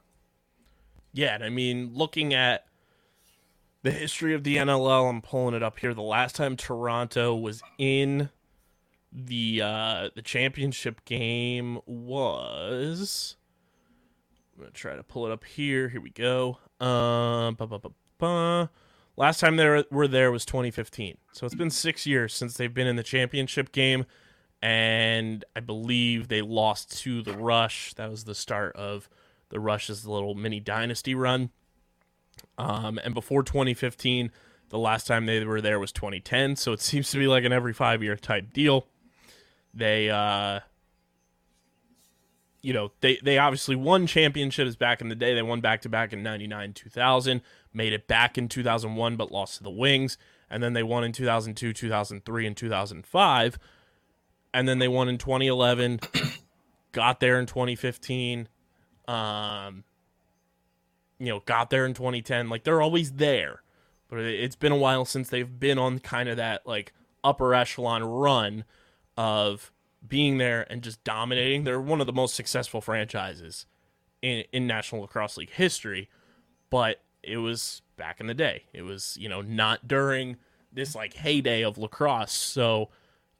Yeah, 1.14 1.36
and 1.36 1.43
I 1.43 1.50
mean, 1.50 1.91
looking 1.93 2.34
at 2.34 2.66
the 3.86 3.91
history 3.91 4.33
of 4.33 4.43
the 4.43 4.57
NLL, 4.57 5.07
I'm 5.07 5.21
pulling 5.21 5.53
it 5.53 5.61
up 5.61 5.77
here. 5.77 5.93
The 5.93 6.01
last 6.01 6.36
time 6.36 6.57
Toronto 6.57 7.36
was 7.36 7.61
in 7.77 8.29
the 9.13 9.61
uh 9.63 10.09
the 10.15 10.23
championship 10.23 11.05
game 11.05 11.79
was 11.86 13.38
I'm 14.53 14.63
gonna 14.63 14.71
try 14.71 14.95
to 14.95 15.03
pull 15.03 15.27
it 15.27 15.31
up 15.31 15.43
here. 15.43 15.88
Here 15.89 16.01
we 16.01 16.09
go. 16.09 16.57
Um, 16.79 17.53
ba, 17.53 17.67
ba, 17.67 17.77
ba, 17.77 17.91
ba. 18.17 18.71
last 19.17 19.39
time 19.39 19.55
they 19.55 19.83
were 19.91 20.07
there 20.07 20.31
was 20.31 20.45
2015. 20.47 21.19
So 21.33 21.45
it's 21.45 21.53
been 21.53 21.69
six 21.69 22.07
years 22.07 22.33
since 22.33 22.57
they've 22.57 22.73
been 22.73 22.88
in 22.88 22.95
the 22.95 23.03
championship 23.03 23.71
game, 23.71 24.05
and 24.63 25.45
I 25.55 25.59
believe 25.59 26.27
they 26.27 26.41
lost 26.41 26.97
to 27.03 27.21
the 27.21 27.38
Rush. 27.38 27.93
That 27.93 28.09
was 28.09 28.23
the 28.23 28.36
start 28.36 28.75
of 28.75 29.07
the 29.49 29.59
Rush's 29.59 30.07
little 30.07 30.33
mini 30.33 30.59
dynasty 30.59 31.13
run. 31.13 31.51
Um, 32.58 33.00
and 33.04 33.14
before 33.14 33.43
2015, 33.43 34.32
the 34.70 34.80
last 34.80 35.08
time 35.08 35.26
they 35.26 35.43
were 35.43 35.62
there 35.62 35.80
was 35.80 35.91
2010. 35.91 36.56
So 36.56 36.74
it 36.74 36.82
seems 36.82 37.12
to 37.12 37.18
be 37.18 37.28
like 37.28 37.43
an 37.43 37.54
every 37.54 37.74
five 37.74 38.04
year 38.04 38.16
type 38.16 38.54
deal. 38.54 38.88
They, 39.74 40.10
uh, 40.10 40.62
you 42.62 42.74
know, 42.74 42.91
they, 43.02 43.20
they 43.22 43.38
obviously 43.38 43.76
won 43.76 44.08
championships 44.08 44.76
back 44.76 45.02
in 45.02 45.10
the 45.10 45.16
day. 45.16 45.36
They 45.36 45.43
won 45.43 45.62
back 45.62 45.82
to 45.82 45.89
back 45.89 46.14
in 46.14 46.24
99, 46.24 46.74
2000, 46.74 47.41
made 47.74 47.93
it 47.93 48.08
back 48.08 48.38
in 48.38 48.48
2001, 48.48 49.16
but 49.18 49.32
lost 49.32 49.58
to 49.58 49.64
the 49.64 49.70
Wings. 49.70 50.18
And 50.50 50.64
then 50.64 50.74
they 50.74 50.84
won 50.84 51.04
in 51.04 51.12
2002, 51.12 51.74
2003, 51.74 52.48
and 52.48 52.58
2005. 52.58 53.60
And 54.54 54.68
then 54.68 54.80
they 54.80 54.88
won 54.88 55.10
in 55.10 55.18
2011, 55.18 56.00
got 56.91 57.20
there 57.20 57.39
in 57.39 57.46
2015, 57.46 58.48
um, 59.08 59.84
you 61.20 61.28
know, 61.28 61.41
got 61.41 61.70
there 61.70 61.86
in 61.86 61.93
2010. 61.93 62.49
Like 62.49 62.63
they're 62.63 62.82
always 62.82 63.13
there, 63.13 63.61
but 64.07 64.20
it's 64.20 64.55
been 64.55 64.72
a 64.72 64.78
while 64.78 65.05
since 65.05 65.30
they've 65.30 65.59
been 65.59 65.78
on 65.78 65.99
kind 65.99 66.30
of 66.30 66.38
that 66.38 66.66
like 66.66 66.93
upper 67.24 67.53
echelon 67.53 68.03
run 68.03 68.63
of 69.18 69.72
being 70.07 70.38
there 70.38 70.66
and 70.70 70.82
just 70.82 71.03
dominating. 71.03 71.63
They're 71.63 71.82
one 71.82 72.01
of 72.01 72.07
the 72.07 72.13
most 72.13 72.36
successful 72.36 72.82
franchises 72.82 73.66
in 74.22 74.43
in 74.51 74.68
National 74.68 75.01
Lacrosse 75.01 75.38
League 75.38 75.51
history, 75.51 76.09
but 76.70 77.01
it 77.24 77.38
was 77.38 77.82
back 77.97 78.20
in 78.20 78.28
the 78.28 78.34
day. 78.34 78.63
It 78.74 78.84
was, 78.84 79.18
you 79.20 79.30
know, 79.30 79.41
not 79.41 79.88
during 79.88 80.38
this 80.72 80.95
like 80.95 81.13
heyday 81.13 81.63
of 81.63 81.78
lacrosse. 81.78 82.34
So, 82.34 82.89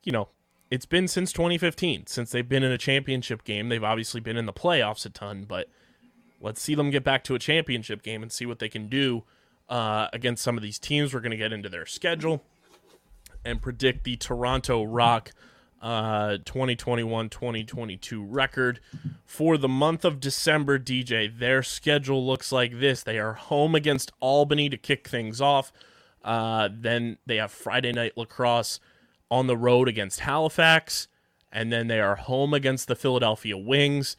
you 0.04 0.12
know, 0.12 0.30
it's 0.72 0.86
been 0.86 1.08
since 1.08 1.32
2015 1.32 2.08
since 2.08 2.32
they've 2.32 2.48
been 2.48 2.64
in 2.64 2.72
a 2.72 2.78
championship 2.78 3.44
game. 3.44 3.70
They've 3.70 3.84
obviously 3.84 4.22
been 4.22 4.38
in 4.38 4.46
the 4.46 4.54
playoffs 4.54 5.06
a 5.06 5.10
ton, 5.10 5.46
but 5.48 5.68
let's 6.42 6.62
see 6.62 6.76
them 6.76 6.90
get 6.90 7.04
back 7.04 7.24
to 7.26 7.36
a 7.36 7.40
championship 7.40 8.02
game 8.02 8.22
and 8.22 8.32
see 8.32 8.46
what 8.46 8.60
they 8.60 8.70
can 8.70 8.88
do 8.88 9.24
uh, 9.70 10.08
against 10.14 10.44
some 10.44 10.58
of 10.58 10.64
these 10.64 10.80
teams. 10.80 11.14
We're 11.14 11.20
going 11.22 11.32
to 11.32 11.38
get 11.38 11.54
into 11.54 11.70
their 11.70 11.86
schedule 11.86 12.44
and 13.44 13.62
predict 13.62 14.04
the 14.04 14.16
Toronto 14.18 14.84
Rock 14.84 15.32
uh, 15.82 16.38
2021 16.46 17.30
2022 17.30 18.24
record. 18.24 18.80
For 19.26 19.58
the 19.58 19.68
month 19.68 20.04
of 20.04 20.20
December, 20.20 20.80
DJ, 20.80 21.38
their 21.38 21.62
schedule 21.62 22.26
looks 22.26 22.52
like 22.52 22.80
this. 22.80 23.04
They 23.04 23.20
are 23.20 23.34
home 23.34 23.76
against 23.76 24.12
Albany 24.20 24.70
to 24.70 24.78
kick 24.78 25.08
things 25.08 25.40
off. 25.42 25.72
Uh, 26.24 26.70
then 26.72 27.18
they 27.26 27.36
have 27.36 27.52
Friday 27.52 27.92
night 27.92 28.14
lacrosse 28.18 28.80
on 29.30 29.48
the 29.48 29.58
road 29.58 29.88
against 29.88 30.22
Halifax. 30.22 31.08
And 31.52 31.72
then 31.72 31.88
they 31.88 32.02
are 32.02 32.16
home 32.16 32.54
against 32.54 32.88
the 32.88 32.96
Philadelphia 32.96 33.58
Wings. 33.58 34.18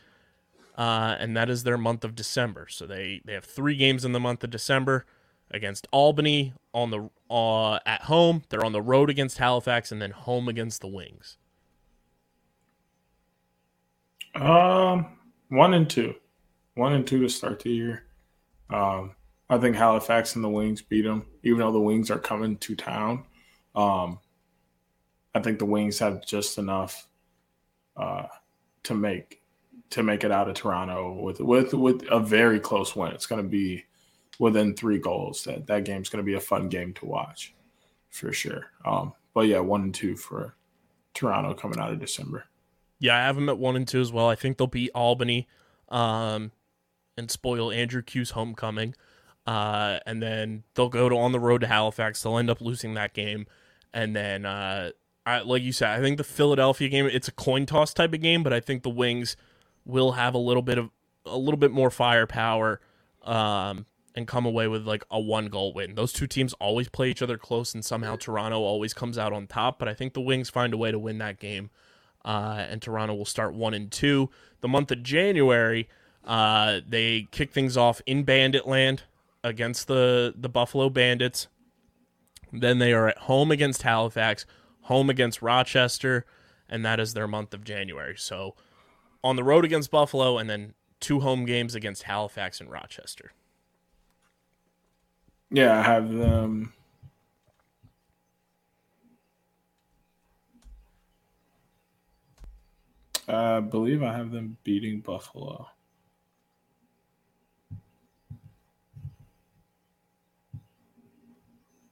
Uh, 0.76 1.16
and 1.18 1.36
that 1.36 1.48
is 1.48 1.62
their 1.62 1.78
month 1.78 2.04
of 2.04 2.14
December. 2.14 2.66
So 2.68 2.86
they, 2.86 3.22
they 3.24 3.32
have 3.32 3.44
three 3.44 3.76
games 3.76 4.04
in 4.04 4.12
the 4.12 4.20
month 4.20 4.44
of 4.44 4.50
December 4.50 5.06
against 5.50 5.86
Albany 5.90 6.52
on 6.74 6.90
the 6.90 7.08
uh, 7.30 7.78
at 7.86 8.02
home. 8.02 8.42
They're 8.48 8.64
on 8.64 8.72
the 8.72 8.82
road 8.82 9.08
against 9.08 9.38
Halifax 9.38 9.90
and 9.90 10.02
then 10.02 10.10
home 10.10 10.48
against 10.48 10.80
the 10.82 10.88
Wings. 10.88 11.38
Um, 14.34 15.06
one 15.48 15.72
and 15.72 15.88
two, 15.88 16.14
one 16.74 16.92
and 16.92 17.06
two 17.06 17.22
to 17.22 17.28
start 17.28 17.60
the 17.60 17.70
year. 17.70 18.04
Um, 18.68 19.14
I 19.48 19.58
think 19.58 19.76
Halifax 19.76 20.34
and 20.34 20.44
the 20.44 20.48
Wings 20.48 20.82
beat 20.82 21.02
them, 21.02 21.24
even 21.42 21.60
though 21.60 21.72
the 21.72 21.80
Wings 21.80 22.10
are 22.10 22.18
coming 22.18 22.58
to 22.58 22.76
town. 22.76 23.24
Um, 23.74 24.18
I 25.34 25.40
think 25.40 25.58
the 25.58 25.66
Wings 25.66 25.98
have 26.00 26.26
just 26.26 26.58
enough 26.58 27.06
uh, 27.96 28.26
to 28.82 28.94
make 28.94 29.40
to 29.90 30.02
make 30.02 30.24
it 30.24 30.32
out 30.32 30.48
of 30.48 30.54
Toronto 30.54 31.12
with 31.12 31.40
with 31.40 31.74
with 31.74 32.04
a 32.10 32.20
very 32.20 32.60
close 32.60 32.96
win. 32.96 33.12
It's 33.12 33.26
going 33.26 33.42
to 33.42 33.48
be 33.48 33.84
within 34.38 34.74
three 34.74 34.98
goals. 34.98 35.44
That 35.44 35.66
that 35.66 35.84
game's 35.84 36.08
going 36.08 36.24
to 36.24 36.26
be 36.26 36.34
a 36.34 36.40
fun 36.40 36.68
game 36.68 36.92
to 36.94 37.06
watch 37.06 37.54
for 38.10 38.32
sure. 38.32 38.66
Um, 38.84 39.12
but 39.34 39.42
yeah, 39.42 39.60
one 39.60 39.82
and 39.82 39.94
two 39.94 40.16
for 40.16 40.54
Toronto 41.14 41.54
coming 41.54 41.78
out 41.78 41.92
of 41.92 42.00
December. 42.00 42.46
Yeah, 42.98 43.16
I 43.16 43.20
have 43.20 43.36
them 43.36 43.48
at 43.48 43.58
one 43.58 43.76
and 43.76 43.86
two 43.86 44.00
as 44.00 44.12
well. 44.12 44.28
I 44.28 44.34
think 44.34 44.56
they'll 44.56 44.66
beat 44.66 44.90
Albany 44.94 45.46
um, 45.88 46.52
and 47.16 47.30
spoil 47.30 47.70
Andrew 47.70 48.02
Kew's 48.02 48.30
homecoming. 48.30 48.94
Uh, 49.46 50.00
and 50.06 50.22
then 50.22 50.64
they'll 50.74 50.88
go 50.88 51.08
to 51.08 51.16
on 51.16 51.32
the 51.32 51.38
road 51.38 51.60
to 51.60 51.66
Halifax. 51.66 52.22
They'll 52.22 52.38
end 52.38 52.50
up 52.50 52.60
losing 52.60 52.94
that 52.94 53.14
game. 53.14 53.46
And 53.94 54.16
then, 54.16 54.44
uh, 54.44 54.90
I, 55.24 55.40
like 55.40 55.62
you 55.62 55.72
said, 55.72 55.90
I 55.90 56.00
think 56.00 56.18
the 56.18 56.24
Philadelphia 56.24 56.88
game, 56.88 57.06
it's 57.06 57.28
a 57.28 57.32
coin 57.32 57.66
toss 57.66 57.92
type 57.94 58.12
of 58.12 58.20
game, 58.20 58.42
but 58.42 58.52
I 58.52 58.60
think 58.60 58.82
the 58.82 58.90
Wings 58.90 59.36
will 59.86 60.12
have 60.12 60.34
a 60.34 60.38
little 60.38 60.62
bit 60.62 60.76
of 60.76 60.90
a 61.24 61.38
little 61.38 61.58
bit 61.58 61.70
more 61.70 61.90
firepower 61.90 62.80
um, 63.22 63.86
and 64.14 64.28
come 64.28 64.44
away 64.44 64.68
with 64.68 64.86
like 64.86 65.04
a 65.10 65.18
one 65.18 65.46
goal 65.46 65.72
win. 65.72 65.94
Those 65.94 66.12
two 66.12 66.26
teams 66.26 66.52
always 66.54 66.90
play 66.90 67.10
each 67.10 67.22
other 67.22 67.38
close, 67.38 67.72
and 67.74 67.82
somehow 67.82 68.16
Toronto 68.16 68.60
always 68.60 68.92
comes 68.92 69.16
out 69.16 69.32
on 69.32 69.46
top. 69.46 69.78
But 69.78 69.88
I 69.88 69.94
think 69.94 70.12
the 70.12 70.20
Wings 70.20 70.50
find 70.50 70.74
a 70.74 70.76
way 70.76 70.90
to 70.90 70.98
win 70.98 71.16
that 71.18 71.40
game 71.40 71.70
uh, 72.26 72.66
and 72.68 72.82
Toronto 72.82 73.14
will 73.14 73.24
start 73.24 73.54
one 73.54 73.72
and 73.72 73.90
two. 73.90 74.28
The 74.60 74.68
month 74.68 74.90
of 74.90 75.02
January, 75.02 75.88
uh, 76.24 76.80
they 76.86 77.28
kick 77.30 77.52
things 77.52 77.76
off 77.76 78.02
in 78.04 78.24
Bandit 78.24 78.66
Land 78.66 79.04
against 79.44 79.86
the 79.86 80.34
the 80.36 80.48
Buffalo 80.48 80.90
Bandits. 80.90 81.46
Then 82.52 82.78
they 82.78 82.92
are 82.92 83.08
at 83.08 83.18
home 83.18 83.50
against 83.52 83.82
Halifax, 83.82 84.44
home 84.82 85.08
against 85.08 85.40
Rochester, 85.40 86.26
and 86.68 86.84
that 86.84 86.98
is 86.98 87.14
their 87.14 87.28
month 87.28 87.54
of 87.54 87.62
January. 87.64 88.16
So 88.18 88.56
on 89.26 89.36
the 89.36 89.44
road 89.44 89.64
against 89.64 89.90
Buffalo, 89.90 90.38
and 90.38 90.48
then 90.48 90.74
two 91.00 91.20
home 91.20 91.44
games 91.44 91.74
against 91.74 92.04
Halifax 92.04 92.60
and 92.60 92.70
Rochester. 92.70 93.32
Yeah, 95.50 95.78
I 95.78 95.82
have 95.82 96.10
them. 96.12 96.72
I 103.28 103.60
believe 103.60 104.02
I 104.02 104.12
have 104.16 104.30
them 104.30 104.56
beating 104.64 105.00
Buffalo. 105.00 105.68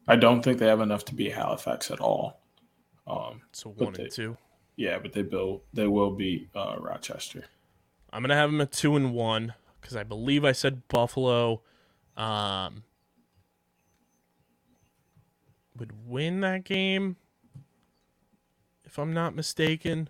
I 0.07 0.17
don't 0.17 0.43
think 0.43 0.59
they 0.59 0.67
have 0.67 0.81
enough 0.81 1.05
to 1.07 1.15
beat 1.15 1.33
Halifax 1.33 1.91
at 1.91 2.01
all. 2.01 2.41
Um, 3.07 3.43
So 3.53 3.71
one 3.71 3.93
they- 3.95 4.05
and 4.05 4.13
two. 4.13 4.37
Yeah, 4.77 4.99
but 4.99 5.13
they 5.13 5.23
will 5.23 5.63
they 5.73 5.87
will 5.87 6.11
beat 6.11 6.49
uh, 6.55 6.77
Rochester. 6.79 7.45
I'm 8.13 8.23
gonna 8.23 8.35
have 8.35 8.51
them 8.51 8.61
at 8.61 8.73
two 8.73 8.97
and 8.97 9.13
one 9.13 9.55
because 9.81 9.97
I 9.97 10.03
believe 10.03 10.45
I 10.45 10.53
said 10.53 10.89
Buffalo 10.89 11.63
um, 12.17 12.85
would 15.79 15.93
win 16.07 16.41
that 16.41 16.65
game, 16.65 17.17
if 18.85 18.99
I'm 18.99 19.13
not 19.13 19.35
mistaken. 19.35 20.09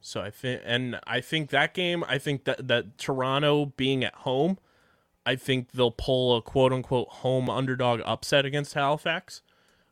So 0.00 0.20
I 0.20 0.30
think, 0.30 0.60
and 0.64 1.00
I 1.06 1.20
think 1.20 1.50
that 1.50 1.74
game, 1.74 2.04
I 2.06 2.18
think 2.18 2.44
that 2.44 2.68
that 2.68 2.98
Toronto 2.98 3.66
being 3.76 4.04
at 4.04 4.14
home, 4.14 4.58
I 5.24 5.34
think 5.34 5.72
they'll 5.72 5.90
pull 5.90 6.36
a 6.36 6.42
quote 6.42 6.72
unquote 6.72 7.08
home 7.08 7.50
underdog 7.50 8.00
upset 8.04 8.44
against 8.44 8.74
Halifax, 8.74 9.42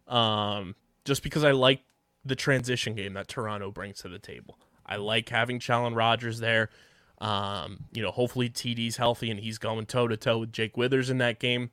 um, 0.06 0.76
just 1.04 1.22
because 1.24 1.42
I 1.42 1.50
like 1.50 1.82
the 2.24 2.34
transition 2.36 2.94
game 2.94 3.14
that 3.14 3.28
Toronto 3.28 3.70
brings 3.70 3.98
to 3.98 4.08
the 4.08 4.18
table. 4.18 4.58
I 4.86 4.96
like 4.96 5.28
having 5.28 5.58
Challen 5.58 5.94
Rogers 5.94 6.40
there. 6.40 6.70
Um, 7.18 7.84
you 7.92 8.02
know, 8.02 8.10
hopefully 8.10 8.50
TD's 8.50 8.96
healthy 8.96 9.30
and 9.30 9.40
he's 9.40 9.58
going 9.58 9.86
toe 9.86 10.08
to 10.08 10.16
toe 10.16 10.38
with 10.38 10.52
Jake 10.52 10.76
Withers 10.76 11.10
in 11.10 11.18
that 11.18 11.38
game. 11.38 11.70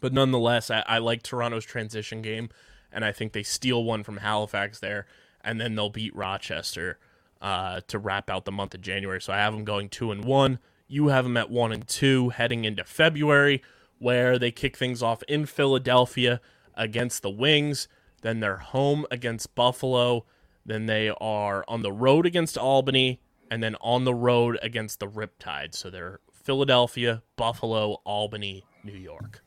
But 0.00 0.12
nonetheless, 0.12 0.70
I, 0.70 0.84
I 0.86 0.98
like 0.98 1.22
Toronto's 1.22 1.64
transition 1.64 2.22
game, 2.22 2.50
and 2.92 3.04
I 3.04 3.12
think 3.12 3.32
they 3.32 3.42
steal 3.42 3.82
one 3.84 4.04
from 4.04 4.18
Halifax 4.18 4.78
there, 4.78 5.06
and 5.42 5.60
then 5.60 5.74
they'll 5.74 5.90
beat 5.90 6.14
Rochester 6.14 6.98
uh, 7.40 7.80
to 7.88 7.98
wrap 7.98 8.30
out 8.30 8.44
the 8.44 8.52
month 8.52 8.74
of 8.74 8.80
January. 8.80 9.20
So 9.20 9.32
I 9.32 9.38
have 9.38 9.52
them 9.52 9.64
going 9.64 9.88
two 9.88 10.12
and 10.12 10.24
one. 10.24 10.58
You 10.86 11.08
have 11.08 11.24
them 11.24 11.36
at 11.36 11.50
one 11.50 11.72
and 11.72 11.86
two 11.86 12.30
heading 12.30 12.64
into 12.64 12.84
February, 12.84 13.62
where 13.98 14.38
they 14.38 14.50
kick 14.50 14.76
things 14.76 15.02
off 15.02 15.22
in 15.24 15.46
Philadelphia 15.46 16.40
against 16.74 17.22
the 17.22 17.30
Wings. 17.30 17.88
Then 18.22 18.40
they're 18.40 18.58
home 18.58 19.06
against 19.10 19.54
Buffalo. 19.54 20.24
Then 20.66 20.86
they 20.86 21.10
are 21.20 21.64
on 21.68 21.82
the 21.82 21.92
road 21.92 22.26
against 22.26 22.58
Albany, 22.58 23.20
and 23.50 23.62
then 23.62 23.76
on 23.80 24.04
the 24.04 24.14
road 24.14 24.58
against 24.62 25.00
the 25.00 25.08
Riptide. 25.08 25.74
So 25.74 25.90
they're 25.90 26.20
Philadelphia, 26.32 27.22
Buffalo, 27.36 28.00
Albany, 28.04 28.64
New 28.84 28.96
York. 28.96 29.42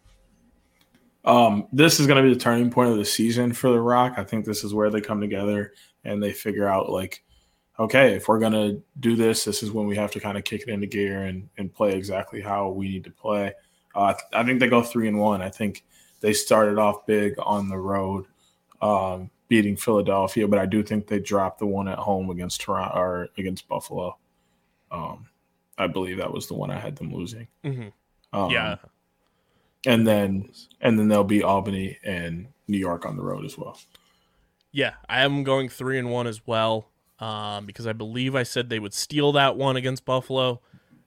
Um, 1.24 1.68
this 1.72 2.00
is 2.00 2.08
going 2.08 2.24
to 2.24 2.28
be 2.28 2.34
the 2.34 2.40
turning 2.40 2.72
point 2.72 2.90
of 2.90 2.98
the 2.98 3.06
season 3.06 3.54
for 3.54 3.70
the 3.70 3.80
Rock. 3.80 4.14
I 4.18 4.24
think 4.24 4.46
this 4.46 4.64
is 4.64 4.74
where 4.74 4.90
they 4.90 5.02
come 5.02 5.22
together 5.22 5.74
and 6.04 6.22
they 6.22 6.32
figure 6.32 6.68
out 6.68 6.90
like, 6.90 7.24
okay, 7.80 8.16
if 8.16 8.28
we're 8.28 8.40
going 8.40 8.54
to 8.54 8.82
do 9.00 9.16
this, 9.16 9.46
this 9.46 9.64
is 9.64 9.72
when 9.72 9.88
we 9.88 9.96
have 9.96 10.12
to 10.12 10.20
kind 10.20 10.38
of 10.38 10.44
kick 10.44 10.62
it 10.62 10.70
into 10.70 10.88
gear 10.88 11.24
and, 11.24 11.50
and 11.58 11.74
play 11.74 11.94
exactly 11.94 12.42
how 12.42 12.70
we 12.70 12.90
need 12.90 13.04
to 13.04 13.12
play. 13.12 13.54
Uh, 13.94 14.14
I 14.34 14.44
think 14.44 14.60
they 14.60 14.70
go 14.70 14.82
three 14.82 15.08
and 15.08 15.20
one. 15.20 15.42
I 15.42 15.50
think 15.50 15.84
they 16.22 16.34
started 16.34 16.78
off 16.78 17.06
big 17.06 17.36
on 17.40 17.70
the 17.70 17.78
road, 17.78 18.26
um, 18.82 19.30
beating 19.48 19.76
Philadelphia, 19.76 20.48
but 20.48 20.60
I 20.60 20.66
do 20.66 20.84
think 20.84 21.08
they 21.08 21.20
dropped 21.20 21.60
the 21.60 21.66
one 21.66 21.88
at 21.88 21.98
home 21.98 22.30
against 22.30 22.62
Toronto 22.62 22.98
or 22.98 23.30
against 23.38 23.68
Buffalo. 23.68 24.18
Um, 24.92 25.28
I 25.78 25.88
believe 25.88 26.18
that 26.18 26.34
was 26.34 26.48
the 26.48 26.54
one 26.54 26.72
I 26.72 26.80
had 26.80 26.96
them 26.96 27.14
losing. 27.14 27.48
Mm-hmm. 27.64 27.90
Um, 28.38 28.52
yeah, 28.52 28.78
and 29.86 30.08
then 30.08 30.50
and 30.80 30.98
then 30.98 31.08
they'll 31.08 31.24
be 31.24 31.44
Albany 31.44 31.98
and 32.04 32.48
New 32.68 32.78
York 32.78 33.06
on 33.06 33.18
the 33.18 33.24
road 33.24 33.46
as 33.46 33.58
well. 33.58 33.78
Yeah, 34.72 34.94
I 35.10 35.22
am 35.22 35.44
going 35.44 35.68
three 35.68 36.00
and 36.00 36.10
one 36.10 36.28
as 36.28 36.48
well, 36.48 36.88
um, 37.20 37.66
because 37.66 37.88
I 37.88 37.94
believe 37.94 38.36
I 38.36 38.44
said 38.44 38.70
they 38.70 38.80
would 38.80 38.94
steal 38.94 39.34
that 39.34 39.58
one 39.58 39.76
against 39.76 40.06
Buffalo, 40.06 40.62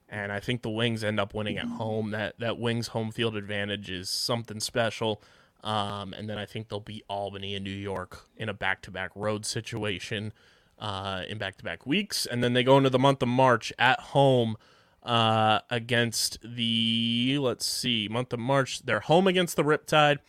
and 0.07 0.31
I 0.31 0.39
think 0.39 0.61
the 0.61 0.69
Wings 0.69 1.03
end 1.03 1.19
up 1.19 1.33
winning 1.33 1.57
at 1.57 1.65
home. 1.65 2.11
That 2.11 2.39
that 2.39 2.59
Wings 2.59 2.89
home 2.89 3.11
field 3.11 3.35
advantage 3.35 3.89
is 3.89 4.09
something 4.09 4.59
special. 4.59 5.21
Um, 5.65 6.13
and 6.13 6.29
then 6.29 6.37
I 6.37 6.45
think 6.45 6.69
they'll 6.69 6.79
beat 6.79 7.03
Albany 7.09 7.55
and 7.55 7.63
New 7.63 7.71
York 7.71 8.29
in 8.37 8.49
a 8.49 8.53
back 8.53 8.83
to 8.83 8.91
back 8.91 9.09
road 9.15 9.47
situation 9.47 10.31
uh, 10.77 11.23
in 11.27 11.39
back 11.39 11.57
to 11.57 11.63
back 11.63 11.87
weeks, 11.87 12.27
and 12.27 12.43
then 12.43 12.53
they 12.53 12.63
go 12.63 12.77
into 12.77 12.91
the 12.91 12.99
month 12.99 13.23
of 13.23 13.29
March 13.29 13.73
at 13.79 13.99
home 13.99 14.57
uh, 15.01 15.59
against 15.71 16.37
the 16.43 17.37
let's 17.39 17.65
see 17.65 18.07
month 18.07 18.31
of 18.31 18.39
March. 18.39 18.83
They're 18.85 18.99
home 18.99 19.25
against 19.25 19.55
the 19.55 19.63
Riptide, 19.63 20.19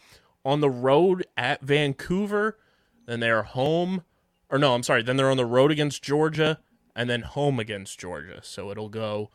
on 0.43 0.61
the 0.61 0.71
road 0.71 1.27
at 1.37 1.61
Vancouver. 1.61 2.57
Then 3.05 3.21
they're 3.21 3.43
home, 3.43 4.05
or 4.49 4.59
no, 4.59 4.75
I'm 4.75 4.83
sorry. 4.83 5.03
Then 5.03 5.17
they're 5.17 5.31
on 5.31 5.37
the 5.37 5.45
road 5.45 5.71
against 5.71 6.03
Georgia, 6.03 6.61
and 6.95 7.11
then 7.11 7.23
home 7.23 7.61
against 7.61 8.01
Georgia. 8.01 8.41
So 8.43 8.71
it'll 8.71 8.89
go 8.89 9.31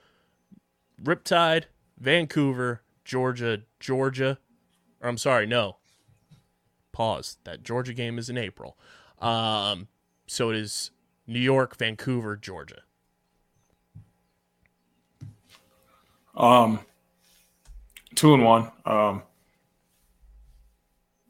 Riptide, 1.02 1.66
Vancouver, 1.99 2.82
Georgia, 3.06 3.64
Georgia. 3.80 4.39
Or 4.99 5.10
I'm 5.10 5.18
sorry, 5.18 5.45
no. 5.45 5.78
Pause. 6.92 7.38
That 7.44 7.64
Georgia 7.64 7.94
game 7.94 8.18
is 8.20 8.30
in 8.30 8.38
April. 8.38 8.78
Um, 9.20 9.88
so 10.28 10.50
it 10.50 10.56
is 10.56 10.92
New 11.28 11.39
York, 11.39 11.78
Vancouver, 11.78 12.36
Georgia. 12.36 12.82
Um, 16.36 16.80
two 18.16 18.34
and 18.34 18.44
one. 18.44 18.72
Um, 18.86 19.24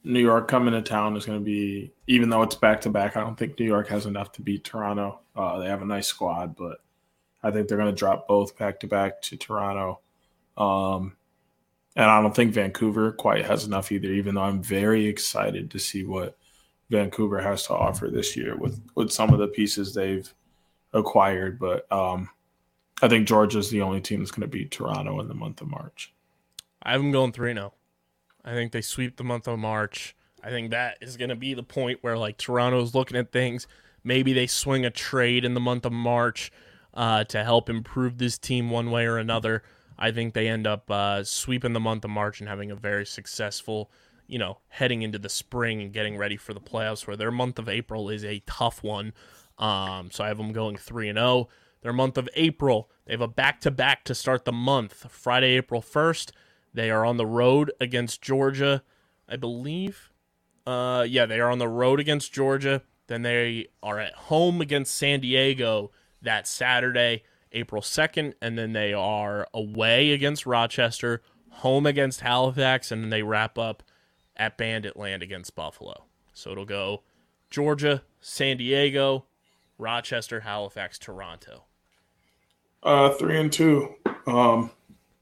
New 0.03 0.19
York 0.19 0.47
coming 0.47 0.73
to 0.73 0.81
town 0.81 1.15
is 1.15 1.25
going 1.25 1.39
to 1.39 1.45
be, 1.45 1.91
even 2.07 2.29
though 2.29 2.41
it's 2.41 2.55
back 2.55 2.81
to 2.81 2.89
back. 2.89 3.15
I 3.15 3.21
don't 3.21 3.37
think 3.37 3.59
New 3.59 3.65
York 3.65 3.87
has 3.89 4.05
enough 4.05 4.31
to 4.33 4.41
beat 4.41 4.63
Toronto. 4.63 5.19
Uh, 5.35 5.59
they 5.59 5.67
have 5.67 5.81
a 5.81 5.85
nice 5.85 6.07
squad, 6.07 6.55
but 6.55 6.81
I 7.43 7.51
think 7.51 7.67
they're 7.67 7.77
going 7.77 7.93
to 7.93 7.97
drop 7.97 8.27
both 8.27 8.57
back 8.57 8.79
to 8.79 8.87
back 8.87 9.21
to 9.23 9.37
Toronto. 9.37 9.99
Um, 10.57 11.15
and 11.95 12.05
I 12.05 12.21
don't 12.21 12.35
think 12.35 12.53
Vancouver 12.53 13.11
quite 13.11 13.45
has 13.45 13.65
enough 13.65 13.91
either. 13.91 14.09
Even 14.09 14.35
though 14.35 14.41
I'm 14.41 14.61
very 14.61 15.05
excited 15.05 15.71
to 15.71 15.79
see 15.79 16.03
what 16.03 16.37
Vancouver 16.89 17.41
has 17.41 17.67
to 17.67 17.73
offer 17.73 18.09
this 18.09 18.35
year 18.35 18.55
with 18.55 18.81
with 18.95 19.11
some 19.11 19.33
of 19.33 19.39
the 19.39 19.47
pieces 19.47 19.93
they've 19.93 20.33
acquired, 20.93 21.59
but 21.59 21.91
um, 21.91 22.29
I 23.01 23.07
think 23.07 23.27
Georgia's 23.27 23.69
the 23.69 23.81
only 23.81 24.01
team 24.01 24.19
that's 24.19 24.31
going 24.31 24.41
to 24.41 24.47
beat 24.47 24.71
Toronto 24.71 25.19
in 25.19 25.27
the 25.27 25.33
month 25.33 25.61
of 25.61 25.69
March. 25.69 26.13
I 26.83 26.91
have 26.91 27.01
them 27.01 27.11
going 27.11 27.31
3 27.31 27.53
0. 27.53 27.73
I 28.43 28.53
think 28.53 28.71
they 28.71 28.81
sweep 28.81 29.17
the 29.17 29.23
month 29.23 29.47
of 29.47 29.59
March. 29.59 30.15
I 30.43 30.49
think 30.49 30.71
that 30.71 30.97
is 31.01 31.17
going 31.17 31.29
to 31.29 31.35
be 31.35 31.53
the 31.53 31.63
point 31.63 31.99
where, 32.01 32.17
like, 32.17 32.37
Toronto's 32.37 32.95
looking 32.95 33.17
at 33.17 33.31
things. 33.31 33.67
Maybe 34.03 34.33
they 34.33 34.47
swing 34.47 34.85
a 34.85 34.89
trade 34.89 35.45
in 35.45 35.53
the 35.53 35.59
month 35.59 35.85
of 35.85 35.91
March 35.91 36.51
uh, 36.93 37.23
to 37.25 37.43
help 37.43 37.69
improve 37.69 38.17
this 38.17 38.37
team 38.37 38.69
one 38.71 38.89
way 38.89 39.05
or 39.05 39.17
another. 39.17 39.63
I 40.01 40.11
think 40.11 40.33
they 40.33 40.47
end 40.47 40.65
up 40.65 40.89
uh, 40.89 41.23
sweeping 41.23 41.73
the 41.73 41.79
month 41.79 42.03
of 42.03 42.09
March 42.09 42.39
and 42.39 42.49
having 42.49 42.71
a 42.71 42.75
very 42.75 43.05
successful, 43.05 43.91
you 44.25 44.39
know, 44.39 44.57
heading 44.69 45.03
into 45.03 45.19
the 45.19 45.29
spring 45.29 45.79
and 45.79 45.93
getting 45.93 46.17
ready 46.17 46.37
for 46.37 46.55
the 46.55 46.59
playoffs, 46.59 47.05
where 47.05 47.15
their 47.15 47.29
month 47.29 47.59
of 47.59 47.69
April 47.69 48.09
is 48.09 48.25
a 48.25 48.41
tough 48.47 48.81
one. 48.81 49.13
Um, 49.59 50.09
so 50.09 50.23
I 50.23 50.29
have 50.29 50.39
them 50.39 50.53
going 50.53 50.75
3 50.75 51.09
and 51.09 51.19
0. 51.19 51.49
Their 51.83 51.93
month 51.93 52.17
of 52.17 52.27
April, 52.35 52.89
they 53.05 53.13
have 53.13 53.21
a 53.21 53.27
back 53.27 53.61
to 53.61 53.69
back 53.69 54.03
to 54.05 54.15
start 54.15 54.43
the 54.43 54.51
month. 54.51 55.05
Friday, 55.11 55.55
April 55.57 55.83
1st, 55.83 56.31
they 56.73 56.89
are 56.89 57.05
on 57.05 57.17
the 57.17 57.25
road 57.27 57.71
against 57.79 58.23
Georgia, 58.23 58.81
I 59.29 59.35
believe. 59.35 60.11
Uh, 60.65 61.05
yeah, 61.07 61.27
they 61.27 61.39
are 61.39 61.51
on 61.51 61.59
the 61.59 61.67
road 61.67 61.99
against 61.99 62.33
Georgia. 62.33 62.81
Then 63.05 63.21
they 63.21 63.67
are 63.83 63.99
at 63.99 64.13
home 64.13 64.61
against 64.61 64.95
San 64.95 65.19
Diego 65.19 65.91
that 66.23 66.47
Saturday, 66.47 67.23
April 67.53 67.81
2nd. 67.81 68.33
And 68.41 68.57
then 68.57 68.73
they 68.73 68.93
are 68.93 69.47
away 69.53 70.11
against 70.11 70.45
Rochester, 70.45 71.21
home 71.49 71.85
against 71.85 72.21
Halifax, 72.21 72.91
and 72.91 73.03
then 73.03 73.09
they 73.09 73.23
wrap 73.23 73.57
up 73.57 73.83
at 74.35 74.57
Bandit 74.57 74.97
Land 74.97 75.21
against 75.23 75.55
Buffalo. 75.55 76.05
So 76.33 76.51
it'll 76.51 76.65
go 76.65 77.03
Georgia, 77.49 78.03
San 78.19 78.57
Diego, 78.57 79.25
Rochester, 79.77 80.41
Halifax, 80.41 80.97
Toronto. 80.97 81.63
Uh, 82.83 83.11
three 83.11 83.39
and 83.39 83.51
two. 83.51 83.93
Um, 84.25 84.71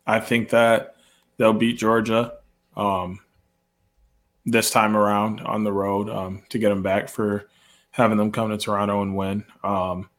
I 0.06 0.20
think 0.20 0.50
that 0.50 0.96
they'll 1.38 1.54
beat 1.54 1.78
Georgia 1.78 2.34
um, 2.76 3.20
this 4.46 4.72
time 4.72 4.96
around 4.96 5.42
on 5.42 5.64
the 5.64 5.74
road 5.74 6.10
um, 6.10 6.44
to 6.50 6.60
get 6.60 6.70
them 6.70 6.84
back 6.84 7.10
for 7.10 7.50
having 7.92 8.18
them 8.18 8.32
come 8.32 8.50
to 8.50 8.58
Toronto 8.58 9.02
and 9.02 9.16
win. 9.16 9.46
Um, 9.64 10.10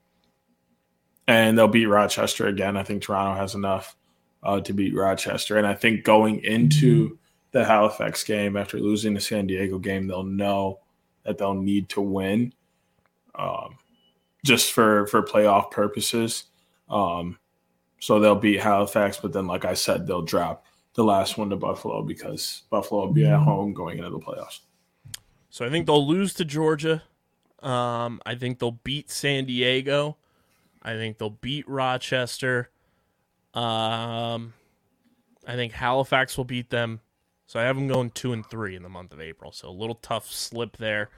and 1.30 1.56
they'll 1.56 1.68
beat 1.68 1.86
Rochester 1.86 2.48
again. 2.48 2.76
I 2.76 2.82
think 2.82 3.02
Toronto 3.02 3.40
has 3.40 3.54
enough 3.54 3.94
uh, 4.42 4.60
to 4.62 4.72
beat 4.72 4.96
Rochester. 4.96 5.58
And 5.58 5.66
I 5.66 5.74
think 5.74 6.02
going 6.02 6.42
into 6.42 7.18
the 7.52 7.64
Halifax 7.64 8.24
game 8.24 8.56
after 8.56 8.80
losing 8.80 9.14
the 9.14 9.20
San 9.20 9.46
Diego 9.46 9.78
game, 9.78 10.08
they'll 10.08 10.24
know 10.24 10.80
that 11.22 11.38
they'll 11.38 11.54
need 11.54 11.88
to 11.90 12.00
win 12.00 12.52
um, 13.36 13.78
just 14.44 14.72
for, 14.72 15.06
for 15.06 15.22
playoff 15.22 15.70
purposes. 15.70 16.46
Um, 16.88 17.38
so 18.00 18.18
they'll 18.18 18.34
beat 18.34 18.58
Halifax, 18.58 19.18
but 19.18 19.32
then, 19.32 19.46
like 19.46 19.64
I 19.64 19.74
said, 19.74 20.08
they'll 20.08 20.22
drop 20.22 20.64
the 20.94 21.04
last 21.04 21.38
one 21.38 21.50
to 21.50 21.56
Buffalo 21.56 22.02
because 22.02 22.62
Buffalo 22.70 23.06
will 23.06 23.12
be 23.12 23.26
at 23.26 23.38
home 23.38 23.72
going 23.72 23.98
into 23.98 24.10
the 24.10 24.18
playoffs. 24.18 24.60
So 25.48 25.64
I 25.64 25.70
think 25.70 25.86
they'll 25.86 26.08
lose 26.08 26.34
to 26.34 26.44
Georgia. 26.44 27.04
Um, 27.62 28.20
I 28.26 28.34
think 28.34 28.58
they'll 28.58 28.80
beat 28.82 29.12
San 29.12 29.44
Diego. 29.44 30.16
I 30.82 30.94
think 30.94 31.18
they'll 31.18 31.30
beat 31.30 31.68
Rochester. 31.68 32.70
Um, 33.54 34.54
I 35.46 35.54
think 35.54 35.72
Halifax 35.72 36.36
will 36.36 36.44
beat 36.44 36.70
them. 36.70 37.00
So 37.46 37.58
I 37.58 37.64
have 37.64 37.76
them 37.76 37.88
going 37.88 38.10
two 38.10 38.32
and 38.32 38.46
three 38.46 38.76
in 38.76 38.82
the 38.82 38.88
month 38.88 39.12
of 39.12 39.20
April. 39.20 39.50
So 39.50 39.68
a 39.68 39.70
little 39.70 39.96
tough 39.96 40.30
slip 40.30 40.76
there 40.76 41.10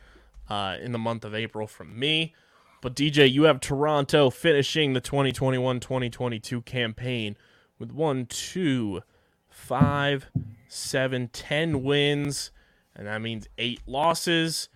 uh, 0.48 0.76
in 0.80 0.92
the 0.92 0.98
month 0.98 1.24
of 1.24 1.34
April 1.34 1.66
from 1.66 1.98
me. 1.98 2.34
But 2.80 2.96
DJ, 2.96 3.30
you 3.30 3.44
have 3.44 3.60
Toronto 3.60 4.30
finishing 4.30 4.92
the 4.92 5.00
2021 5.00 5.78
2022 5.78 6.62
campaign 6.62 7.36
with 7.78 7.92
one, 7.92 8.26
two, 8.26 9.02
five, 9.48 10.30
seven, 10.68 11.28
ten 11.28 11.82
wins, 11.82 12.50
and 12.96 13.06
that 13.06 13.20
means 13.20 13.46
eight 13.58 13.80
losses. 13.86 14.68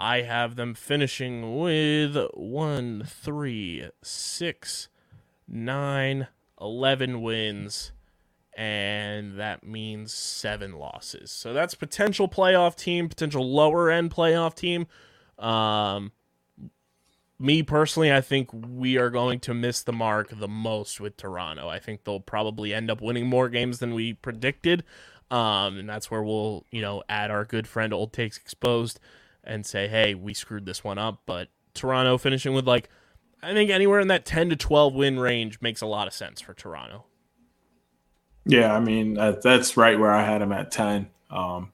I 0.00 0.22
have 0.22 0.54
them 0.54 0.74
finishing 0.74 1.58
with 1.58 2.16
one, 2.34 3.02
three, 3.04 3.90
six, 4.00 4.88
nine, 5.48 6.28
eleven 6.60 7.20
wins, 7.20 7.90
and 8.56 9.36
that 9.40 9.64
means 9.64 10.14
seven 10.14 10.78
losses. 10.78 11.32
So 11.32 11.52
that's 11.52 11.74
potential 11.74 12.28
playoff 12.28 12.76
team, 12.76 13.08
potential 13.08 13.44
lower 13.52 13.90
end 13.90 14.14
playoff 14.14 14.54
team. 14.54 14.86
Um, 15.36 16.12
me 17.40 17.64
personally, 17.64 18.12
I 18.12 18.20
think 18.20 18.50
we 18.52 18.98
are 18.98 19.10
going 19.10 19.40
to 19.40 19.54
miss 19.54 19.82
the 19.82 19.92
mark 19.92 20.30
the 20.30 20.46
most 20.46 21.00
with 21.00 21.16
Toronto. 21.16 21.68
I 21.68 21.80
think 21.80 22.04
they'll 22.04 22.20
probably 22.20 22.72
end 22.72 22.88
up 22.88 23.00
winning 23.00 23.26
more 23.26 23.48
games 23.48 23.80
than 23.80 23.94
we 23.94 24.12
predicted. 24.12 24.84
Um, 25.28 25.76
and 25.76 25.88
that's 25.88 26.08
where 26.08 26.22
we'll, 26.22 26.66
you 26.70 26.82
know, 26.82 27.02
add 27.08 27.32
our 27.32 27.44
good 27.44 27.66
friend 27.66 27.92
Old 27.92 28.12
Takes 28.12 28.36
Exposed 28.36 29.00
and 29.48 29.66
say, 29.66 29.88
hey, 29.88 30.14
we 30.14 30.34
screwed 30.34 30.66
this 30.66 30.84
one 30.84 30.98
up. 30.98 31.22
But 31.26 31.48
Toronto 31.74 32.18
finishing 32.18 32.54
with 32.54 32.66
like, 32.66 32.88
I 33.42 33.52
think 33.52 33.70
anywhere 33.70 34.00
in 34.00 34.08
that 34.08 34.24
10 34.24 34.50
to 34.50 34.56
12 34.56 34.94
win 34.94 35.18
range 35.18 35.60
makes 35.60 35.80
a 35.80 35.86
lot 35.86 36.06
of 36.06 36.14
sense 36.14 36.40
for 36.40 36.54
Toronto. 36.54 37.06
Yeah, 38.48 38.74
I 38.74 38.80
mean 38.80 39.14
that, 39.14 39.42
that's 39.42 39.76
right 39.76 39.98
where 39.98 40.10
I 40.10 40.24
had 40.24 40.40
them 40.40 40.52
at 40.52 40.70
ten. 40.70 41.10
Um, 41.28 41.70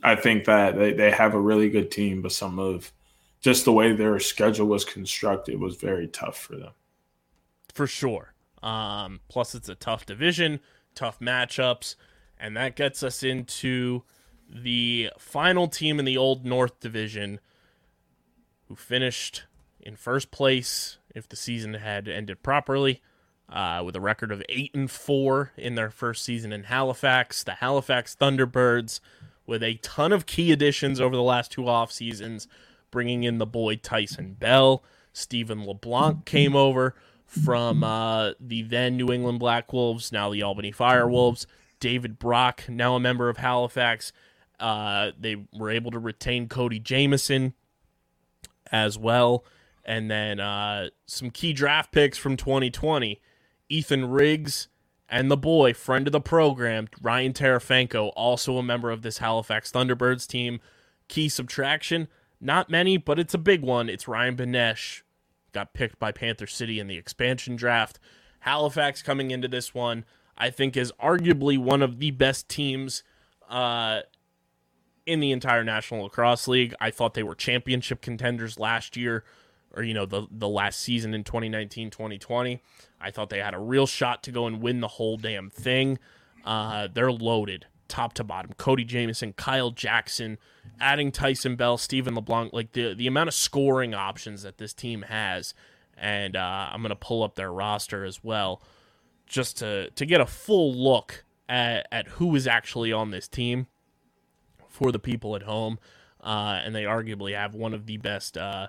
I 0.00 0.14
think 0.14 0.44
that 0.44 0.78
they, 0.78 0.92
they 0.92 1.10
have 1.10 1.34
a 1.34 1.40
really 1.40 1.68
good 1.68 1.90
team, 1.90 2.22
but 2.22 2.30
some 2.30 2.60
of 2.60 2.92
just 3.40 3.64
the 3.64 3.72
way 3.72 3.92
their 3.92 4.20
schedule 4.20 4.68
was 4.68 4.84
constructed 4.84 5.58
was 5.58 5.74
very 5.74 6.06
tough 6.06 6.38
for 6.38 6.54
them. 6.54 6.70
For 7.74 7.88
sure. 7.88 8.32
Um, 8.62 9.20
plus, 9.26 9.56
it's 9.56 9.68
a 9.68 9.74
tough 9.74 10.06
division, 10.06 10.60
tough 10.94 11.18
matchups, 11.18 11.96
and 12.38 12.56
that 12.56 12.76
gets 12.76 13.02
us 13.02 13.24
into 13.24 14.04
the 14.48 15.10
final 15.18 15.68
team 15.68 15.98
in 15.98 16.04
the 16.04 16.16
Old 16.16 16.44
North 16.44 16.80
Division 16.80 17.40
who 18.68 18.76
finished 18.76 19.44
in 19.80 19.96
first 19.96 20.30
place 20.30 20.98
if 21.14 21.28
the 21.28 21.36
season 21.36 21.74
had 21.74 22.08
ended 22.08 22.42
properly. 22.42 23.02
Uh, 23.50 23.80
with 23.82 23.96
a 23.96 24.00
record 24.00 24.30
of 24.30 24.42
eight 24.50 24.74
and 24.74 24.90
four 24.90 25.52
in 25.56 25.74
their 25.74 25.88
first 25.88 26.22
season 26.22 26.52
in 26.52 26.64
Halifax, 26.64 27.42
the 27.42 27.54
Halifax 27.54 28.14
Thunderbirds, 28.14 29.00
with 29.46 29.62
a 29.62 29.76
ton 29.76 30.12
of 30.12 30.26
key 30.26 30.52
additions 30.52 31.00
over 31.00 31.16
the 31.16 31.22
last 31.22 31.52
two 31.52 31.66
off 31.66 31.90
seasons, 31.90 32.46
bringing 32.90 33.24
in 33.24 33.38
the 33.38 33.46
boy 33.46 33.76
Tyson 33.76 34.34
Bell. 34.34 34.84
Stephen 35.14 35.64
LeBlanc 35.64 36.26
came 36.26 36.54
over 36.54 36.94
from 37.24 37.82
uh, 37.82 38.32
the 38.38 38.60
then 38.60 38.98
New 38.98 39.10
England 39.10 39.38
Black 39.38 39.72
Wolves, 39.72 40.12
now 40.12 40.30
the 40.30 40.42
Albany 40.42 40.70
Fire 40.70 41.08
Wolves. 41.08 41.46
David 41.80 42.18
Brock, 42.18 42.64
now 42.68 42.96
a 42.96 43.00
member 43.00 43.30
of 43.30 43.38
Halifax. 43.38 44.12
Uh, 44.60 45.12
they 45.18 45.36
were 45.56 45.70
able 45.70 45.90
to 45.90 45.98
retain 45.98 46.48
Cody 46.48 46.78
Jamieson 46.78 47.54
as 48.70 48.98
well. 48.98 49.44
And 49.84 50.10
then 50.10 50.40
uh, 50.40 50.90
some 51.06 51.30
key 51.30 51.52
draft 51.52 51.92
picks 51.92 52.18
from 52.18 52.36
2020 52.36 53.20
Ethan 53.70 54.10
Riggs 54.10 54.68
and 55.08 55.30
the 55.30 55.36
boy, 55.36 55.72
friend 55.72 56.06
of 56.06 56.12
the 56.12 56.20
program, 56.20 56.88
Ryan 57.00 57.32
Terefenko, 57.32 58.12
also 58.14 58.58
a 58.58 58.62
member 58.62 58.90
of 58.90 59.02
this 59.02 59.18
Halifax 59.18 59.72
Thunderbirds 59.72 60.26
team. 60.26 60.60
Key 61.08 61.30
subtraction, 61.30 62.08
not 62.40 62.68
many, 62.68 62.98
but 62.98 63.18
it's 63.18 63.32
a 63.32 63.38
big 63.38 63.62
one. 63.62 63.88
It's 63.88 64.06
Ryan 64.06 64.36
Benesch, 64.36 65.02
got 65.52 65.72
picked 65.72 65.98
by 65.98 66.12
Panther 66.12 66.46
City 66.46 66.78
in 66.78 66.86
the 66.86 66.98
expansion 66.98 67.56
draft. 67.56 67.98
Halifax 68.40 69.02
coming 69.02 69.30
into 69.30 69.48
this 69.48 69.74
one, 69.74 70.04
I 70.36 70.50
think, 70.50 70.76
is 70.76 70.92
arguably 71.02 71.58
one 71.58 71.80
of 71.80 71.98
the 71.98 72.10
best 72.10 72.48
teams 72.50 73.02
uh, 73.48 74.00
in 75.08 75.20
the 75.20 75.32
entire 75.32 75.64
National 75.64 76.02
Lacrosse 76.02 76.46
League. 76.46 76.74
I 76.80 76.90
thought 76.90 77.14
they 77.14 77.22
were 77.22 77.34
championship 77.34 78.02
contenders 78.02 78.58
last 78.58 78.94
year, 78.94 79.24
or, 79.74 79.82
you 79.82 79.94
know, 79.94 80.04
the, 80.04 80.26
the 80.30 80.48
last 80.48 80.80
season 80.80 81.14
in 81.14 81.24
2019 81.24 81.88
2020. 81.90 82.62
I 83.00 83.10
thought 83.10 83.30
they 83.30 83.40
had 83.40 83.54
a 83.54 83.58
real 83.58 83.86
shot 83.86 84.22
to 84.24 84.30
go 84.30 84.46
and 84.46 84.60
win 84.60 84.80
the 84.80 84.88
whole 84.88 85.16
damn 85.16 85.48
thing. 85.48 85.98
Uh, 86.44 86.88
they're 86.92 87.10
loaded 87.10 87.66
top 87.88 88.12
to 88.12 88.22
bottom. 88.24 88.52
Cody 88.58 88.84
Jamieson, 88.84 89.32
Kyle 89.32 89.70
Jackson, 89.70 90.36
adding 90.78 91.10
Tyson 91.10 91.56
Bell, 91.56 91.78
Stephen 91.78 92.14
LeBlanc, 92.14 92.52
like 92.52 92.72
the 92.72 92.92
the 92.92 93.06
amount 93.06 93.28
of 93.28 93.34
scoring 93.34 93.94
options 93.94 94.42
that 94.42 94.58
this 94.58 94.74
team 94.74 95.02
has, 95.02 95.54
and 95.96 96.36
uh, 96.36 96.68
I'm 96.70 96.82
gonna 96.82 96.94
pull 96.96 97.22
up 97.22 97.34
their 97.34 97.50
roster 97.50 98.04
as 98.04 98.22
well, 98.22 98.62
just 99.26 99.56
to 99.58 99.88
to 99.90 100.04
get 100.04 100.20
a 100.20 100.26
full 100.26 100.74
look 100.74 101.24
at 101.48 101.88
at 101.90 102.08
who 102.08 102.36
is 102.36 102.46
actually 102.46 102.92
on 102.92 103.10
this 103.10 103.26
team 103.26 103.68
for 104.78 104.92
the 104.92 104.98
people 105.00 105.34
at 105.34 105.42
home, 105.42 105.76
uh, 106.22 106.60
and 106.64 106.72
they 106.72 106.84
arguably 106.84 107.34
have 107.34 107.52
one 107.52 107.74
of 107.74 107.86
the 107.86 107.96
best 107.96 108.38
uh, 108.38 108.68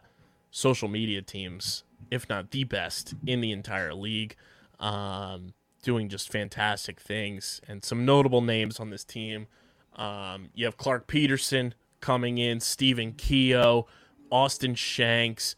social 0.49 0.87
media 0.87 1.21
teams, 1.21 1.83
if 2.09 2.27
not 2.27 2.49
the 2.49 2.63
best 2.63 3.13
in 3.27 3.41
the 3.41 3.51
entire 3.51 3.93
league. 3.93 4.35
Um, 4.79 5.53
doing 5.83 6.09
just 6.09 6.31
fantastic 6.31 6.99
things 6.99 7.61
and 7.67 7.83
some 7.83 8.05
notable 8.05 8.41
names 8.41 8.79
on 8.79 8.89
this 8.89 9.03
team. 9.03 9.47
Um, 9.95 10.49
you 10.55 10.65
have 10.65 10.77
Clarke 10.77 11.07
Petterson 11.07 11.73
coming 12.01 12.37
in, 12.39 12.59
Stephen 12.59 13.13
Keogh, 13.13 13.85
Austin 14.31 14.73
Shanks, 14.73 15.55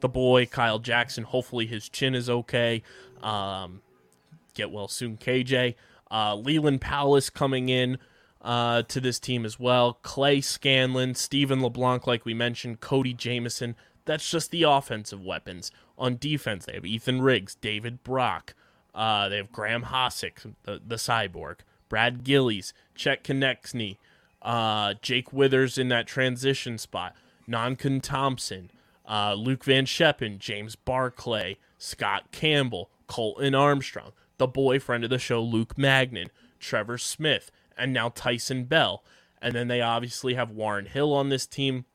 the 0.00 0.08
boy 0.08 0.46
Kyle 0.46 0.78
Jackson. 0.78 1.24
Hopefully 1.24 1.66
his 1.66 1.88
chin 1.88 2.14
is 2.14 2.30
okay. 2.30 2.82
Um, 3.22 3.82
get 4.54 4.70
well 4.70 4.88
soon, 4.88 5.18
KJ. 5.18 5.74
Uh, 6.10 6.36
Leland 6.36 6.80
Palace 6.80 7.28
coming 7.28 7.68
in 7.68 7.98
uh, 8.42 8.82
to 8.82 9.00
this 9.00 9.18
team 9.18 9.44
as 9.44 9.58
well. 9.58 9.94
Clay 10.02 10.40
Scanlon, 10.40 11.14
Stephen 11.14 11.60
LeBlanc, 11.60 12.06
like 12.06 12.24
we 12.24 12.34
mentioned, 12.34 12.80
Cody 12.80 13.12
Jamieson. 13.12 13.76
That's 14.04 14.30
just 14.30 14.50
the 14.50 14.62
offensive 14.62 15.22
weapons. 15.22 15.70
On 15.98 16.16
defense, 16.16 16.64
they 16.64 16.74
have 16.74 16.86
Ethan 16.86 17.20
Riggs, 17.20 17.54
David 17.54 18.02
Brock. 18.02 18.54
Uh, 18.94 19.28
they 19.28 19.36
have 19.36 19.52
Graeme 19.52 19.84
Hossack, 19.84 20.40
the, 20.64 20.80
the 20.84 20.96
cyborg, 20.96 21.56
Brad 21.88 22.24
Gillies, 22.24 22.72
Chet 22.94 23.22
Koneczny, 23.22 23.98
uh, 24.42 24.94
Jake 25.00 25.32
Withers 25.32 25.78
in 25.78 25.88
that 25.88 26.06
transition 26.06 26.78
spot, 26.78 27.14
Nankun 27.48 28.02
Thompson, 28.02 28.70
uh, 29.08 29.34
Luke 29.34 29.64
Van 29.64 29.84
Sheppen, 29.84 30.38
James 30.38 30.76
Barclay, 30.76 31.58
Scott 31.78 32.32
Campbell, 32.32 32.90
Colton 33.06 33.54
Armstrong, 33.54 34.12
the 34.38 34.46
boyfriend 34.46 35.04
of 35.04 35.10
the 35.10 35.18
show, 35.18 35.42
Luke 35.42 35.76
Magnan, 35.76 36.30
Trevor 36.58 36.98
Smith, 36.98 37.50
and 37.80 37.92
now 37.92 38.10
Tyson 38.10 38.64
Bell. 38.64 39.02
And 39.42 39.54
then 39.54 39.68
they 39.68 39.80
obviously 39.80 40.34
have 40.34 40.50
Warren 40.50 40.86
Hill 40.86 41.12
on 41.14 41.30
this 41.30 41.46
team. 41.46 41.86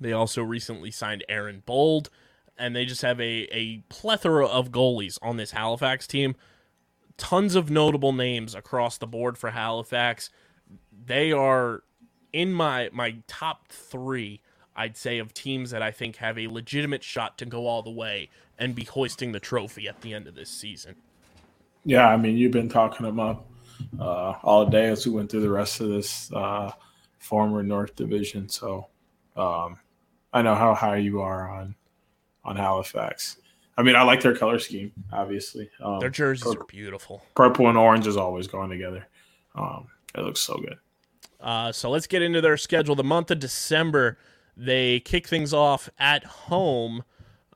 They 0.00 0.12
also 0.12 0.42
recently 0.42 0.90
signed 0.90 1.24
Aaron 1.28 1.62
Bold, 1.66 2.08
and 2.56 2.74
they 2.74 2.86
just 2.86 3.02
have 3.02 3.20
a, 3.20 3.48
a 3.52 3.82
plethora 3.88 4.46
of 4.46 4.70
goalies 4.70 5.18
on 5.20 5.36
this 5.36 5.50
Halifax 5.50 6.06
team. 6.06 6.36
Tons 7.18 7.54
of 7.54 7.70
notable 7.70 8.12
names 8.12 8.54
across 8.54 8.96
the 8.96 9.06
board 9.06 9.36
for 9.36 9.50
Halifax. 9.50 10.30
They 11.04 11.32
are 11.32 11.82
in 12.32 12.52
my 12.52 12.88
my 12.92 13.16
top 13.26 13.68
three, 13.68 14.40
I'd 14.74 14.96
say, 14.96 15.18
of 15.18 15.34
teams 15.34 15.70
that 15.72 15.82
I 15.82 15.90
think 15.90 16.16
have 16.16 16.38
a 16.38 16.46
legitimate 16.46 17.02
shot 17.02 17.36
to 17.38 17.44
go 17.44 17.66
all 17.66 17.82
the 17.82 17.90
way 17.90 18.30
and 18.58 18.74
be 18.74 18.84
hoisting 18.84 19.32
the 19.32 19.40
trophy 19.40 19.86
at 19.88 20.00
the 20.00 20.14
end 20.14 20.26
of 20.26 20.34
this 20.34 20.48
season. 20.48 20.94
Yeah, 21.84 22.08
I 22.08 22.16
mean, 22.16 22.36
you've 22.36 22.52
been 22.52 22.68
talking 22.68 23.04
them 23.04 23.18
up 23.18 23.49
uh, 23.98 24.34
all 24.42 24.66
day 24.66 24.86
as 24.88 25.06
we 25.06 25.12
went 25.12 25.30
through 25.30 25.40
the 25.40 25.50
rest 25.50 25.80
of 25.80 25.88
this 25.88 26.32
uh, 26.32 26.72
former 27.18 27.62
North 27.62 27.94
Division. 27.96 28.48
So 28.48 28.88
um, 29.36 29.78
I 30.32 30.42
know 30.42 30.54
how 30.54 30.74
high 30.74 30.96
you 30.96 31.20
are 31.20 31.50
on 31.50 31.74
on 32.44 32.56
Halifax. 32.56 33.36
I 33.76 33.82
mean, 33.82 33.96
I 33.96 34.02
like 34.02 34.20
their 34.20 34.34
color 34.34 34.58
scheme. 34.58 34.92
Obviously, 35.12 35.70
um, 35.82 36.00
Their 36.00 36.10
jerseys 36.10 36.42
purple, 36.44 36.62
are 36.62 36.66
beautiful. 36.66 37.22
purple 37.34 37.68
and 37.68 37.78
orange 37.78 38.06
is 38.06 38.16
always 38.16 38.46
going 38.46 38.70
together. 38.70 39.06
Um, 39.54 39.88
it 40.14 40.20
looks 40.20 40.40
so 40.40 40.56
good. 40.56 40.76
Uh, 41.40 41.72
so 41.72 41.88
let's 41.90 42.06
get 42.06 42.20
into 42.22 42.40
their 42.40 42.56
schedule. 42.56 42.94
The 42.94 43.04
month 43.04 43.30
of 43.30 43.38
December, 43.38 44.18
they 44.56 45.00
kick 45.00 45.26
things 45.26 45.54
off 45.54 45.88
at 45.98 46.24
home 46.24 47.04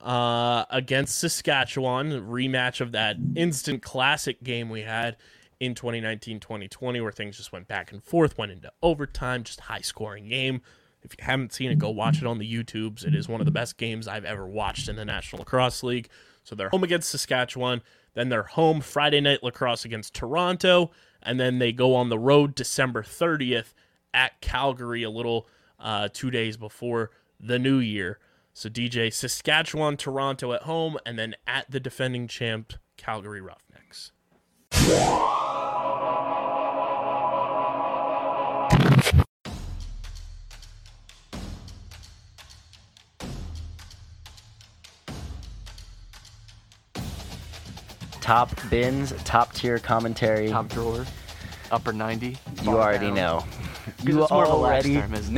uh, 0.00 0.64
against 0.70 1.18
Saskatchewan, 1.18 2.10
rematch 2.26 2.80
of 2.80 2.92
that 2.92 3.16
instant 3.36 3.82
classic 3.82 4.42
game 4.42 4.70
we 4.70 4.82
had 4.82 5.16
in 5.64 5.74
2019 5.74 6.40
2020, 6.40 7.00
where 7.00 7.12
things 7.12 7.36
just 7.36 7.52
went 7.52 7.68
back 7.68 7.92
and 7.92 8.02
forth, 8.02 8.38
went 8.38 8.52
into 8.52 8.72
overtime, 8.82 9.42
just 9.42 9.60
high 9.60 9.80
scoring 9.80 10.28
game. 10.28 10.60
If 11.02 11.14
you 11.18 11.24
haven't 11.24 11.52
seen 11.52 11.70
it, 11.70 11.78
go 11.78 11.90
watch 11.90 12.18
it 12.18 12.26
on 12.26 12.38
the 12.38 12.50
YouTubes. 12.50 13.04
It 13.04 13.14
is 13.14 13.28
one 13.28 13.40
of 13.40 13.44
the 13.44 13.50
best 13.50 13.76
games 13.76 14.08
I've 14.08 14.24
ever 14.24 14.46
watched 14.46 14.88
in 14.88 14.96
the 14.96 15.04
National 15.04 15.40
Lacrosse 15.40 15.82
League. 15.82 16.08
So 16.44 16.54
they're 16.54 16.70
home 16.70 16.84
against 16.84 17.10
Saskatchewan. 17.10 17.82
Then 18.14 18.30
they're 18.30 18.44
home 18.44 18.80
Friday 18.80 19.20
night 19.20 19.42
lacrosse 19.42 19.84
against 19.84 20.14
Toronto. 20.14 20.90
And 21.22 21.38
then 21.38 21.58
they 21.58 21.72
go 21.72 21.94
on 21.94 22.08
the 22.08 22.18
road 22.18 22.54
December 22.54 23.02
30th 23.02 23.74
at 24.14 24.40
Calgary, 24.40 25.02
a 25.02 25.10
little 25.10 25.46
uh, 25.78 26.08
two 26.12 26.30
days 26.30 26.56
before 26.56 27.10
the 27.38 27.58
new 27.58 27.78
year. 27.78 28.18
So 28.54 28.68
DJ 28.68 29.12
Saskatchewan, 29.12 29.96
Toronto 29.96 30.52
at 30.52 30.62
home, 30.62 30.96
and 31.04 31.18
then 31.18 31.34
at 31.46 31.70
the 31.70 31.80
defending 31.80 32.28
champ 32.28 32.74
Calgary 32.96 33.40
Roughnecks. 33.40 33.73
Top 48.20 48.50
bins, 48.68 49.14
top 49.24 49.54
tier 49.54 49.78
commentary. 49.78 50.48
Top 50.50 50.68
drawer, 50.68 51.06
upper 51.70 51.94
90. 51.94 52.36
you 52.62 52.70
already 52.70 53.06
down. 53.06 53.14
know. 53.14 53.44
You 54.02 54.22
it's 54.22 54.30
more 54.30 54.44
of 54.44 54.50
a 54.50 54.56
lax 54.56 54.84
already 54.84 55.00
term, 55.00 55.14
it? 55.14 55.30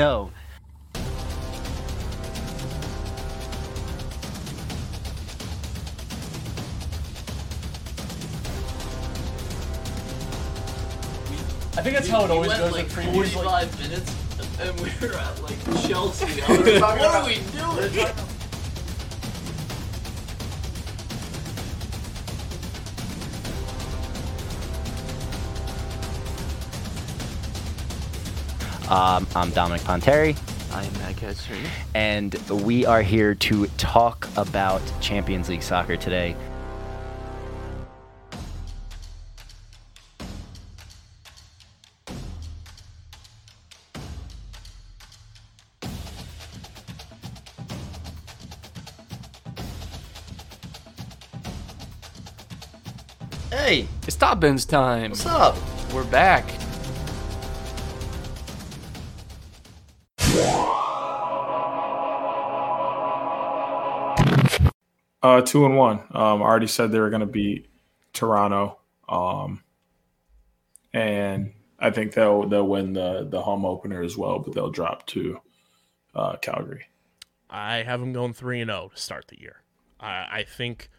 Think 11.87 11.99
that's 11.99 12.09
how 12.09 12.25
it 12.25 12.31
always 12.33 12.49
went 12.49 12.61
goes. 12.63 12.73
like 12.73 12.85
with 12.87 12.97
previews, 12.97 13.45
like- 13.45 13.79
minutes, 13.79 14.13
and 14.61 14.81
we 14.81 14.91
were 15.01 15.15
at 15.15 15.41
like 15.41 15.87
Chelsea. 15.87 16.43
I 16.49 16.57
was 16.57 16.67
like, 16.67 16.83
what 16.83 17.15
are 17.15 17.25
we 17.25 17.35
doing? 17.53 18.07
Um, 28.89 29.27
I'm 29.37 29.51
Dominic 29.51 29.83
Ponteri, 29.83 30.37
I 30.73 30.85
am 30.85 30.93
Matt 30.95 31.17
Ketcher. 31.17 31.57
and 31.95 32.35
we 32.65 32.85
are 32.85 33.03
here 33.03 33.35
to 33.35 33.67
talk 33.79 34.29
about 34.37 34.83
Champions 35.01 35.49
League 35.49 35.63
soccer 35.63 35.97
today. 35.97 36.35
Hey, 54.27 54.31
it's 54.31 54.35
Top 54.35 54.41
Ben's 54.41 54.65
time. 54.65 55.11
What's 55.11 55.25
up? 55.25 55.57
We're 55.95 56.03
back. 56.03 56.45
Uh, 65.23 65.43
two 65.43 65.65
and 65.65 65.77
one. 65.77 66.01
Um, 66.11 66.43
I 66.43 66.45
already 66.45 66.67
said 66.67 66.91
they 66.91 66.99
were 66.99 67.11
going 67.11 67.21
to 67.21 67.27
beat 67.27 67.69
Toronto, 68.13 68.79
um, 69.09 69.63
and 70.93 71.53
I 71.79 71.91
think 71.91 72.15
they'll 72.15 72.49
they'll 72.49 72.67
win 72.67 72.95
the 72.95 73.29
the 73.31 73.43
home 73.43 73.65
opener 73.65 74.03
as 74.03 74.17
well, 74.17 74.41
but 74.41 74.55
they'll 74.55 74.71
drop 74.73 75.07
to 75.09 75.41
uh, 76.17 76.37
Calgary. 76.39 76.87
I 77.49 77.85
have 77.85 78.01
them 78.01 78.13
going 78.13 78.33
three 78.33 78.61
and 78.61 78.71
zero 78.71 78.91
to 78.93 79.01
start 79.01 79.29
the 79.29 79.41
year. 79.41 79.63
I, 80.01 80.27
I 80.31 80.43
think 80.49 80.91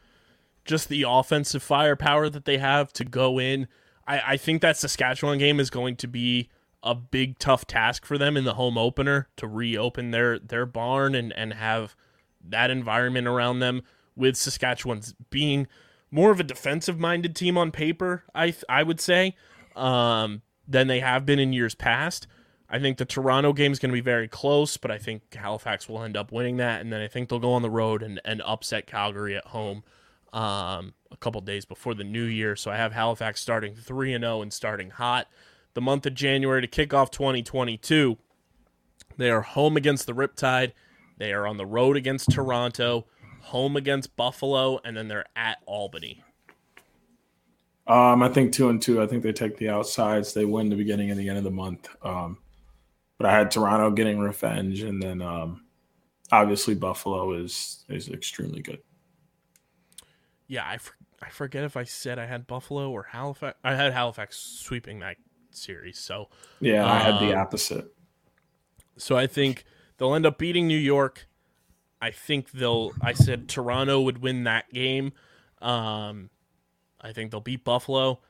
just 0.68 0.90
the 0.90 1.06
offensive 1.08 1.64
firepower 1.64 2.30
that 2.30 2.46
they 2.46 2.58
have 2.58 2.94
to 2.94 3.04
go 3.04 3.40
in. 3.40 3.68
I, 4.06 4.34
I 4.34 4.38
think 4.38 4.62
that 4.62 4.78
Saskatchewan 4.78 5.40
game 5.40 5.60
is 5.60 5.70
going 5.70 5.96
to 5.98 6.08
be 6.08 6.50
a 6.84 6.94
big 6.94 7.40
tough 7.40 7.66
task 7.66 8.06
for 8.06 8.18
them 8.18 8.38
in 8.38 8.44
the 8.44 8.54
home 8.54 8.78
opener 8.78 9.28
to 9.38 9.48
reopen 9.48 10.12
their 10.12 10.38
their 10.38 10.66
barn 10.66 11.16
and 11.16 11.34
and 11.34 11.54
have 11.56 11.96
that 12.44 12.70
environment 12.70 13.28
around 13.28 13.60
them 13.60 13.82
with 14.16 14.38
Saskatchewan's 14.38 15.16
being 15.30 15.68
more 16.12 16.32
of 16.32 16.40
a 16.40 16.44
defensive 16.44 17.00
minded 17.00 17.36
team 17.36 17.58
on 17.58 17.72
paper. 17.72 18.24
I 18.36 18.54
I 18.70 18.84
would 18.84 19.00
say 19.00 19.36
um, 19.76 20.42
than 20.68 20.88
they 20.88 21.00
have 21.00 21.26
been 21.26 21.40
in 21.40 21.54
years 21.54 21.76
past. 21.76 22.28
I 22.70 22.80
think 22.80 22.98
the 22.98 23.06
Toronto 23.06 23.54
game 23.54 23.72
is 23.72 23.80
going 23.80 23.92
to 23.92 23.94
be 23.94 24.02
very 24.02 24.28
close, 24.28 24.76
but 24.76 24.92
I 24.92 24.98
think 24.98 25.34
Halifax 25.34 25.88
will 25.88 26.04
end 26.04 26.18
up 26.18 26.34
winning 26.34 26.58
that, 26.58 26.82
and 26.82 26.92
then 26.92 27.00
I 27.00 27.08
think 27.08 27.30
they'll 27.30 27.40
go 27.40 27.54
on 27.54 27.62
the 27.62 27.70
road 27.70 28.04
and, 28.04 28.20
and 28.26 28.42
upset 28.42 28.88
Calgary 28.88 29.38
at 29.38 29.46
home 29.46 29.84
um, 30.34 30.94
a 31.12 31.18
couple 31.20 31.42
days 31.42 31.66
before 31.66 31.94
the 31.94 32.04
new 32.04 32.24
year. 32.24 32.56
So 32.56 32.72
I 32.72 32.78
have 32.78 32.94
Halifax 32.94 33.42
starting 33.42 33.76
three 33.76 34.14
and 34.14 34.24
zero 34.24 34.42
and 34.42 34.52
starting 34.52 34.92
hot. 34.92 35.28
The 35.74 35.82
month 35.82 36.06
of 36.06 36.14
January 36.14 36.62
to 36.62 36.68
kick 36.68 36.94
off 36.94 37.12
2022, 37.12 38.18
they 39.18 39.30
are 39.30 39.42
home 39.42 39.78
against 39.78 40.08
the 40.08 40.14
Riptide. 40.14 40.74
They 41.18 41.34
are 41.34 41.48
on 41.48 41.58
the 41.58 41.66
road 41.66 41.98
against 41.98 42.32
Toronto, 42.32 43.06
home 43.42 43.76
against 43.76 44.16
Buffalo, 44.16 44.80
and 44.84 44.96
then 44.96 45.08
they're 45.08 45.26
at 45.36 45.58
Albany. 45.66 46.24
Um, 47.88 48.22
I 48.22 48.30
think 48.30 48.52
two 48.52 48.70
and 48.70 48.82
two. 48.82 49.02
I 49.02 49.08
think 49.08 49.24
they 49.24 49.32
take 49.32 49.58
the 49.58 49.70
outsides. 49.70 50.34
They 50.34 50.46
win 50.46 50.70
the 50.70 50.76
beginning 50.76 51.10
and 51.10 51.20
the 51.20 51.30
end 51.30 51.38
of 51.38 51.44
the 51.44 51.52
month. 51.52 51.88
Um, 52.04 52.38
but 53.18 53.28
I 53.28 53.34
had 53.34 53.50
Toronto 53.50 53.92
getting 53.92 54.20
revenge, 54.20 54.82
and 54.82 55.02
then 55.02 55.22
um, 55.22 55.66
obviously 56.32 56.76
Buffalo 56.76 57.34
is 57.34 57.86
is 57.90 58.10
extremely 58.10 58.62
good. 58.62 58.80
Yeah, 60.48 60.68
I, 60.68 60.78
for, 60.78 60.94
I 61.22 61.30
forget 61.30 61.64
if 61.64 61.76
I 61.76 61.84
said 61.84 62.20
I 62.20 62.26
had 62.26 62.48
Buffalo 62.48 62.90
or 62.90 63.04
Halifax. 63.04 63.58
I 63.64 63.76
had 63.76 63.94
Halifax 63.94 64.38
sweeping 64.38 65.00
that 65.00 65.18
series. 65.52 66.00
So 66.00 66.30
Yeah, 66.62 66.86
I 66.86 67.00
had 67.00 67.20
the 67.20 67.34
Um, 67.34 67.40
opposite. 67.40 67.94
So 68.98 69.18
I 69.18 69.28
think 69.28 69.66
they'll 69.98 70.16
end 70.16 70.26
up 70.26 70.38
beating 70.38 70.68
New 70.68 70.78
York. 70.78 71.28
I 72.02 72.12
think 72.12 72.52
they'll. 72.52 72.92
I 73.02 73.14
said 73.14 73.50
Toronto 73.50 74.02
would 74.02 74.20
win 74.20 74.44
that 74.44 74.72
game. 74.72 75.14
Um, 75.62 76.30
I 77.02 77.12
think 77.12 77.32
they'll 77.32 77.42
beat 77.42 77.64
Buffalo, 77.64 78.22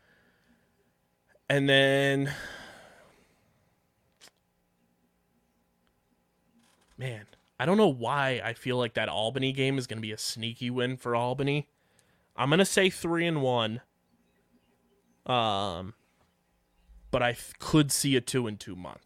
and 1.49 1.67
then, 1.67 2.31
man, 6.97 7.25
I 7.59 7.65
don't 7.65 7.77
know 7.77 7.87
why 7.87 8.41
I 8.43 8.53
feel 8.53 8.77
like 8.77 8.93
that 8.93 9.09
Albany 9.09 9.51
game 9.51 9.77
is 9.77 9.87
going 9.87 9.97
to 9.97 10.01
be 10.01 10.11
a 10.11 10.17
sneaky 10.17 10.69
win 10.69 10.95
for 10.97 11.15
Albany. 11.15 11.67
I'm 12.37 12.49
to 12.51 12.65
say 12.65 12.89
three 12.89 13.25
and 13.25 13.41
one. 13.41 13.81
Um, 15.25 15.93
but 17.11 17.21
I 17.21 17.35
could 17.59 17.91
see 17.91 18.15
a 18.15 18.21
two 18.21 18.47
and 18.47 18.59
two 18.59 18.75
month. 18.75 19.01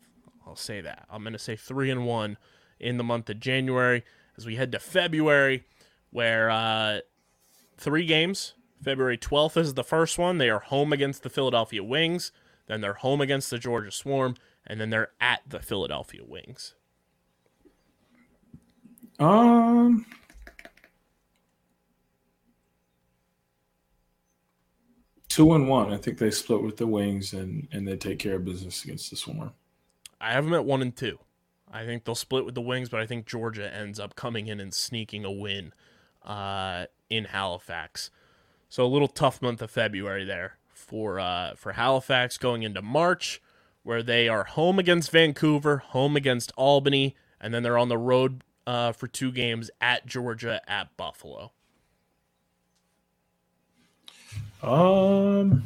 I'll 0.45 0.55
say 0.55 0.81
that. 0.81 1.05
I'm 1.09 1.23
to 1.23 1.39
say 1.39 1.55
three 1.55 1.89
and 1.89 2.05
one 2.05 2.37
in 2.79 2.97
the 2.97 3.03
month 3.03 3.29
of 3.29 3.39
January 3.39 4.03
as 4.37 4.45
we 4.45 4.55
head 4.55 4.71
to 4.73 4.79
February, 4.79 5.65
where 6.09 6.49
uh, 6.49 6.99
three 7.77 8.05
games. 8.05 8.53
February 8.83 9.17
12th 9.17 9.57
is 9.57 9.73
the 9.75 9.83
first 9.83 10.17
one. 10.17 10.39
They 10.39 10.49
are 10.49 10.59
home 10.59 10.91
against 10.91 11.21
the 11.21 11.29
Philadelphia 11.29 11.83
Wings. 11.83 12.31
Then 12.67 12.81
they're 12.81 12.95
home 12.95 13.21
against 13.21 13.49
the 13.51 13.59
Georgia 13.59 13.91
Swarm, 13.91 14.35
and 14.65 14.81
then 14.81 14.89
they're 14.89 15.11
at 15.19 15.41
the 15.47 15.59
Philadelphia 15.59 16.21
Wings. 16.25 16.73
Um, 19.19 20.05
two 25.31 25.53
and 25.53 25.67
one. 25.67 25.93
I 25.93 25.97
think 25.97 26.17
they 26.17 26.31
split 26.31 26.61
with 26.61 26.77
the 26.77 26.87
Wings, 26.87 27.33
and 27.33 27.67
and 27.71 27.87
they 27.87 27.95
take 27.95 28.19
care 28.19 28.35
of 28.35 28.45
business 28.45 28.83
against 28.83 29.09
the 29.09 29.15
Swarm. 29.15 29.53
I 30.19 30.33
have 30.33 30.45
them 30.45 30.53
at 30.53 30.65
one 30.65 30.81
and 30.81 30.95
two. 30.95 31.19
I 31.71 31.85
think 31.85 32.03
they'll 32.03 32.15
split 32.15 32.45
with 32.45 32.55
the 32.55 32.61
Wings, 32.61 32.89
but 32.89 32.99
I 32.99 33.05
think 33.05 33.25
Georgia 33.25 33.73
ends 33.73 33.99
up 33.99 34.15
coming 34.15 34.47
in 34.47 34.59
and 34.59 34.73
sneaking 34.73 35.23
a 35.23 35.31
win 35.31 35.73
uh, 36.23 36.87
in 37.09 37.25
Halifax. 37.25 38.11
So 38.67 38.85
a 38.85 38.87
little 38.87 39.07
tough 39.07 39.41
month 39.41 39.61
of 39.61 39.71
February 39.71 40.25
there 40.25 40.57
for 40.73 41.19
uh, 41.19 41.55
for 41.55 41.73
Halifax 41.73 42.37
going 42.37 42.63
into 42.63 42.81
March, 42.81 43.41
where 43.83 44.03
they 44.03 44.27
are 44.27 44.43
home 44.43 44.79
against 44.79 45.11
Vancouver, 45.11 45.77
home 45.77 46.17
against 46.17 46.51
Albany, 46.57 47.15
and 47.39 47.53
then 47.53 47.63
they're 47.63 47.77
on 47.77 47.89
the 47.89 47.97
road 47.97 48.43
uh, 48.67 48.91
for 48.91 49.07
two 49.07 49.31
games 49.31 49.71
at 49.79 50.05
Georgia, 50.05 50.61
at 50.67 50.95
Buffalo. 50.97 51.53
Um, 54.61 55.63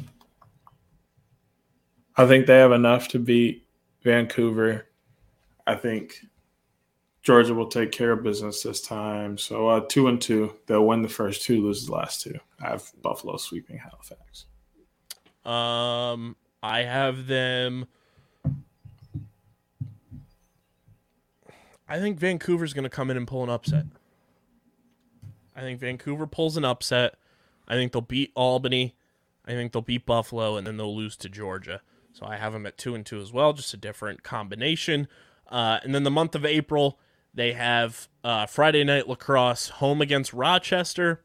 I 2.16 2.26
think 2.26 2.46
they 2.46 2.58
have 2.58 2.72
enough 2.72 3.08
to 3.08 3.18
beat 3.18 3.66
Vancouver. 4.02 4.86
I 5.66 5.74
think 5.74 6.20
Georgia 7.22 7.54
will 7.54 7.68
take 7.68 7.92
care 7.92 8.12
of 8.12 8.22
business 8.22 8.62
this 8.62 8.80
time. 8.80 9.36
So 9.36 9.68
uh, 9.68 9.80
two 9.88 10.08
and 10.08 10.20
two, 10.20 10.54
they'll 10.66 10.86
win 10.86 11.02
the 11.02 11.08
first 11.08 11.42
two, 11.42 11.62
lose 11.62 11.86
the 11.86 11.92
last 11.92 12.22
two. 12.22 12.38
I 12.60 12.70
have 12.70 12.90
Buffalo 13.02 13.36
sweeping 13.36 13.78
Halifax. 13.78 14.46
Um, 15.44 16.36
I 16.62 16.82
have 16.82 17.26
them. 17.26 17.86
I 21.88 21.98
think 21.98 22.18
Vancouver's 22.18 22.72
going 22.72 22.84
to 22.84 22.90
come 22.90 23.10
in 23.10 23.16
and 23.16 23.28
pull 23.28 23.44
an 23.44 23.50
upset. 23.50 23.86
I 25.54 25.60
think 25.60 25.80
Vancouver 25.80 26.26
pulls 26.26 26.56
an 26.56 26.64
upset. 26.64 27.14
I 27.68 27.74
think 27.74 27.92
they'll 27.92 28.02
beat 28.02 28.32
Albany. 28.34 28.96
I 29.46 29.52
think 29.52 29.72
they'll 29.72 29.82
beat 29.82 30.06
Buffalo, 30.06 30.56
and 30.56 30.66
then 30.66 30.76
they'll 30.76 30.96
lose 30.96 31.16
to 31.18 31.28
Georgia. 31.28 31.82
So 32.12 32.26
I 32.26 32.36
have 32.36 32.52
them 32.52 32.66
at 32.66 32.78
two 32.78 32.94
and 32.94 33.04
two 33.04 33.20
as 33.20 33.32
well, 33.32 33.52
just 33.52 33.74
a 33.74 33.76
different 33.76 34.22
combination. 34.22 35.08
Uh, 35.48 35.78
and 35.82 35.94
then 35.94 36.02
the 36.02 36.10
month 36.10 36.34
of 36.34 36.44
April, 36.44 36.98
they 37.34 37.52
have 37.52 38.08
uh, 38.24 38.46
Friday 38.46 38.82
night 38.84 39.08
lacrosse 39.08 39.68
home 39.68 40.00
against 40.00 40.32
Rochester. 40.32 41.22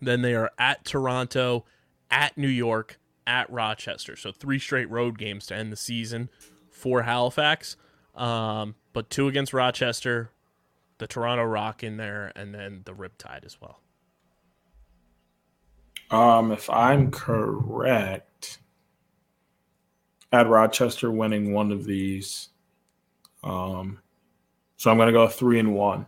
Then 0.00 0.22
they 0.22 0.34
are 0.34 0.52
at 0.58 0.84
Toronto, 0.84 1.64
at 2.10 2.38
New 2.38 2.48
York, 2.48 2.98
at 3.26 3.50
Rochester. 3.50 4.16
So 4.16 4.32
three 4.32 4.58
straight 4.58 4.88
road 4.88 5.18
games 5.18 5.46
to 5.46 5.56
end 5.56 5.72
the 5.72 5.76
season 5.76 6.30
for 6.70 7.02
Halifax. 7.02 7.76
Um, 8.14 8.76
but 8.92 9.10
two 9.10 9.28
against 9.28 9.52
Rochester, 9.52 10.30
the 10.98 11.06
Toronto 11.06 11.44
Rock 11.44 11.82
in 11.82 11.96
there, 11.96 12.32
and 12.34 12.54
then 12.54 12.82
the 12.84 12.92
Riptide 12.92 13.44
as 13.44 13.60
well. 13.60 13.80
Um, 16.10 16.52
if 16.52 16.70
I'm 16.70 17.10
correct, 17.10 18.58
I 20.32 20.38
had 20.38 20.48
Rochester 20.48 21.10
winning 21.10 21.52
one 21.52 21.72
of 21.72 21.84
these. 21.84 22.48
Um, 23.42 24.00
so 24.76 24.90
I'm 24.90 24.96
going 24.96 25.08
to 25.08 25.12
go 25.12 25.28
three 25.28 25.58
and 25.58 25.74
one. 25.74 26.06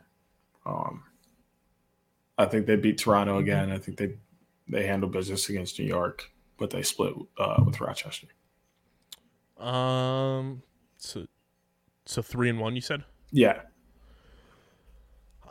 Um, 0.65 1.05
I 2.39 2.47
think 2.47 2.67
they 2.67 2.77
beat 2.77 2.99
Toronto 2.99 3.39
again. 3.39 3.71
I 3.71 3.79
think 3.79 3.99
they 3.99 4.17
they 4.69 4.87
handle 4.87 5.09
business 5.09 5.49
against 5.49 5.79
New 5.79 5.85
York, 5.85 6.31
but 6.57 6.71
they 6.71 6.83
split 6.83 7.15
uh, 7.39 7.63
with 7.65 7.81
Rochester. 7.81 8.29
Um, 9.59 10.63
so 10.97 11.27
so 12.07 12.23
three 12.23 12.49
and 12.49 12.59
one. 12.59 12.75
You 12.75 12.81
said. 12.81 13.05
Yeah. 13.31 13.63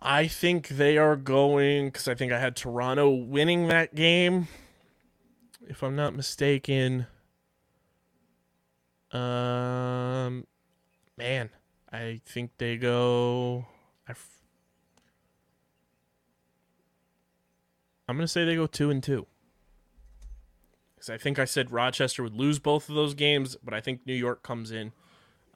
I 0.02 0.28
think 0.28 0.70
they 0.70 0.97
are 0.97 1.18
going 1.18 1.88
because 1.88 2.08
I 2.08 2.16
think 2.16 2.32
I 2.32 2.39
had 2.39 2.56
Toronto 2.56 3.10
winning 3.10 3.68
that 3.68 3.95
game, 3.95 4.47
if 5.68 5.84
I'm 5.84 5.95
not 5.95 6.16
mistaken. 6.16 7.06
Um, 9.12 10.47
man, 11.18 11.50
I 11.91 12.22
think 12.26 12.52
they 12.58 12.78
go. 12.78 13.66
I 14.08 14.12
f- 14.12 14.30
I'm 18.08 18.16
gonna 18.16 18.28
say 18.28 18.45
they 18.45 18.56
go 18.56 18.68
two 18.68 18.89
and 18.89 19.04
two. 19.04 19.28
Because 20.95 21.10
I 21.10 21.18
think 21.18 21.39
I 21.39 21.45
said 21.45 21.72
Rochester 21.72 22.24
would 22.24 22.36
lose 22.36 22.60
both 22.60 22.88
of 22.88 22.95
those 22.95 23.14
games, 23.14 23.58
but 23.62 23.74
I 23.74 23.82
think 23.82 24.06
New 24.06 24.14
York 24.14 24.43
comes 24.43 24.72
in 24.72 24.93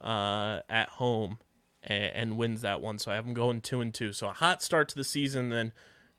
uh, 0.02 0.60
at 0.68 0.90
home 0.90 1.38
and, 1.84 2.04
and 2.14 2.36
wins 2.36 2.62
that 2.62 2.80
one. 2.80 2.98
So 2.98 3.12
I 3.12 3.14
have 3.14 3.24
them 3.24 3.34
going 3.34 3.60
two 3.60 3.80
and 3.80 3.92
two. 3.92 4.12
So 4.12 4.28
a 4.28 4.32
hot 4.32 4.62
start 4.62 4.88
to 4.90 4.94
the 4.94 5.04
season, 5.04 5.50
then 5.50 5.72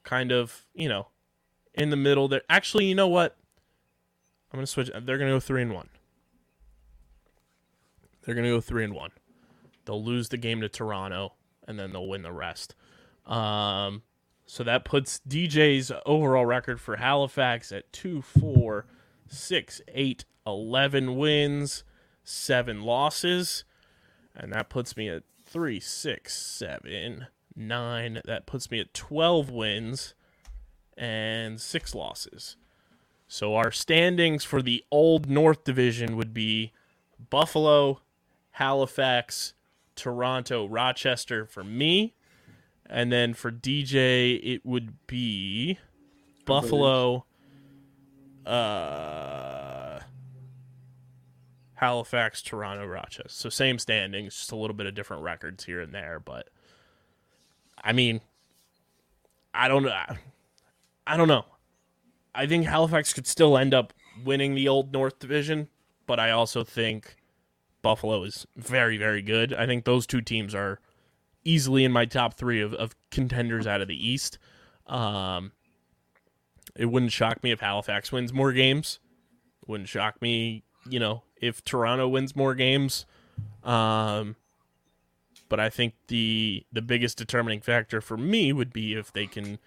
kind 0.03 0.31
of 0.31 0.65
you 0.73 0.87
know 0.87 1.07
in 1.73 1.89
the 1.89 1.97
middle 1.97 2.27
there. 2.27 2.43
Actually, 2.49 2.85
you 2.85 2.95
know 2.95 3.07
what? 3.07 3.37
I'm 4.51 4.57
gonna 4.57 4.67
switch. 4.67 4.89
They're 4.89 5.17
gonna 5.17 5.31
go 5.31 5.39
three 5.39 5.61
and 5.61 5.73
one. 5.73 5.89
They're 8.23 8.35
gonna 8.35 8.49
go 8.49 8.61
three 8.61 8.83
and 8.83 8.93
one. 8.93 9.11
They'll 9.85 10.03
lose 10.03 10.29
the 10.29 10.37
game 10.37 10.61
to 10.61 10.69
Toronto, 10.69 11.33
and 11.67 11.77
then 11.77 11.91
they'll 11.91 12.07
win 12.07 12.23
the 12.23 12.31
rest. 12.31 12.75
Um, 13.25 14.03
so 14.45 14.63
that 14.63 14.85
puts 14.85 15.19
DJ's 15.27 15.91
overall 16.05 16.45
record 16.45 16.79
for 16.79 16.97
Halifax 16.97 17.71
at 17.71 17.91
two, 17.91 18.21
four, 18.21 18.85
six, 19.27 19.81
eight, 19.89 20.25
eleven 20.45 21.15
wins, 21.15 21.83
seven 22.23 22.81
losses, 22.81 23.63
and 24.35 24.53
that 24.53 24.69
puts 24.69 24.95
me 24.95 25.09
at 25.09 25.23
three, 25.55 25.79
six, 25.79 26.35
seven, 26.35 27.27
nine. 27.55 28.19
That 28.25 28.45
puts 28.45 28.69
me 28.69 28.81
at 28.81 28.93
twelve 28.93 29.49
wins 29.49 30.13
and 30.97 31.61
six 31.61 31.95
losses. 31.95 32.57
So 33.29 33.55
our 33.55 33.71
standings 33.71 34.43
for 34.43 34.61
the 34.61 34.83
old 34.91 35.29
North 35.29 35.63
Division 35.63 36.17
would 36.17 36.33
be 36.33 36.73
Buffalo, 37.29 38.01
Halifax, 38.51 39.53
Toronto, 39.95 40.67
Rochester 40.67 41.45
for 41.45 41.63
me. 41.63 42.15
And 42.87 43.09
then 43.09 43.33
for 43.33 43.49
DJ, 43.49 44.37
it 44.43 44.65
would 44.65 45.07
be 45.07 45.79
Buffalo, 46.45 47.25
uh, 48.45 48.49
Halifax, 51.75 52.41
Toronto, 52.41 52.85
Rochester. 52.85 53.23
So 53.27 53.49
same 53.49 53.79
standings, 53.79 54.35
just 54.35 54.51
a 54.51 54.55
little 54.55 54.75
bit 54.75 54.85
of 54.87 54.95
different 54.95 55.23
records 55.23 55.65
here 55.65 55.81
and 55.81 55.93
there. 55.93 56.19
But 56.19 56.49
I 57.83 57.93
mean, 57.93 58.21
I 59.53 59.67
don't 59.67 59.83
know. 59.83 60.03
I 61.07 61.17
don't 61.17 61.27
know. 61.27 61.45
I 62.33 62.47
think 62.47 62.65
Halifax 62.65 63.13
could 63.13 63.27
still 63.27 63.57
end 63.57 63.73
up 63.73 63.93
winning 64.23 64.55
the 64.55 64.67
old 64.67 64.91
North 64.91 65.19
Division, 65.19 65.69
but 66.05 66.19
I 66.19 66.31
also 66.31 66.63
think 66.63 67.15
Buffalo 67.81 68.23
is 68.23 68.45
very, 68.57 68.97
very 68.97 69.21
good. 69.21 69.53
I 69.53 69.65
think 69.65 69.85
those 69.85 70.07
two 70.07 70.21
teams 70.21 70.55
are 70.55 70.79
easily 71.43 71.83
in 71.83 71.91
my 71.91 72.05
top 72.05 72.33
three 72.33 72.59
of, 72.59 72.73
of 72.73 72.95
contenders 73.11 73.67
out 73.67 73.81
of 73.81 73.87
the 73.87 74.07
East. 74.07 74.37
Um, 74.87 75.51
it 76.75 76.87
wouldn't 76.87 77.11
shock 77.11 77.43
me 77.43 77.51
if 77.51 77.59
Halifax 77.59 78.11
wins 78.11 78.33
more 78.33 78.51
games. 78.51 78.99
It 79.61 79.69
wouldn't 79.69 79.89
shock 79.89 80.21
me, 80.21 80.63
you 80.89 80.99
know, 80.99 81.23
if 81.39 81.63
Toronto 81.63 82.07
wins 82.07 82.35
more 82.35 82.55
games. 82.55 83.05
Um, 83.63 84.35
but 85.49 85.59
I 85.59 85.69
think 85.69 85.93
the 86.07 86.65
the 86.71 86.81
biggest 86.81 87.17
determining 87.17 87.61
factor 87.61 88.01
for 88.01 88.17
me 88.17 88.51
would 88.51 88.73
be 88.73 88.93
if 88.93 89.11
they 89.11 89.27
can 89.27 89.59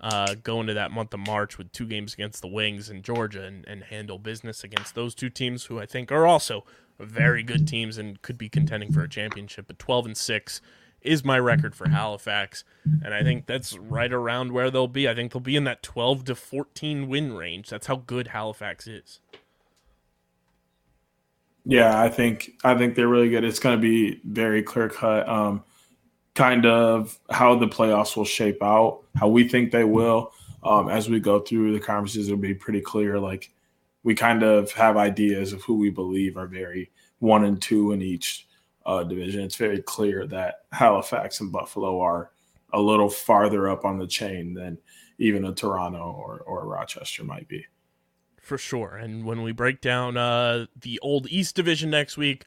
uh, 0.00 0.34
go 0.42 0.60
into 0.60 0.74
that 0.74 0.90
month 0.90 1.14
of 1.14 1.20
March 1.20 1.58
with 1.58 1.72
two 1.72 1.86
games 1.86 2.14
against 2.14 2.42
the 2.42 2.48
Wings 2.48 2.90
and 2.90 3.02
Georgia 3.02 3.44
and, 3.44 3.66
and 3.66 3.84
handle 3.84 4.18
business 4.18 4.62
against 4.62 4.94
those 4.94 5.14
two 5.14 5.30
teams, 5.30 5.64
who 5.64 5.80
I 5.80 5.86
think 5.86 6.12
are 6.12 6.26
also 6.26 6.64
very 6.98 7.42
good 7.42 7.66
teams 7.66 7.98
and 7.98 8.20
could 8.22 8.38
be 8.38 8.48
contending 8.48 8.92
for 8.92 9.02
a 9.02 9.08
championship. 9.08 9.66
But 9.66 9.78
12 9.78 10.06
and 10.06 10.16
6 10.16 10.60
is 11.00 11.24
my 11.24 11.38
record 11.38 11.74
for 11.74 11.88
Halifax, 11.88 12.64
and 13.04 13.12
I 13.12 13.22
think 13.22 13.46
that's 13.46 13.76
right 13.76 14.12
around 14.12 14.52
where 14.52 14.70
they'll 14.70 14.88
be. 14.88 15.08
I 15.08 15.14
think 15.14 15.32
they'll 15.32 15.40
be 15.40 15.56
in 15.56 15.64
that 15.64 15.82
12 15.82 16.24
to 16.26 16.34
14 16.34 17.08
win 17.08 17.34
range. 17.34 17.68
That's 17.68 17.86
how 17.86 17.96
good 17.96 18.28
Halifax 18.28 18.86
is. 18.86 19.20
Yeah, 21.64 22.00
I 22.00 22.08
think 22.08 22.52
I 22.62 22.76
think 22.76 22.94
they're 22.94 23.08
really 23.08 23.30
good. 23.30 23.44
It's 23.44 23.58
going 23.58 23.76
to 23.76 23.80
be 23.80 24.20
very 24.24 24.62
clear 24.62 24.88
cut. 24.88 25.28
Um, 25.28 25.64
kind 26.34 26.66
of 26.66 27.18
how 27.30 27.56
the 27.56 27.68
playoffs 27.68 28.16
will 28.16 28.24
shape 28.24 28.62
out, 28.62 29.02
how 29.16 29.28
we 29.28 29.48
think 29.48 29.70
they 29.70 29.84
will. 29.84 30.32
Um, 30.62 30.88
as 30.88 31.08
we 31.08 31.20
go 31.20 31.40
through 31.40 31.72
the 31.72 31.84
conferences, 31.84 32.28
it'll 32.28 32.38
be 32.38 32.54
pretty 32.54 32.80
clear. 32.80 33.18
Like 33.18 33.52
we 34.02 34.14
kind 34.14 34.42
of 34.42 34.72
have 34.72 34.96
ideas 34.96 35.52
of 35.52 35.62
who 35.62 35.76
we 35.76 35.90
believe 35.90 36.36
are 36.36 36.46
very 36.46 36.90
one 37.18 37.44
and 37.44 37.60
two 37.60 37.92
in 37.92 38.02
each 38.02 38.46
uh, 38.84 39.02
division. 39.02 39.42
It's 39.42 39.56
very 39.56 39.80
clear 39.82 40.26
that 40.26 40.64
Halifax 40.72 41.40
and 41.40 41.52
Buffalo 41.52 42.00
are 42.00 42.30
a 42.72 42.80
little 42.80 43.08
farther 43.08 43.68
up 43.68 43.84
on 43.84 43.98
the 43.98 44.06
chain 44.06 44.52
than 44.52 44.78
even 45.18 45.44
a 45.44 45.54
Toronto 45.54 46.12
or, 46.12 46.40
or 46.40 46.66
Rochester 46.66 47.24
might 47.24 47.48
be. 47.48 47.64
For 48.44 48.58
sure. 48.58 48.94
And 48.96 49.24
when 49.24 49.42
we 49.42 49.52
break 49.52 49.80
down 49.80 50.18
uh, 50.18 50.66
the 50.78 50.98
old 51.00 51.26
East 51.30 51.56
Division 51.56 51.88
next 51.88 52.18
week, 52.18 52.44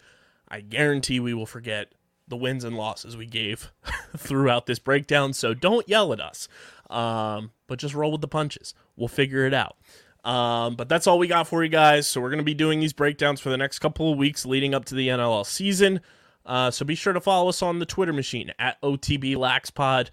I 0.47 0.61
guarantee 0.61 1.19
we 1.19 1.33
will 1.33 1.47
forget 1.47 1.91
the 2.27 2.37
wins 2.37 2.63
and 2.63 2.77
losses 2.77 3.17
we 3.17 3.25
gave 3.25 3.71
throughout 4.17 4.67
this 4.67 4.77
breakdown. 4.77 5.33
So 5.33 5.55
don't 5.55 5.89
yell 5.89 6.13
at 6.13 6.21
us, 6.21 6.47
um, 6.91 7.49
but 7.65 7.79
just 7.79 7.95
roll 7.95 8.11
with 8.11 8.21
the 8.21 8.27
punches. 8.27 8.75
We'll 8.95 9.07
figure 9.07 9.47
it 9.47 9.55
out. 9.55 9.75
Um, 10.23 10.75
but 10.75 10.87
that's 10.87 11.07
all 11.07 11.17
we 11.17 11.27
got 11.27 11.47
for 11.47 11.63
you 11.63 11.69
guys. 11.69 12.05
So 12.05 12.21
we're 12.21 12.29
going 12.29 12.37
to 12.39 12.43
be 12.43 12.53
doing 12.53 12.79
these 12.79 12.93
breakdowns 12.93 13.39
for 13.39 13.49
the 13.49 13.57
next 13.57 13.79
couple 13.79 14.11
of 14.11 14.19
weeks 14.19 14.45
leading 14.45 14.75
up 14.75 14.85
to 14.85 14.95
the 14.95 15.07
NLL 15.07 15.47
season. 15.47 15.99
Uh, 16.45 16.69
so 16.69 16.85
be 16.85 16.95
sure 16.95 17.13
to 17.13 17.21
follow 17.21 17.49
us 17.49 17.63
on 17.63 17.79
the 17.79 17.87
Twitter 17.87 18.13
machine 18.13 18.51
at 18.59 18.79
OTBLaxPod 18.83 20.09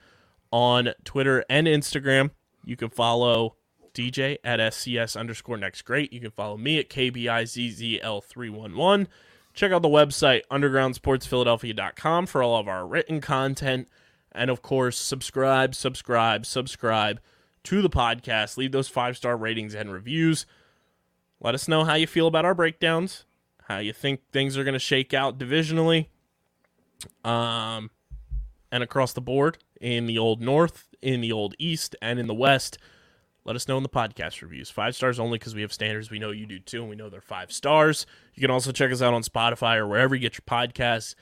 on 0.51 0.91
Twitter 1.05 1.45
and 1.51 1.67
Instagram. 1.67 2.31
You 2.65 2.77
can 2.77 2.89
follow 2.89 3.57
DJ 3.95 4.37
at 4.45 4.61
SCS 4.61 5.19
underscore 5.19 5.57
next 5.57 5.83
great. 5.83 6.13
You 6.13 6.21
can 6.21 6.31
follow 6.31 6.57
me 6.57 6.79
at 6.79 6.89
KBIZZL311. 6.91 9.09
Check 9.55 9.73
out 9.73 9.83
the 9.83 9.89
website, 9.89 10.43
undergroundsportsphiladelphia.com, 10.51 12.27
for 12.27 12.43
all 12.43 12.59
of 12.59 12.67
our 12.67 12.87
written 12.87 13.21
content. 13.21 13.89
And 14.33 14.51
of 14.51 14.63
course, 14.63 14.99
subscribe, 14.99 15.77
subscribe, 15.77 16.45
subscribe 16.45 17.21
to 17.63 17.81
the 17.81 17.91
podcast. 17.91 18.57
Leave 18.57 18.73
those 18.73 18.89
five 18.89 19.17
star 19.17 19.37
ratings 19.37 19.75
and 19.75 19.93
reviews. 19.93 20.45
Let 21.41 21.55
us 21.55 21.69
know 21.69 21.85
how 21.85 21.95
you 21.95 22.07
feel 22.07 22.27
about 22.27 22.45
our 22.45 22.55
breakdowns, 22.55 23.25
how 23.69 23.79
you 23.79 23.93
think 23.93 24.21
things 24.33 24.57
are 24.57 24.65
going 24.65 24.75
to 24.75 24.79
shake 24.79 25.15
out 25.15 25.39
divisionally, 25.39 26.07
um, 27.25 27.91
and 28.73 28.83
across 28.83 29.13
the 29.13 29.21
board 29.21 29.59
in 29.81 30.07
the 30.07 30.19
old 30.19 30.41
North, 30.41 30.89
in 31.03 31.21
the 31.21 31.33
old 31.33 31.55
East, 31.59 31.95
and 32.01 32.19
in 32.19 32.27
the 32.27 32.35
West. 32.35 32.79
Let 33.45 33.57
us 33.57 33.69
know 33.69 33.77
in 33.77 33.83
the 33.83 33.89
podcast 33.91 34.41
reviews. 34.41 34.71
Five 34.71 34.97
stars 34.97 35.21
only 35.21 35.39
because 35.39 35.55
we 35.55 35.61
have 35.61 35.73
standards. 35.73 36.11
We 36.11 36.19
know 36.19 36.31
you 36.31 36.47
do 36.47 36.59
too, 36.59 36.81
and 36.81 36.89
we 36.89 36.97
know 36.97 37.11
they're 37.11 37.21
five 37.21 37.53
stars. 37.53 38.07
You 38.35 38.41
can 38.41 38.51
also 38.51 38.73
check 38.73 38.91
us 38.91 39.03
out 39.03 39.13
on 39.13 39.23
Spotify 39.23 39.77
or 39.77 39.87
wherever 39.87 40.15
you 40.15 40.21
get 40.21 40.35
your 40.35 40.45
podcasts. 40.47 41.15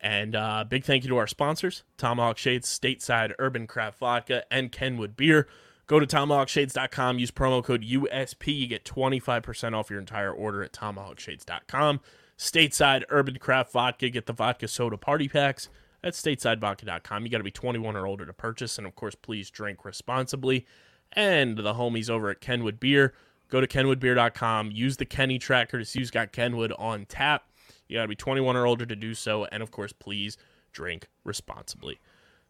And 0.00 0.34
uh, 0.34 0.64
big 0.68 0.84
thank 0.84 1.04
you 1.04 1.10
to 1.10 1.16
our 1.16 1.26
sponsors, 1.26 1.84
Tomahawk 1.96 2.38
Shades, 2.38 2.68
Stateside 2.68 3.32
Urban 3.38 3.66
Craft 3.66 3.98
Vodka, 3.98 4.44
and 4.50 4.70
Kenwood 4.72 5.16
Beer. 5.16 5.48
Go 5.86 5.98
to 5.98 6.06
tomahawkshades.com, 6.06 7.18
use 7.18 7.30
promo 7.30 7.64
code 7.64 7.82
USP. 7.82 8.58
You 8.58 8.66
get 8.66 8.84
25% 8.84 9.74
off 9.74 9.88
your 9.88 9.98
entire 9.98 10.32
order 10.32 10.62
at 10.62 10.72
tomahawkshades.com. 10.72 12.00
Stateside 12.36 13.04
Urban 13.08 13.38
Craft 13.38 13.72
Vodka, 13.72 14.10
get 14.10 14.26
the 14.26 14.32
vodka 14.32 14.68
soda 14.68 14.96
party 14.96 15.28
packs 15.28 15.68
at 16.04 16.12
statesidevodka.com. 16.12 17.24
You 17.24 17.30
got 17.30 17.38
to 17.38 17.44
be 17.44 17.50
21 17.50 17.96
or 17.96 18.06
older 18.06 18.26
to 18.26 18.32
purchase. 18.32 18.78
And 18.78 18.86
of 18.86 18.94
course, 18.94 19.14
please 19.14 19.50
drink 19.50 19.84
responsibly 19.84 20.66
and 21.12 21.56
the 21.58 21.74
homies 21.74 22.10
over 22.10 22.30
at 22.30 22.40
Kenwood 22.40 22.80
Beer. 22.80 23.14
Go 23.48 23.60
to 23.60 23.66
kenwoodbeer.com. 23.66 24.70
Use 24.72 24.96
the 24.98 25.04
Kenny 25.04 25.38
tracker 25.38 25.78
to 25.78 25.84
see 25.84 26.00
who's 26.00 26.10
got 26.10 26.32
Kenwood 26.32 26.72
on 26.78 27.06
tap. 27.06 27.44
You 27.88 27.96
got 27.96 28.02
to 28.02 28.08
be 28.08 28.14
21 28.14 28.56
or 28.56 28.66
older 28.66 28.84
to 28.84 28.96
do 28.96 29.14
so. 29.14 29.46
And 29.46 29.62
of 29.62 29.70
course, 29.70 29.92
please 29.92 30.36
drink 30.72 31.08
responsibly. 31.24 31.98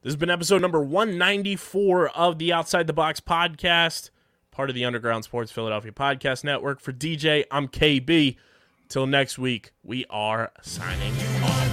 This 0.02 0.10
has 0.10 0.16
been 0.16 0.30
episode 0.30 0.62
number 0.62 0.80
194 0.80 2.08
of 2.10 2.38
the 2.38 2.52
Outside 2.52 2.86
the 2.86 2.92
Box 2.92 3.20
podcast, 3.20 4.10
part 4.50 4.70
of 4.70 4.74
the 4.74 4.84
Underground 4.84 5.24
Sports 5.24 5.50
Philadelphia 5.50 5.92
Podcast 5.92 6.44
Network. 6.44 6.80
For 6.80 6.92
DJ, 6.92 7.44
I'm 7.50 7.68
KB. 7.68 8.36
Till 8.88 9.06
next 9.06 9.38
week, 9.38 9.72
we 9.84 10.06
are 10.08 10.50
signing 10.62 11.12
off. 11.42 11.68